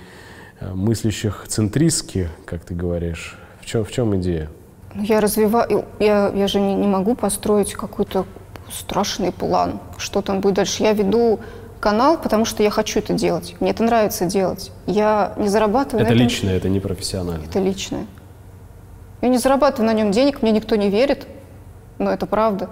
э, 0.59 0.73
мыслящих 0.73 1.45
центристски, 1.47 2.29
как 2.45 2.63
ты 2.65 2.73
говоришь. 2.75 3.37
В 3.61 3.65
чем, 3.65 3.83
в 3.85 3.91
чем 3.91 4.15
идея? 4.17 4.49
Ну, 4.93 5.03
Я 5.03 5.21
развиваю, 5.21 5.85
я, 5.99 6.29
я 6.29 6.47
же 6.47 6.59
не, 6.59 6.75
не 6.75 6.87
могу 6.87 7.15
построить 7.15 7.73
какой-то 7.73 8.25
страшный 8.71 9.31
план, 9.31 9.79
что 9.97 10.21
там 10.21 10.41
будет 10.41 10.55
дальше. 10.55 10.83
Я 10.83 10.93
веду 10.93 11.39
канал, 11.79 12.17
потому 12.17 12.45
что 12.45 12.63
я 12.63 12.69
хочу 12.69 12.99
это 12.99 13.13
делать. 13.13 13.55
Мне 13.59 13.71
это 13.71 13.83
нравится 13.83 14.25
делать. 14.25 14.71
Я 14.85 15.33
не 15.37 15.47
зарабатываю 15.47 16.01
Это 16.01 16.11
на 16.11 16.15
этом. 16.15 16.23
личное, 16.27 16.57
это 16.57 16.69
не 16.69 16.79
профессионально. 16.79 17.43
Это 17.45 17.59
личное. 17.59 18.05
Я 19.21 19.29
не 19.29 19.37
зарабатываю 19.37 19.87
на 19.87 19.93
нем 19.93 20.11
денег, 20.11 20.41
мне 20.41 20.51
никто 20.51 20.75
не 20.75 20.89
верит, 20.89 21.27
но 21.97 22.11
это 22.11 22.25
правда. 22.25 22.69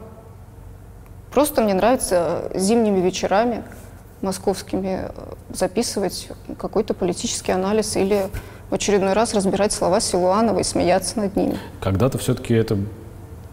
Просто 1.32 1.61
мне 1.61 1.74
нравится 1.74 2.49
зимними 2.55 2.99
вечерами 2.99 3.63
московскими 4.22 5.09
э, 5.09 5.09
записывать 5.49 6.30
какой-то 6.57 6.93
политический 6.93 7.51
анализ 7.51 7.95
или 7.95 8.30
в 8.70 8.74
очередной 8.76 9.13
раз 9.13 9.34
разбирать 9.34 9.72
слова 9.72 9.99
Силуанова 9.99 10.59
и 10.59 10.63
смеяться 10.63 11.20
над 11.20 11.36
ними. 11.36 11.57
Когда-то 11.80 12.18
все-таки 12.18 12.53
это 12.53 12.78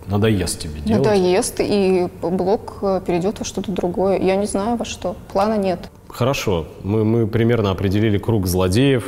надоест 0.06 0.58
тебе 0.58 0.80
делать. 0.80 1.04
Надоест, 1.04 1.60
и 1.60 2.08
блог 2.22 2.78
э, 2.82 3.00
перейдет 3.06 3.38
во 3.38 3.44
что-то 3.44 3.72
другое. 3.72 4.18
Я 4.18 4.36
не 4.36 4.46
знаю 4.46 4.76
во 4.76 4.84
что. 4.84 5.16
Плана 5.32 5.56
нет. 5.56 5.80
Хорошо, 6.08 6.66
мы, 6.82 7.04
мы 7.04 7.26
примерно 7.26 7.70
определили 7.70 8.18
круг 8.18 8.46
злодеев, 8.46 9.04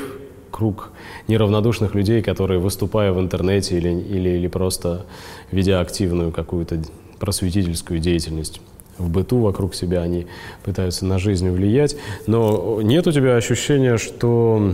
круг 0.50 0.90
неравнодушных 1.28 1.94
людей, 1.94 2.22
которые, 2.22 2.58
выступая 2.58 3.12
в 3.12 3.20
интернете 3.20 3.76
или, 3.76 3.90
или, 3.90 4.30
или 4.30 4.48
просто 4.48 5.06
ведя 5.50 5.80
активную 5.80 6.32
какую-то 6.32 6.82
просветительскую 7.18 8.00
деятельность 8.00 8.60
в 8.98 9.10
быту 9.10 9.38
вокруг 9.40 9.74
себя, 9.74 10.00
они 10.00 10.26
пытаются 10.64 11.04
на 11.04 11.18
жизнь 11.18 11.50
влиять. 11.50 11.96
Но 12.26 12.80
нет 12.82 13.06
у 13.06 13.12
тебя 13.12 13.36
ощущения, 13.36 13.98
что 13.98 14.72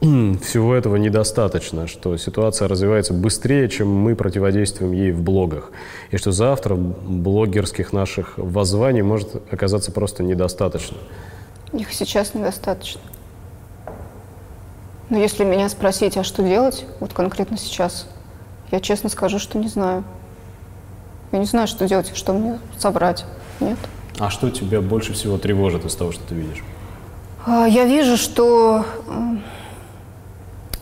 всего 0.00 0.74
этого 0.74 0.96
недостаточно, 0.96 1.88
что 1.88 2.16
ситуация 2.16 2.68
развивается 2.68 3.12
быстрее, 3.14 3.68
чем 3.68 3.88
мы 3.88 4.14
противодействуем 4.14 4.92
ей 4.92 5.10
в 5.10 5.22
блогах, 5.22 5.72
и 6.10 6.16
что 6.16 6.30
завтра 6.30 6.76
блогерских 6.76 7.92
наших 7.92 8.34
воззваний 8.36 9.02
может 9.02 9.42
оказаться 9.52 9.90
просто 9.90 10.22
недостаточно. 10.22 10.96
Их 11.72 11.92
сейчас 11.92 12.34
недостаточно. 12.34 13.00
Но 15.10 15.18
если 15.18 15.44
меня 15.44 15.68
спросить, 15.68 16.16
а 16.16 16.22
что 16.22 16.42
делать, 16.42 16.84
вот 17.00 17.12
конкретно 17.12 17.56
сейчас, 17.56 18.06
я 18.70 18.80
честно 18.80 19.08
скажу, 19.08 19.38
что 19.38 19.58
не 19.58 19.68
знаю. 19.68 20.04
Я 21.32 21.38
не 21.38 21.46
знаю, 21.46 21.66
что 21.66 21.88
делать, 21.88 22.12
что 22.14 22.32
мне 22.32 22.58
собрать. 22.78 23.24
Нет. 23.60 23.78
А 24.18 24.30
что 24.30 24.50
тебя 24.50 24.80
больше 24.80 25.12
всего 25.12 25.38
тревожит 25.38 25.84
из 25.84 25.94
того, 25.94 26.12
что 26.12 26.22
ты 26.24 26.34
видишь? 26.34 26.62
А, 27.46 27.66
Я 27.66 27.84
вижу, 27.84 28.16
что 28.16 28.84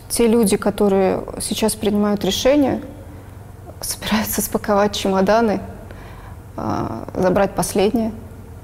те 0.08 0.26
люди, 0.26 0.56
которые 0.56 1.22
сейчас 1.40 1.74
принимают 1.74 2.24
решения, 2.24 2.80
собираются 3.80 4.40
спаковать 4.42 4.94
чемоданы, 4.94 5.60
а, 6.56 7.08
забрать 7.14 7.54
последнее 7.54 8.12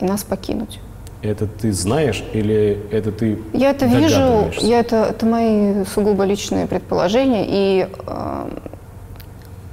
и 0.00 0.04
нас 0.04 0.24
покинуть. 0.24 0.80
Это 1.22 1.46
ты 1.46 1.72
знаешь 1.72 2.24
или 2.32 2.84
это 2.90 3.12
ты 3.12 3.38
Я 3.52 3.70
это 3.70 3.86
вижу, 3.86 4.50
я 4.60 4.80
это, 4.80 5.06
это 5.10 5.24
мои 5.24 5.84
сугубо 5.84 6.24
личные 6.24 6.66
предположения, 6.66 7.44
и 7.46 7.88
э, 8.06 8.48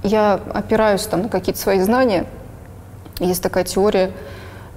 я 0.04 0.40
опираюсь 0.54 1.08
там 1.08 1.24
на 1.24 1.30
какие-то 1.30 1.60
свои 1.60 1.80
знания. 1.80 2.28
Есть 3.20 3.42
такая 3.42 3.64
теория 3.64 4.12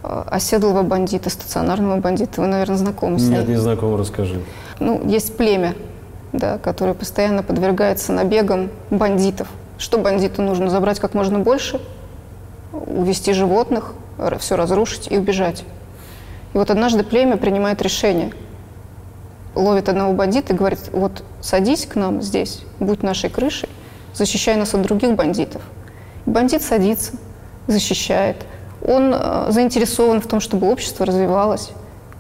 э, 0.03 0.23
оседлого 0.31 0.83
бандита, 0.83 1.29
стационарного 1.29 2.01
бандита. 2.01 2.41
Вы, 2.41 2.47
наверное, 2.47 2.79
знакомы 2.79 3.19
с 3.19 3.29
ней. 3.29 3.37
Нет, 3.37 3.49
не 3.49 3.57
знаком, 3.57 3.95
расскажи. 3.97 4.41
Ну, 4.81 5.07
есть 5.07 5.37
племя, 5.37 5.75
да, 6.33 6.59
которое 6.59 6.95
постоянно 6.95 7.43
подвергается 7.43 8.13
набегам 8.13 8.71
бандитов. 8.91 9.49
Что 9.79 9.99
бандиту 9.99 10.43
нужно? 10.43 10.71
Забрать 10.71 11.01
как 11.01 11.15
можно 11.15 11.39
больше, 11.39 11.81
увести 12.73 13.33
животных, 13.33 13.95
все 14.39 14.57
разрушить 14.57 15.09
и 15.11 15.19
убежать. 15.19 15.65
И 16.55 16.59
вот 16.59 16.71
однажды 16.71 17.03
племя 17.03 17.37
принимает 17.37 17.83
решение. 17.83 18.33
Ловит 19.55 19.89
одного 19.89 20.15
бандита 20.15 20.55
и 20.55 20.57
говорит, 20.57 20.91
вот 20.93 21.23
садись 21.41 21.87
к 21.87 21.97
нам 21.97 22.23
здесь, 22.23 22.63
будь 22.79 23.03
нашей 23.03 23.29
крышей, 23.29 23.69
защищай 24.15 24.57
нас 24.57 24.75
от 24.75 24.83
других 24.83 25.15
бандитов. 25.15 25.63
И 26.27 26.31
бандит 26.31 26.63
садится, 26.63 27.13
защищает. 27.67 28.37
Он 28.85 29.13
э, 29.15 29.47
заинтересован 29.51 30.21
в 30.21 30.27
том, 30.27 30.41
чтобы 30.41 30.71
общество 30.71 31.07
развивалось, 31.07 31.71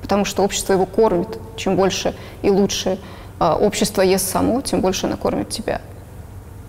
потому 0.00 0.24
что 0.24 0.42
общество 0.42 0.74
его 0.74 0.86
кормит. 0.86 1.38
Чем 1.56 1.76
больше 1.76 2.14
и 2.42 2.50
лучше 2.50 2.98
общество 3.38 4.02
ест 4.02 4.28
само, 4.30 4.60
тем 4.60 4.80
больше 4.80 5.06
оно 5.06 5.16
кормит 5.16 5.48
тебя. 5.48 5.80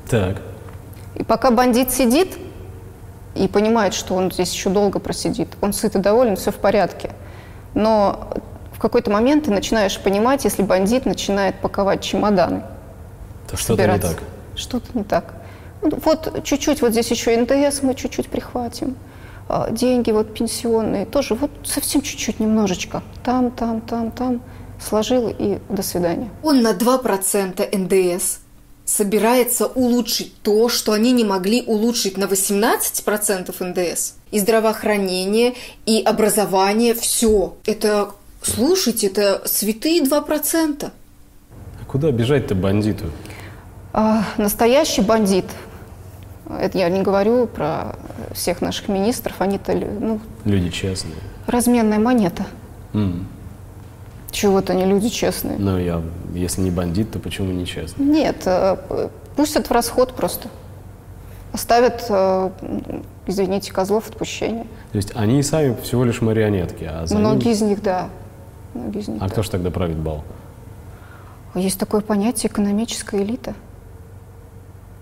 Так. 0.10 0.42
И 1.16 1.24
пока 1.24 1.52
бандит 1.52 1.92
сидит 1.92 2.38
и 3.36 3.48
понимает, 3.48 3.94
что 3.94 4.16
он 4.16 4.32
здесь 4.32 4.54
еще 4.54 4.70
долго 4.70 5.00
просидит, 5.00 5.50
он 5.62 5.74
сыт 5.74 5.96
и 5.96 6.00
доволен, 6.00 6.36
все 6.36 6.52
в 6.52 6.56
порядке. 6.56 7.12
Но 7.74 8.30
в 8.74 8.80
какой-то 8.80 9.12
момент 9.12 9.46
ты 9.46 9.52
начинаешь 9.52 10.00
понимать, 10.00 10.44
если 10.44 10.64
бандит 10.64 11.06
начинает 11.06 11.60
паковать 11.60 12.02
чемоданы. 12.02 12.64
То 13.50 13.58
что-то 13.58 13.88
не 13.88 14.00
так. 14.00 14.18
Что-то 14.56 14.98
не 14.98 15.04
так. 15.04 15.34
Ну, 15.82 16.00
Вот 16.04 16.44
чуть-чуть, 16.44 16.82
вот 16.82 16.92
здесь 16.92 17.12
еще 17.12 17.36
НДС 17.36 17.82
мы 17.82 17.94
чуть-чуть 17.94 18.30
прихватим. 18.30 18.96
А, 19.50 19.70
Деньги 19.72 20.12
вот 20.12 20.34
пенсионные 20.34 21.06
тоже, 21.06 21.36
вот 21.36 21.52
совсем 21.64 22.02
чуть-чуть, 22.02 22.40
немножечко. 22.40 23.04
Там, 23.24 23.52
там, 23.52 23.82
там, 23.82 24.12
там. 24.12 24.42
Сложил 24.88 25.34
и 25.38 25.60
до 25.70 25.82
свидания. 25.84 26.30
Он 26.44 26.62
на 26.62 26.74
2% 26.74 27.78
НДС 27.78 28.38
собирается 28.86 29.68
улучшить 29.68 30.34
то, 30.42 30.68
что 30.68 30.92
они 30.92 31.14
не 31.14 31.24
могли 31.24 31.64
улучшить 31.64 32.18
на 32.18 32.26
18% 32.26 33.56
НДС. 33.64 34.14
И 34.32 34.40
здравоохранение, 34.40 35.54
и 35.86 36.02
образование, 36.02 36.94
все. 36.94 37.56
Это, 37.66 38.12
слушайте, 38.42 39.08
это 39.08 39.42
святые 39.46 40.02
2%. 40.04 40.86
А 41.82 41.86
куда 41.88 42.12
бежать-то 42.12 42.56
бандиту? 42.56 43.06
А, 43.94 44.26
настоящий 44.38 45.02
бандит, 45.02 45.46
это 46.60 46.78
я 46.78 46.90
не 46.90 47.04
говорю 47.04 47.48
про 47.48 47.96
всех 48.34 48.62
наших 48.62 48.90
министров, 48.90 49.36
они-то 49.40 49.74
ну, 49.74 50.20
Люди 50.46 50.70
честные. 50.72 51.16
разменная 51.48 52.00
монета. 52.00 52.46
М. 52.94 53.28
Чего-то 54.34 54.74
они 54.74 54.84
люди 54.86 55.10
честные. 55.10 55.58
Ну, 55.60 55.78
я, 55.78 56.02
если 56.34 56.62
не 56.62 56.72
бандит, 56.72 57.12
то 57.12 57.20
почему 57.20 57.52
не 57.52 57.68
честный? 57.68 58.04
Нет, 58.04 58.42
э, 58.48 59.10
пустят 59.36 59.68
в 59.68 59.72
расход 59.72 60.16
просто. 60.16 60.48
Оставят, 61.54 62.04
э, 62.10 62.50
извините, 63.28 63.72
козлов 63.72 64.10
отпущения. 64.10 64.64
То 64.92 64.98
есть 64.98 65.12
они 65.16 65.44
сами 65.44 65.76
всего 65.84 66.04
лишь 66.04 66.20
марионетки, 66.22 66.84
а 66.84 67.06
за 67.06 67.16
Многие 67.16 67.44
ними- 67.46 67.54
из 67.54 67.62
них, 67.62 67.84
да. 67.84 68.10
Многие 68.74 69.02
из 69.02 69.08
них, 69.08 69.22
А 69.22 69.26
да. 69.26 69.30
кто 69.32 69.44
же 69.44 69.52
тогда 69.52 69.70
правит 69.70 69.98
бал? 69.98 70.24
Есть 71.54 71.80
такое 71.80 72.02
понятие 72.02 72.52
экономическая 72.52 73.22
элита. 73.22 73.54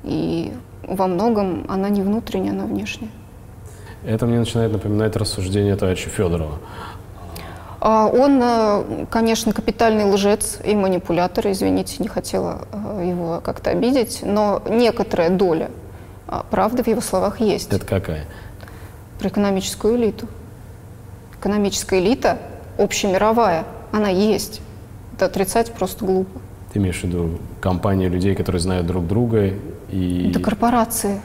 И 0.04 0.52
во 0.84 1.08
многом 1.08 1.66
она 1.70 1.88
не 1.88 2.02
внутренняя, 2.02 2.52
она 2.52 2.66
внешняя. 2.66 3.10
Это 4.04 4.26
мне 4.26 4.40
начинает 4.40 4.74
напоминать 4.74 5.16
рассуждение 5.16 5.78
товарища 5.78 6.10
Федорова. 6.10 6.58
А 7.84 8.06
Он, 8.06 8.40
э, 8.44 9.06
конечно, 9.10 9.54
капитальный 9.54 10.06
лжец 10.06 10.60
и 10.64 10.76
манипулятор, 10.76 11.50
извините, 11.50 11.96
не 11.98 12.08
хотела 12.08 12.68
э, 12.72 13.08
его 13.10 13.42
как-то 13.44 13.72
обидеть, 13.72 14.20
но 14.22 14.62
некоторая 14.70 15.32
доля 15.32 15.72
а, 16.28 16.44
правды 16.44 16.84
в 16.84 16.88
его 16.88 17.02
словах 17.02 17.40
есть. 17.42 17.74
Это 17.74 17.84
какая? 17.84 18.26
Про 19.18 19.30
экономическую 19.30 19.96
элиту. 19.96 20.28
Экономическая 21.40 22.00
элита 22.00 22.38
общемировая, 22.78 23.66
она 23.92 24.10
есть. 24.10 24.62
Это 25.16 25.26
отрицать 25.26 25.74
просто 25.74 26.06
глупо. 26.06 26.40
Ты 26.72 26.78
имеешь 26.78 27.00
в 27.02 27.04
виду 27.04 27.40
компанию 27.62 28.12
людей, 28.12 28.36
которые 28.36 28.60
знают 28.60 28.86
друг 28.86 29.08
друга 29.08 29.54
и 29.90 30.30
Это 30.30 30.40
корпорации. 30.40 31.20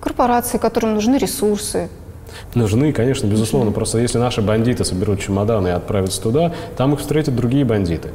Корпорации, 0.00 0.56
которым 0.56 0.94
нужны 0.94 1.16
ресурсы. 1.16 1.90
Нужны, 2.54 2.92
конечно, 2.92 3.26
безусловно. 3.26 3.72
Просто 3.72 3.98
если 3.98 4.18
наши 4.18 4.42
бандиты 4.42 4.84
соберут 4.84 5.20
чемоданы 5.20 5.68
и 5.68 5.70
отправятся 5.72 6.20
туда, 6.22 6.52
там 6.76 6.94
их 6.94 7.00
встретят 7.00 7.34
другие 7.36 7.64
бандиты. 7.64 8.10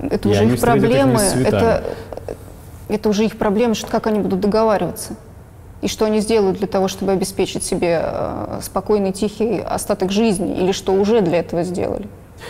Это 0.00 0.28
И 0.28 0.32
уже 0.32 0.44
их 0.44 0.54
их 0.54 0.60
проблемы. 0.60 1.18
цветами. 1.18 1.46
Это, 1.46 1.84
это 2.88 3.08
уже 3.08 3.24
их 3.24 3.36
проблемы, 3.38 3.74
что 3.74 3.86
как 3.88 4.06
они 4.06 4.20
будут 4.20 4.40
договариваться. 4.40 5.14
И 5.82 5.88
что 5.88 6.06
они 6.06 6.20
сделают 6.20 6.58
для 6.58 6.66
того, 6.66 6.88
чтобы 6.88 7.12
обеспечить 7.12 7.62
себе 7.62 8.00
э, 8.02 8.60
спокойный, 8.62 9.12
тихий 9.12 9.60
остаток 9.60 10.10
жизни, 10.10 10.56
или 10.58 10.72
что 10.72 10.92
уже 10.92 11.20
для 11.20 11.38
этого 11.40 11.62
сделали. 11.64 12.08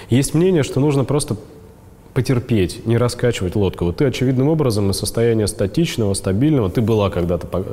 Есть 0.08 0.34
мнение, 0.34 0.62
что 0.62 0.80
нужно 0.80 1.04
просто 1.04 1.36
потерпеть, 2.16 2.86
не 2.86 2.96
раскачивать 2.96 3.56
лодку. 3.56 3.84
Вот 3.84 3.98
ты 3.98 4.06
очевидным 4.06 4.48
образом 4.48 4.90
из 4.90 4.96
состояния 4.96 5.46
статичного, 5.46 6.14
стабильного, 6.14 6.70
ты 6.70 6.80
была 6.80 7.10
когда-то 7.10 7.46
по- 7.46 7.64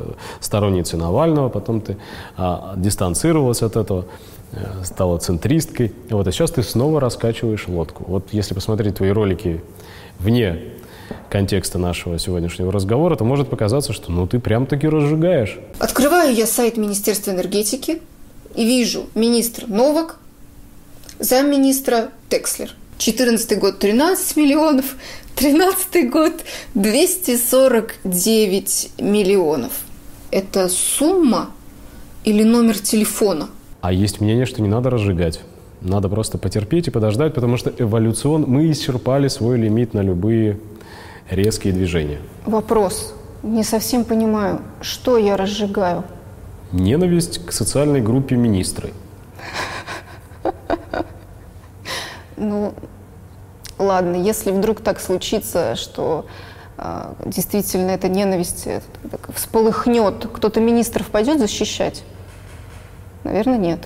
сторонницей 0.41 0.99
Навального, 0.99 1.47
потом 1.47 1.79
ты 1.79 1.95
а, 2.35 2.73
дистанцировалась 2.75 3.61
от 3.61 3.77
этого, 3.77 4.05
э, 4.51 4.83
стала 4.83 5.17
центристкой, 5.17 5.93
вот, 6.09 6.27
а 6.27 6.31
сейчас 6.33 6.51
ты 6.51 6.61
снова 6.61 6.99
раскачиваешь 6.99 7.69
лодку. 7.69 8.03
Вот 8.05 8.25
если 8.33 8.53
посмотреть 8.53 8.97
твои 8.97 9.11
ролики 9.11 9.61
вне 10.19 10.59
контекста 11.29 11.79
нашего 11.79 12.19
сегодняшнего 12.19 12.69
разговора, 12.69 13.15
то 13.15 13.23
может 13.23 13.49
показаться, 13.49 13.93
что 13.93 14.11
ну 14.11 14.27
ты 14.27 14.39
прям-таки 14.39 14.89
разжигаешь. 14.89 15.57
Открываю 15.79 16.35
я 16.35 16.45
сайт 16.45 16.75
Министерства 16.75 17.31
энергетики 17.31 18.01
и 18.55 18.65
вижу 18.65 19.05
министр 19.15 19.67
Новак, 19.67 20.17
замминистра 21.19 22.09
Текслер. 22.27 22.75
14 23.03 23.59
год 23.59 23.79
13 23.79 24.37
миллионов, 24.37 24.95
13 25.35 26.09
год 26.09 26.31
249 26.73 28.91
миллионов. 28.97 29.81
Это 30.31 30.69
сумма 30.69 31.49
или 32.23 32.43
номер 32.43 32.79
телефона? 32.79 33.49
А 33.81 33.91
есть 33.91 34.21
мнение, 34.21 34.45
что 34.45 34.61
не 34.61 34.69
надо 34.69 34.89
разжигать. 34.89 35.41
Надо 35.81 36.07
просто 36.07 36.37
потерпеть 36.37 36.87
и 36.87 36.91
подождать, 36.91 37.33
потому 37.33 37.57
что 37.57 37.73
эволюцион 37.77 38.45
мы 38.47 38.71
исчерпали 38.71 39.27
свой 39.27 39.57
лимит 39.57 39.93
на 39.93 39.99
любые 39.99 40.57
резкие 41.29 41.73
движения. 41.73 42.19
Вопрос. 42.45 43.13
Не 43.43 43.65
совсем 43.65 44.05
понимаю, 44.05 44.61
что 44.79 45.17
я 45.17 45.35
разжигаю. 45.35 46.05
Ненависть 46.71 47.45
к 47.45 47.51
социальной 47.51 47.99
группе 47.99 48.37
министры. 48.37 48.93
Ну, 52.37 52.73
ладно, 53.77 54.15
если 54.15 54.51
вдруг 54.51 54.81
так 54.81 54.99
случится, 54.99 55.75
что 55.75 56.25
а, 56.77 57.15
действительно 57.25 57.91
эта 57.91 58.09
ненависть 58.09 58.67
э, 58.67 58.81
всполыхнет, 59.33 60.27
кто-то 60.33 60.59
министров 60.59 61.07
пойдет 61.07 61.39
защищать? 61.39 62.03
Наверное, 63.23 63.57
нет. 63.57 63.79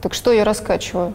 Так 0.00 0.14
что 0.14 0.32
я 0.32 0.44
раскачиваю? 0.44 1.14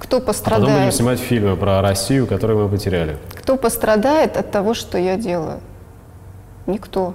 Кто 0.00 0.18
А 0.18 0.20
потом 0.20 0.20
будем 0.20 0.26
пострадает? 0.26 0.94
снимать 0.94 1.18
фильмы 1.18 1.56
про 1.56 1.82
Россию, 1.82 2.26
которую 2.26 2.64
мы 2.64 2.68
потеряли. 2.68 3.18
Кто 3.34 3.56
пострадает 3.56 4.36
от 4.36 4.50
того, 4.50 4.74
что 4.74 4.98
я 4.98 5.16
делаю? 5.16 5.60
Никто. 6.66 7.14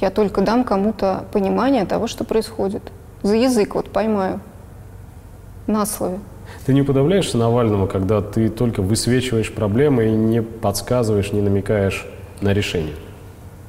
Я 0.00 0.10
только 0.10 0.42
дам 0.42 0.64
кому-то 0.64 1.24
понимание 1.32 1.84
того, 1.84 2.06
что 2.06 2.24
происходит. 2.24 2.82
За 3.22 3.34
язык 3.34 3.74
вот 3.74 3.90
поймаю. 3.90 4.40
На 5.66 5.84
слове. 5.86 6.18
Ты 6.68 6.74
не 6.74 6.82
подавляешься 6.82 7.38
Навальному, 7.38 7.86
когда 7.86 8.20
ты 8.20 8.50
только 8.50 8.82
высвечиваешь 8.82 9.50
проблемы 9.50 10.08
и 10.08 10.10
не 10.10 10.42
подсказываешь, 10.42 11.32
не 11.32 11.40
намекаешь 11.40 12.06
на 12.42 12.52
решение? 12.52 12.92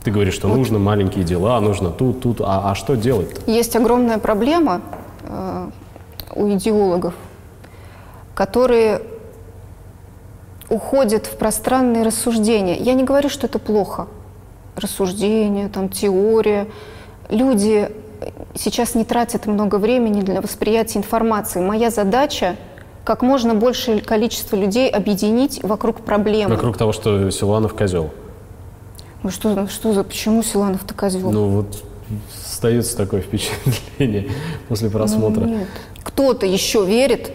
Ты 0.03 0.11
говоришь, 0.11 0.33
что 0.33 0.49
нужно 0.49 0.79
маленькие 0.79 1.23
дела, 1.23 1.61
нужно 1.61 1.91
тут, 1.91 2.19
тут, 2.19 2.41
а, 2.41 2.69
а 2.69 2.75
что 2.75 2.95
делать-то? 2.97 3.49
Есть 3.49 3.77
огромная 3.77 4.17
проблема 4.17 4.81
э, 5.23 5.69
у 6.35 6.49
идеологов, 6.49 7.13
которые 8.35 9.01
уходят 10.67 11.25
в 11.25 11.37
пространные 11.37 12.03
рассуждения. 12.03 12.75
Я 12.75 12.95
не 12.95 13.05
говорю, 13.05 13.29
что 13.29 13.47
это 13.47 13.59
плохо. 13.59 14.07
Рассуждения, 14.75 15.69
там, 15.69 15.87
теория. 15.87 16.67
Люди 17.29 17.89
сейчас 18.55 18.93
не 18.93 19.05
тратят 19.05 19.45
много 19.45 19.75
времени 19.75 20.19
для 20.19 20.41
восприятия 20.41 20.99
информации. 20.99 21.61
Моя 21.61 21.91
задача 21.91 22.57
как 23.09 23.23
можно 23.23 23.55
большее 23.55 24.01
количество 24.01 24.55
людей 24.55 24.87
объединить 24.87 25.63
вокруг 25.63 26.01
проблемы. 26.01 26.53
Вокруг 26.53 26.77
того, 26.77 26.91
что 26.91 27.31
Силуанов 27.31 27.73
козел. 27.73 28.11
Ну 29.23 29.31
что, 29.31 29.67
что 29.67 29.93
за, 29.93 30.03
почему 30.03 30.43
Силанов-то 30.43 30.93
козел? 30.93 31.31
Ну 31.31 31.47
вот 31.47 31.83
остается 32.45 32.95
такое 32.95 33.21
впечатление 33.27 34.29
после 34.67 34.91
просмотра. 34.91 35.43
Нет. 35.45 35.67
Кто-то 36.03 36.45
еще 36.45 36.85
верит 36.85 37.31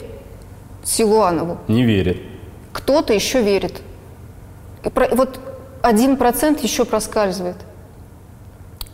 Силуанову, 0.85 1.59
Не 1.67 1.83
верит. 1.83 2.19
кто-то 2.73 3.13
еще 3.13 3.43
верит. 3.43 3.83
И 4.85 4.91
про- 4.91 5.09
вот 5.13 5.41
один 5.83 6.17
процент 6.17 6.61
еще 6.61 6.85
проскальзывает. 6.85 7.57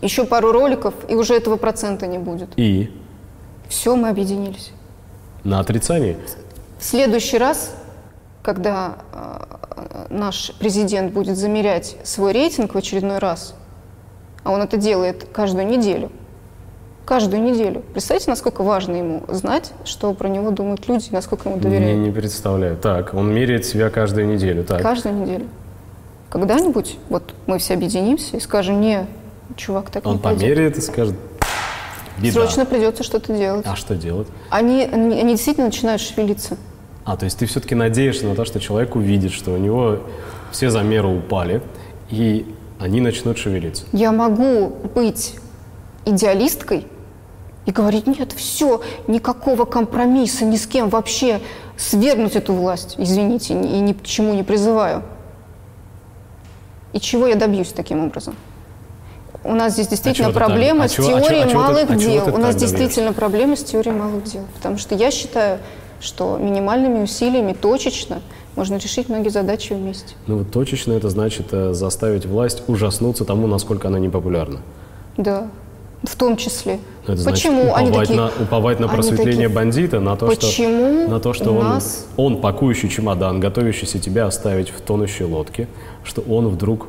Еще 0.01 0.25
пару 0.25 0.51
роликов, 0.51 0.95
и 1.11 1.15
уже 1.15 1.35
этого 1.35 1.57
процента 1.57 2.07
не 2.07 2.17
будет. 2.17 2.49
И 2.57 2.91
Все, 3.69 3.97
мы 3.97 4.09
объединились. 4.09 4.73
на 5.45 5.61
отрицании. 5.61 6.17
В 6.81 6.85
следующий 6.85 7.37
раз, 7.37 7.75
когда 8.43 8.97
э, 9.13 10.07
наш 10.09 10.53
президент 10.59 11.13
будет 11.13 11.37
замерять 11.37 11.97
свой 12.05 12.33
рейтинг 12.33 12.75
в 12.75 12.79
очередной 12.79 13.19
раз, 13.19 13.55
а 14.45 14.51
он 14.51 14.63
это 14.63 14.79
делает 14.79 15.27
каждую 15.31 15.67
неделю, 15.67 16.11
каждую 17.05 17.43
неделю. 17.43 17.83
Представьте, 17.93 18.31
насколько 18.31 18.63
важно 18.63 18.97
ему 18.97 19.25
знать, 19.29 19.73
что 19.85 20.15
про 20.15 20.29
него 20.29 20.53
думают 20.53 20.89
люди, 20.89 21.09
насколько 21.11 21.51
ему 21.51 21.59
Не, 21.59 21.65
доверяют. 21.65 21.99
не 21.99 22.11
представляю. 22.11 22.79
Так, 22.79 23.13
он 23.13 23.31
меряет 23.31 23.67
себя 23.67 23.91
каждую 23.91 24.27
неделю. 24.27 24.65
Так. 24.65 24.81
Каждую 24.81 25.17
неделю. 25.17 25.49
Когда-нибудь 26.31 26.97
вот 27.11 27.35
мы 27.47 27.59
все 27.59 27.75
объединимся 27.75 28.39
и 28.39 28.41
скажем, 28.41 28.81
не, 28.81 29.07
чувак, 29.55 29.91
так 29.91 30.07
Он 30.07 30.15
не 30.15 30.19
померяет 30.19 30.79
и 30.79 30.81
скажет, 30.81 31.15
беда. 32.17 32.33
Срочно 32.33 32.65
придется 32.65 33.03
что-то 33.03 33.37
делать. 33.37 33.67
А 33.69 33.77
что 33.77 33.95
делать? 33.97 34.29
Они, 34.49 34.89
они, 34.91 35.21
они 35.21 35.35
действительно 35.35 35.67
начинают 35.67 36.01
шевелиться. 36.01 36.57
А, 37.05 37.17
то 37.17 37.25
есть 37.25 37.39
ты 37.39 37.47
все-таки 37.47 37.75
надеешься 37.75 38.27
на 38.27 38.35
то, 38.35 38.45
что 38.45 38.61
человек 38.61 38.95
увидит, 38.95 39.33
что 39.33 39.53
у 39.53 39.57
него 39.57 40.01
все 40.53 40.71
замеры 40.71 41.09
упали, 41.09 41.63
и 42.11 42.47
они 42.79 43.01
начнут 43.01 43.39
шевелиться. 43.39 43.85
Я 43.93 44.13
могу 44.13 44.69
быть 44.95 45.37
идеалисткой 46.05 46.87
и 47.67 47.71
говорить, 47.73 48.07
нет, 48.07 48.33
все, 48.33 48.81
никакого 49.07 49.65
компромисса, 49.65 50.45
ни 50.45 50.57
с 50.57 50.67
кем 50.67 50.89
вообще 50.89 51.41
свергнуть 51.77 52.37
эту 52.37 52.53
власть, 52.55 52.95
извините, 52.99 53.55
и 53.55 53.57
ни 53.81 53.93
к 53.93 54.03
чему 54.03 54.35
не 54.35 54.43
призываю. 54.43 55.03
И 56.93 57.01
чего 57.01 57.27
я 57.27 57.37
добьюсь 57.37 57.69
таким 57.73 58.05
образом? 58.05 58.35
У 59.45 59.55
нас 59.55 59.73
здесь 59.75 59.89
действительно 59.89 60.31
чего 60.31 60.33
ты 60.33 60.39
так- 60.39 60.49
проблема 60.49 60.85
а 60.85 60.89
с 60.89 60.93
чего- 60.93 61.07
а 61.07 61.11
чего- 61.13 61.21
теорией 61.21 61.43
а 61.45 61.49
чего 61.49 61.63
ты- 61.63 61.69
малых 61.73 61.85
а 61.91 61.99
чего 61.99 61.99
дел. 62.13 62.25
ты 62.27 62.31
У 62.33 62.37
нас 62.37 62.47
так 62.49 62.55
добьешься? 62.55 62.77
действительно 62.77 63.13
проблема 63.15 63.57
с 63.57 63.65
теорией 63.65 63.95
малых 63.95 64.25
дел. 64.25 64.45
Потому 64.55 64.77
что 64.77 64.95
я 64.95 65.11
считаю, 65.11 65.61
что 66.01 66.39
минимальными 66.39 67.03
усилиями, 67.03 67.53
точечно, 67.53 68.21
можно 68.57 68.77
решить 68.77 69.09
многие 69.09 69.29
задачи 69.29 69.73
вместе. 69.73 70.15
Ну 70.27 70.39
вот 70.39 70.51
точечно 70.51 70.93
это 70.93 71.09
значит 71.09 71.53
э, 71.53 71.73
заставить 71.73 72.27
власть 72.27 72.63
ужаснуться 72.67 73.25
тому, 73.25 73.47
насколько 73.47 73.89
она 73.89 73.99
непопулярна. 73.99 74.61
Да, 75.17 75.49
в 76.03 76.17
том 76.17 76.37
числе. 76.37 76.81
Это 77.07 77.17
значит 77.17 77.43
Почему 77.43 77.75
они 77.75 77.91
уповать, 77.91 78.09
такие? 78.09 78.21
на, 78.21 78.31
уповать 78.43 78.81
на 78.81 78.87
они 78.87 78.95
просветление 78.95 79.33
такие, 79.35 79.49
бандита, 79.49 80.01
на 80.01 80.17
то, 80.17 80.27
Почему 80.27 81.03
что, 81.05 81.11
на 81.11 81.21
то, 81.21 81.33
что 81.33 81.53
он, 81.53 81.69
нас- 81.69 82.07
он, 82.17 82.41
пакующий 82.41 82.89
чемодан, 82.89 83.39
готовящийся 83.41 83.99
тебя 83.99 84.27
оставить 84.27 84.71
в 84.71 84.81
тонущей 84.81 85.25
лодке, 85.25 85.69
что 86.03 86.23
он 86.23 86.49
вдруг 86.49 86.87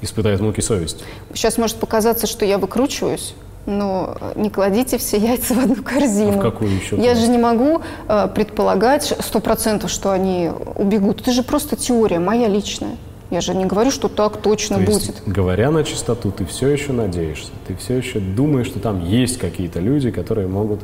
испытает 0.00 0.40
муки 0.40 0.60
совести. 0.60 1.04
Сейчас 1.34 1.58
может 1.58 1.76
показаться, 1.76 2.26
что 2.26 2.46
я 2.46 2.56
выкручиваюсь, 2.58 3.34
но 3.66 4.16
не 4.34 4.50
кладите 4.50 4.98
все 4.98 5.18
яйца 5.18 5.54
в 5.54 5.58
одну 5.58 5.82
корзину. 5.82 6.32
А 6.32 6.38
в 6.38 6.40
какую 6.40 6.74
еще 6.74 6.96
Я 6.96 7.14
же 7.14 7.28
не 7.28 7.38
могу 7.38 7.80
э, 8.08 8.28
предполагать 8.34 9.14
сто 9.20 9.40
процентов, 9.40 9.90
что 9.90 10.10
они 10.10 10.50
убегут. 10.76 11.20
Это 11.20 11.32
же 11.32 11.42
просто 11.42 11.76
теория, 11.76 12.18
моя 12.18 12.48
личная. 12.48 12.96
Я 13.30 13.40
же 13.40 13.54
не 13.54 13.64
говорю, 13.64 13.92
что 13.92 14.08
так 14.08 14.38
точно 14.38 14.76
То 14.76 14.82
есть, 14.82 15.06
будет. 15.06 15.22
говоря 15.24 15.70
на 15.70 15.84
чистоту, 15.84 16.32
ты 16.32 16.44
все 16.44 16.68
еще 16.68 16.92
надеешься, 16.92 17.52
ты 17.68 17.76
все 17.76 17.96
еще 17.96 18.18
думаешь, 18.18 18.66
что 18.66 18.80
там 18.80 19.04
есть 19.04 19.38
какие-то 19.38 19.78
люди, 19.78 20.10
которые 20.10 20.48
могут 20.48 20.80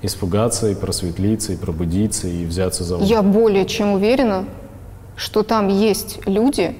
испугаться 0.00 0.70
и 0.70 0.74
просветлиться, 0.74 1.52
и 1.52 1.56
пробудиться, 1.56 2.26
и 2.26 2.46
взяться 2.46 2.84
за 2.84 2.96
ум. 2.96 3.02
Я 3.02 3.22
более 3.22 3.66
чем 3.66 3.92
уверена, 3.92 4.46
что 5.16 5.42
там 5.42 5.68
есть 5.68 6.20
люди 6.26 6.76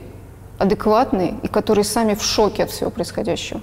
адекватные 0.58 1.34
и 1.42 1.48
которые 1.48 1.84
сами 1.84 2.14
в 2.14 2.22
шоке 2.22 2.64
от 2.64 2.70
всего 2.70 2.90
происходящего. 2.90 3.60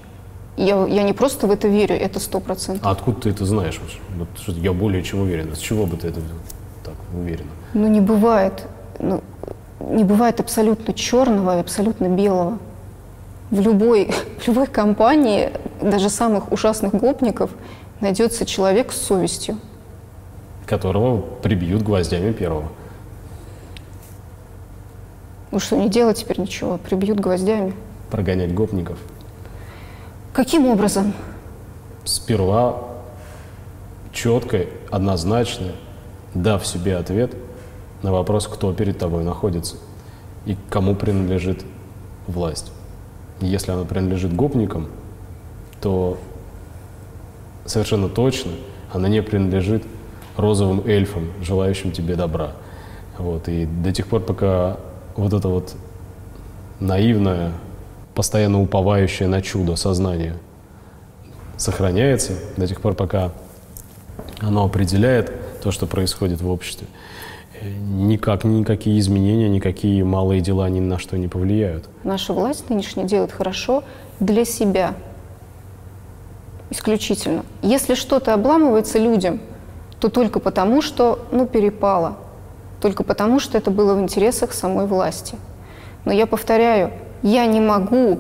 Я, 0.58 0.86
я 0.86 1.04
не 1.04 1.14
просто 1.14 1.48
в 1.48 1.52
это 1.52 1.68
верю, 1.68 1.96
это 1.96 2.20
сто 2.20 2.40
процентов. 2.40 2.86
А 2.86 2.92
откуда 2.92 3.22
ты 3.22 3.30
это 3.30 3.46
знаешь? 3.46 3.80
Вот, 4.18 4.56
я 4.58 4.74
более 4.74 5.02
чем 5.02 5.22
уверен. 5.22 5.56
С 5.56 5.60
чего 5.60 5.86
бы 5.86 5.98
ты 5.98 6.10
это 6.10 6.20
так 6.84 6.96
уверена? 7.14 7.50
Ну, 7.74 7.88
не 7.88 8.02
бывает, 8.02 8.66
ну, 9.00 9.22
не 9.80 10.04
бывает 10.04 10.40
абсолютно 10.40 10.94
черного 10.94 11.58
и 11.58 11.60
абсолютно 11.62 12.08
белого. 12.08 12.60
В 13.50 13.62
любой, 13.62 14.12
в 14.40 14.48
любой 14.48 14.68
компании, 14.68 15.52
даже 15.82 16.10
самых 16.10 16.52
ужасных 16.52 16.94
гопников, 16.94 17.52
найдется 18.02 18.46
человек 18.46 18.92
с 18.92 18.98
совестью. 18.98 19.58
Которого 20.66 21.22
прибьют 21.22 21.82
гвоздями 21.82 22.34
первого. 22.34 22.70
Ну 25.52 25.60
что, 25.60 25.76
не 25.76 25.90
делать 25.90 26.18
теперь 26.18 26.40
ничего, 26.40 26.78
прибьют 26.78 27.20
гвоздями. 27.20 27.74
Прогонять 28.10 28.54
гопников. 28.54 28.98
Каким 30.34 30.68
образом? 30.68 31.14
Сперва 32.06 32.78
четко, 34.14 34.66
однозначно, 34.90 35.74
дав 36.34 36.66
себе 36.66 36.96
ответ 36.98 37.36
на 38.02 38.12
вопрос, 38.12 38.48
кто 38.48 38.74
перед 38.74 38.98
тобой 38.98 39.24
находится 39.24 39.76
и 40.46 40.56
кому 40.70 40.96
принадлежит 40.96 41.64
власть. 42.28 42.72
Если 43.42 43.72
она 43.72 43.84
принадлежит 43.84 44.34
гопникам, 44.34 44.88
то 45.82 46.18
совершенно 47.66 48.08
точно 48.08 48.52
она 48.94 49.10
не 49.10 49.22
принадлежит 49.22 49.84
розовым 50.38 50.86
эльфам, 50.86 51.28
желающим 51.42 51.92
тебе 51.92 52.16
добра. 52.16 52.54
Вот. 53.18 53.50
И 53.50 53.66
до 53.66 53.92
тех 53.92 54.08
пор, 54.08 54.22
пока 54.22 54.78
вот 55.16 55.34
это 55.34 55.48
вот 55.48 55.76
наивное, 56.80 57.52
постоянно 58.16 58.62
уповающее 58.62 59.28
на 59.28 59.42
чудо 59.42 59.76
сознание 59.76 60.36
сохраняется, 61.58 62.34
до 62.58 62.68
тех 62.68 62.82
пор, 62.82 62.96
пока 62.96 63.32
оно 64.40 64.66
определяет 64.66 65.32
то, 65.62 65.72
что 65.72 65.86
происходит 65.86 66.42
в 66.42 66.50
обществе, 66.50 66.88
никак, 67.62 68.44
никакие 68.44 69.00
изменения, 69.00 69.48
никакие 69.48 70.04
малые 70.04 70.42
дела 70.42 70.68
ни 70.70 70.80
на 70.80 70.98
что 70.98 71.18
не 71.18 71.28
повлияют. 71.28 71.88
Наша 72.04 72.34
власть 72.34 72.70
нынешняя 72.70 73.08
делает 73.08 73.32
хорошо 73.32 73.84
для 74.20 74.46
себя. 74.46 74.96
Исключительно. 76.72 77.46
Если 77.62 77.96
что-то 77.96 78.34
обламывается 78.34 78.98
людям, 78.98 79.40
то 80.00 80.10
только 80.10 80.40
потому, 80.40 80.82
что, 80.82 81.28
ну, 81.32 81.46
перепало. 81.46 82.18
Только 82.82 83.04
потому, 83.04 83.40
что 83.40 83.58
это 83.58 83.70
было 83.70 83.94
в 83.94 84.02
интересах 84.02 84.54
самой 84.54 84.88
власти. 84.88 85.36
Но 86.06 86.12
я 86.12 86.26
повторяю, 86.26 86.92
я 87.24 87.46
не 87.46 87.60
могу, 87.60 88.20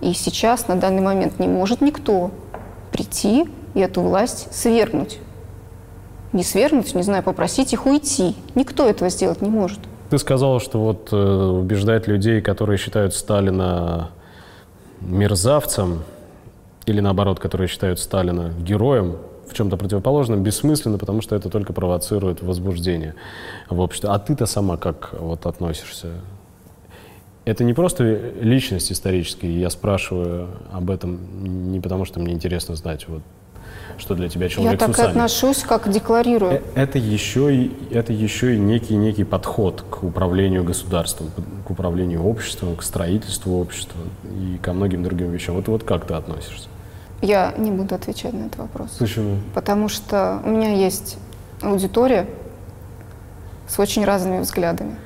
и 0.00 0.12
сейчас, 0.12 0.68
на 0.68 0.76
данный 0.76 1.02
момент, 1.02 1.38
не 1.38 1.48
может 1.48 1.80
никто 1.80 2.30
прийти 2.92 3.48
и 3.74 3.80
эту 3.80 4.02
власть 4.02 4.48
свергнуть. 4.54 5.18
Не 6.32 6.42
свергнуть, 6.42 6.94
не 6.94 7.02
знаю, 7.02 7.22
попросить 7.22 7.72
их 7.72 7.86
уйти. 7.86 8.36
Никто 8.54 8.88
этого 8.88 9.10
сделать 9.10 9.40
не 9.40 9.48
может. 9.48 9.78
Ты 10.10 10.18
сказала, 10.18 10.60
что 10.60 10.78
вот 10.80 11.08
э, 11.12 11.16
убеждать 11.16 12.06
людей, 12.06 12.40
которые 12.40 12.78
считают 12.78 13.14
Сталина 13.14 14.10
мерзавцем, 15.00 16.02
или 16.86 17.00
наоборот, 17.00 17.40
которые 17.40 17.68
считают 17.68 17.98
Сталина 17.98 18.52
героем, 18.58 19.16
в 19.48 19.54
чем-то 19.54 19.76
противоположном, 19.76 20.42
бессмысленно, 20.42 20.98
потому 20.98 21.22
что 21.22 21.34
это 21.34 21.48
только 21.48 21.72
провоцирует 21.72 22.42
возбуждение 22.42 23.14
в 23.70 23.80
обществе. 23.80 24.10
А 24.10 24.18
ты-то 24.18 24.46
сама 24.46 24.76
как 24.76 25.14
вот 25.18 25.46
относишься? 25.46 26.08
Это 27.48 27.64
не 27.64 27.72
просто 27.72 28.04
личность 28.42 28.92
историческая, 28.92 29.50
я 29.50 29.70
спрашиваю 29.70 30.48
об 30.70 30.90
этом 30.90 31.70
не 31.72 31.80
потому, 31.80 32.04
что 32.04 32.20
мне 32.20 32.34
интересно 32.34 32.76
знать, 32.76 33.08
вот, 33.08 33.22
что 33.96 34.14
для 34.14 34.28
тебя 34.28 34.44
Я 34.44 34.48
человек 34.50 34.78
с 34.78 34.84
так 34.84 34.90
усами. 34.90 35.08
отношусь, 35.08 35.62
как 35.62 35.90
декларирую. 35.90 36.52
Э, 36.52 36.60
Это 36.74 36.98
еще 36.98 37.56
и, 37.56 37.72
это 37.90 38.12
еще 38.12 38.54
и 38.54 38.58
некий, 38.58 38.96
некий 38.96 39.24
подход 39.24 39.82
к 39.88 40.02
управлению 40.02 40.62
государством, 40.62 41.30
к 41.66 41.70
управлению 41.70 42.22
обществом, 42.22 42.76
к 42.76 42.82
строительству 42.82 43.58
общества 43.58 43.98
и 44.24 44.58
ко 44.58 44.74
многим 44.74 45.02
другим 45.02 45.30
вещам. 45.30 45.54
Вот, 45.54 45.68
вот 45.68 45.84
как 45.84 46.06
ты 46.06 46.12
относишься? 46.12 46.68
Я 47.22 47.54
не 47.56 47.70
буду 47.70 47.94
отвечать 47.94 48.34
на 48.34 48.44
этот 48.44 48.58
вопрос. 48.58 48.90
Почему? 48.98 49.38
Потому 49.54 49.88
что 49.88 50.42
у 50.44 50.50
меня 50.50 50.74
есть 50.74 51.16
аудитория 51.62 52.28
с 53.66 53.78
очень 53.78 54.04
разными 54.04 54.40
взглядами. 54.40 54.96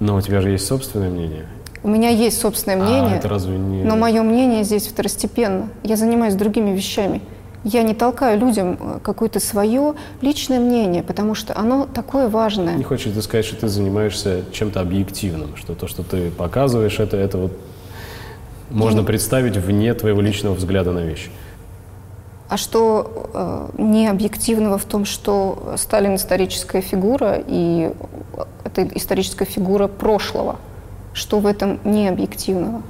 Но 0.00 0.16
у 0.16 0.20
тебя 0.20 0.42
же 0.42 0.50
есть 0.50 0.66
собственное 0.66 1.08
мнение. 1.08 1.46
У 1.82 1.88
меня 1.88 2.10
есть 2.10 2.40
собственное 2.40 2.80
А 2.80 2.84
мнение, 2.84 3.18
это 3.18 3.28
разве 3.28 3.58
не... 3.58 3.82
но 3.82 3.96
мое 3.96 4.22
мнение 4.22 4.62
здесь 4.62 4.86
второстепенно. 4.86 5.68
Я 5.82 5.96
занимаюсь 5.96 6.34
другими 6.34 6.70
вещами. 6.70 7.20
Я 7.64 7.82
не 7.82 7.94
толкаю 7.94 8.38
людям 8.40 8.76
э, 8.80 8.98
какое-то 9.02 9.38
свое 9.38 9.94
личное 10.20 10.58
мнение, 10.58 11.02
потому 11.02 11.34
что 11.34 11.56
оно 11.56 11.86
такое 11.92 12.28
важное. 12.28 12.74
Не 12.74 12.82
хочешь 12.82 13.12
ты 13.12 13.22
сказать, 13.22 13.44
что 13.44 13.56
ты 13.56 13.68
занимаешься 13.68 14.42
чем-то 14.52 14.80
объективным, 14.80 15.56
что 15.56 15.74
то, 15.74 15.86
что 15.86 16.02
ты 16.02 16.30
показываешь, 16.30 16.98
это, 16.98 17.16
это 17.16 17.38
вот 17.38 17.52
можно 18.70 19.04
представить 19.04 19.56
вне 19.56 19.94
твоего 19.94 20.20
личного 20.20 20.54
взгляда 20.54 20.92
на 20.92 21.00
вещи. 21.00 21.30
А 22.48 22.56
что 22.56 23.30
э, 23.32 23.82
не 23.82 24.08
объективного 24.08 24.76
в 24.76 24.84
том, 24.84 25.04
что 25.04 25.74
Сталин 25.76 26.16
историческая 26.16 26.80
фигура, 26.80 27.42
и 27.46 27.92
это 28.64 28.86
историческая 28.96 29.44
фигура 29.44 29.86
прошлого? 29.86 30.56
Что 31.12 31.40
в 31.40 31.46
этом 31.46 31.80
не 31.84 32.08
объективного? 32.08 32.82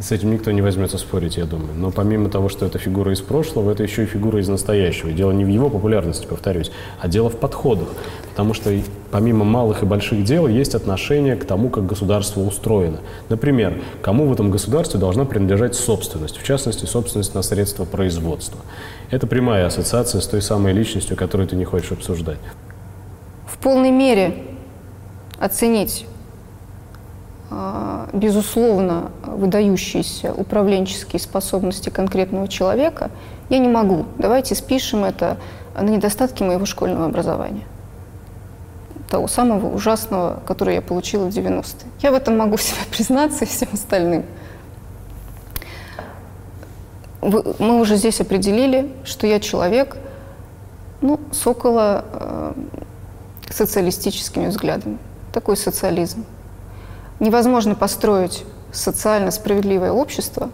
с 0.00 0.12
этим 0.12 0.30
никто 0.30 0.50
не 0.52 0.62
возьмется 0.62 0.98
спорить, 0.98 1.36
я 1.36 1.44
думаю. 1.44 1.74
Но 1.74 1.90
помимо 1.90 2.28
того, 2.28 2.48
что 2.48 2.66
это 2.66 2.78
фигура 2.78 3.12
из 3.12 3.20
прошлого, 3.20 3.70
это 3.72 3.82
еще 3.82 4.04
и 4.04 4.06
фигура 4.06 4.40
из 4.40 4.48
настоящего. 4.48 5.10
дело 5.10 5.32
не 5.32 5.44
в 5.44 5.48
его 5.48 5.70
популярности, 5.70 6.26
повторюсь, 6.26 6.70
а 7.00 7.08
дело 7.08 7.30
в 7.30 7.36
подходах. 7.36 7.88
Потому 8.30 8.54
что 8.54 8.70
помимо 9.10 9.44
малых 9.44 9.82
и 9.82 9.86
больших 9.86 10.24
дел 10.24 10.46
есть 10.46 10.74
отношение 10.74 11.36
к 11.36 11.44
тому, 11.44 11.68
как 11.70 11.86
государство 11.86 12.40
устроено. 12.40 12.98
Например, 13.28 13.80
кому 14.00 14.26
в 14.26 14.32
этом 14.32 14.50
государстве 14.50 15.00
должна 15.00 15.24
принадлежать 15.24 15.74
собственность, 15.74 16.36
в 16.36 16.44
частности, 16.44 16.84
собственность 16.84 17.34
на 17.34 17.42
средства 17.42 17.84
производства. 17.84 18.60
Это 19.10 19.26
прямая 19.26 19.66
ассоциация 19.66 20.20
с 20.20 20.26
той 20.26 20.42
самой 20.42 20.72
личностью, 20.72 21.16
которую 21.16 21.48
ты 21.48 21.56
не 21.56 21.64
хочешь 21.64 21.92
обсуждать. 21.92 22.38
В 23.46 23.58
полной 23.58 23.90
мере 23.90 24.44
оценить 25.40 26.06
безусловно, 28.12 29.10
выдающиеся 29.22 30.32
управленческие 30.34 31.20
способности 31.20 31.88
конкретного 31.88 32.46
человека, 32.48 33.10
я 33.48 33.58
не 33.58 33.68
могу. 33.68 34.04
Давайте 34.18 34.54
спишем 34.54 35.04
это 35.04 35.38
на 35.74 35.88
недостатки 35.88 36.42
моего 36.42 36.66
школьного 36.66 37.06
образования. 37.06 37.64
Того 39.08 39.28
самого 39.28 39.74
ужасного, 39.74 40.42
которое 40.46 40.76
я 40.76 40.82
получила 40.82 41.24
в 41.24 41.28
90-е. 41.28 41.90
Я 42.02 42.10
в 42.10 42.14
этом 42.14 42.36
могу 42.36 42.56
себе 42.58 42.80
признаться 42.90 43.44
и 43.44 43.48
всем 43.48 43.68
остальным. 43.72 44.24
Мы 47.22 47.80
уже 47.80 47.96
здесь 47.96 48.20
определили, 48.20 48.92
что 49.04 49.26
я 49.26 49.40
человек 49.40 49.96
ну, 51.00 51.18
с 51.32 51.46
около 51.46 52.04
э, 52.12 52.52
социалистическими 53.50 54.48
взглядами. 54.48 54.98
Такой 55.32 55.56
социализм– 55.56 56.24
невозможно 57.20 57.74
построить 57.74 58.44
социально 58.72 59.30
справедливое 59.30 59.92
общество 59.92 60.50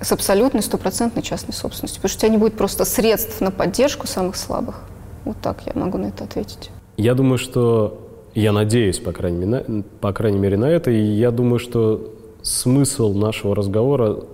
с 0.00 0.12
абсолютной 0.12 0.62
стопроцентной 0.62 1.22
частной 1.22 1.54
собственностью, 1.54 2.00
потому 2.00 2.10
что 2.10 2.18
у 2.18 2.20
тебя 2.20 2.30
не 2.30 2.38
будет 2.38 2.54
просто 2.54 2.84
средств 2.84 3.40
на 3.40 3.50
поддержку 3.50 4.06
самых 4.06 4.36
слабых. 4.36 4.80
Вот 5.24 5.36
так 5.40 5.62
я 5.66 5.72
могу 5.74 5.98
на 5.98 6.06
это 6.06 6.24
ответить. 6.24 6.70
Я 6.96 7.14
думаю, 7.14 7.38
что 7.38 7.98
я 8.34 8.52
надеюсь, 8.52 8.98
по 8.98 9.12
крайней, 9.12 9.44
мере, 9.46 9.64
на, 9.66 9.82
по 9.82 10.12
крайней 10.12 10.38
мере, 10.38 10.56
на 10.56 10.66
это, 10.66 10.90
и 10.90 11.00
я 11.00 11.30
думаю, 11.30 11.58
что 11.58 12.12
смысл 12.42 13.14
нашего 13.14 13.54
разговора 13.54 14.24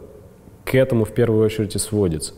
к 0.64 0.74
этому 0.74 1.04
в 1.04 1.12
первую 1.12 1.44
очередь 1.44 1.74
и 1.74 1.78
сводится. 1.78 2.34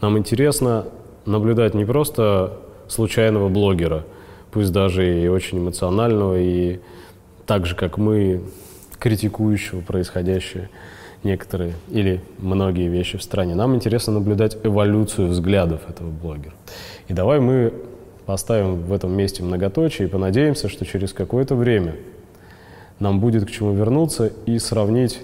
Нам 0.00 0.18
интересно 0.18 0.86
наблюдать 1.24 1.74
не 1.74 1.84
просто 1.84 2.58
случайного 2.88 3.48
блогера, 3.48 4.04
пусть 4.54 4.70
даже 4.70 5.20
и 5.20 5.26
очень 5.26 5.58
эмоционального, 5.58 6.38
и 6.38 6.78
так 7.44 7.66
же, 7.66 7.74
как 7.74 7.98
мы, 7.98 8.40
критикующего 9.00 9.80
происходящее 9.80 10.70
некоторые 11.24 11.74
или 11.90 12.22
многие 12.38 12.88
вещи 12.88 13.18
в 13.18 13.22
стране. 13.22 13.56
Нам 13.56 13.74
интересно 13.74 14.12
наблюдать 14.12 14.56
эволюцию 14.62 15.28
взглядов 15.28 15.80
этого 15.90 16.08
блогера. 16.08 16.54
И 17.08 17.12
давай 17.12 17.40
мы 17.40 17.74
поставим 18.26 18.82
в 18.82 18.92
этом 18.92 19.12
месте 19.12 19.42
многоточие 19.42 20.06
и 20.06 20.10
понадеемся, 20.10 20.68
что 20.68 20.86
через 20.86 21.12
какое-то 21.12 21.56
время 21.56 21.96
нам 23.00 23.18
будет 23.18 23.46
к 23.46 23.50
чему 23.50 23.74
вернуться 23.74 24.30
и 24.46 24.60
сравнить 24.60 25.20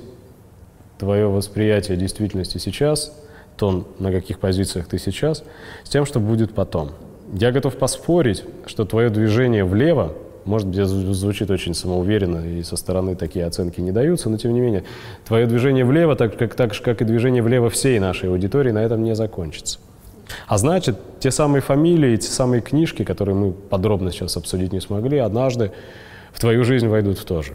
твое 0.99 1.28
восприятие 1.28 1.97
действительности 1.97 2.59
сейчас, 2.59 3.16
то, 3.57 3.87
на 4.01 4.11
каких 4.11 4.41
позициях 4.41 4.89
ты 4.89 4.99
сейчас, 4.99 5.45
с 5.85 5.89
тем, 5.89 6.05
что 6.05 6.18
будет 6.18 6.53
потом. 6.53 6.91
Я 7.33 7.53
готов 7.53 7.76
поспорить, 7.76 8.45
что 8.66 8.85
твое 8.85 9.09
движение 9.09 9.64
влево, 9.64 10.14
может 10.45 10.66
быть, 10.66 10.85
звучит 10.85 11.51
очень 11.51 11.74
самоуверенно, 11.74 12.45
и 12.45 12.62
со 12.62 12.76
стороны 12.76 13.14
такие 13.14 13.47
оценки 13.47 13.81
не 13.81 13.93
даются, 13.93 14.28
но 14.31 14.37
тем 14.37 14.53
не 14.53 14.61
менее, 14.61 14.85
твое 15.26 15.47
движение 15.47 15.85
влево, 15.85 16.16
так, 16.16 16.37
как, 16.37 16.55
так 16.55 16.74
же, 16.74 16.83
как 16.83 17.03
и 17.03 17.05
движение 17.05 17.43
влево 17.43 17.70
всей 17.70 18.01
нашей 18.01 18.31
аудитории, 18.31 18.72
на 18.72 18.83
этом 18.83 19.03
не 19.05 19.14
закончится. 19.14 19.78
А 20.47 20.59
значит, 20.59 20.97
те 21.20 21.31
самые 21.31 21.62
фамилии, 21.62 22.16
те 22.16 22.31
самые 22.31 22.62
книжки, 22.62 23.05
которые 23.05 23.35
мы 23.35 23.53
подробно 23.53 24.11
сейчас 24.11 24.37
обсудить 24.37 24.72
не 24.72 24.81
смогли, 24.81 25.18
однажды 25.18 25.72
в 26.33 26.41
твою 26.41 26.64
жизнь 26.64 26.89
войдут 26.89 27.18
в 27.18 27.24
то 27.24 27.43
же. 27.43 27.53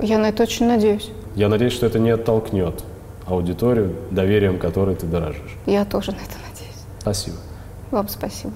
Я 0.00 0.18
на 0.18 0.28
это 0.28 0.44
очень 0.44 0.66
надеюсь. 0.66 1.10
Я 1.34 1.48
надеюсь, 1.48 1.72
что 1.72 1.86
это 1.86 1.98
не 1.98 2.10
оттолкнет 2.10 2.84
аудиторию, 3.26 3.94
доверием 4.10 4.58
которой 4.58 4.94
ты 4.94 5.06
дорожишь. 5.06 5.56
Я 5.66 5.84
тоже 5.84 6.12
на 6.12 6.16
это 6.16 6.36
надеюсь. 6.48 6.84
Спасибо. 7.00 7.36
Вам 7.90 8.08
спасибо. 8.08 8.52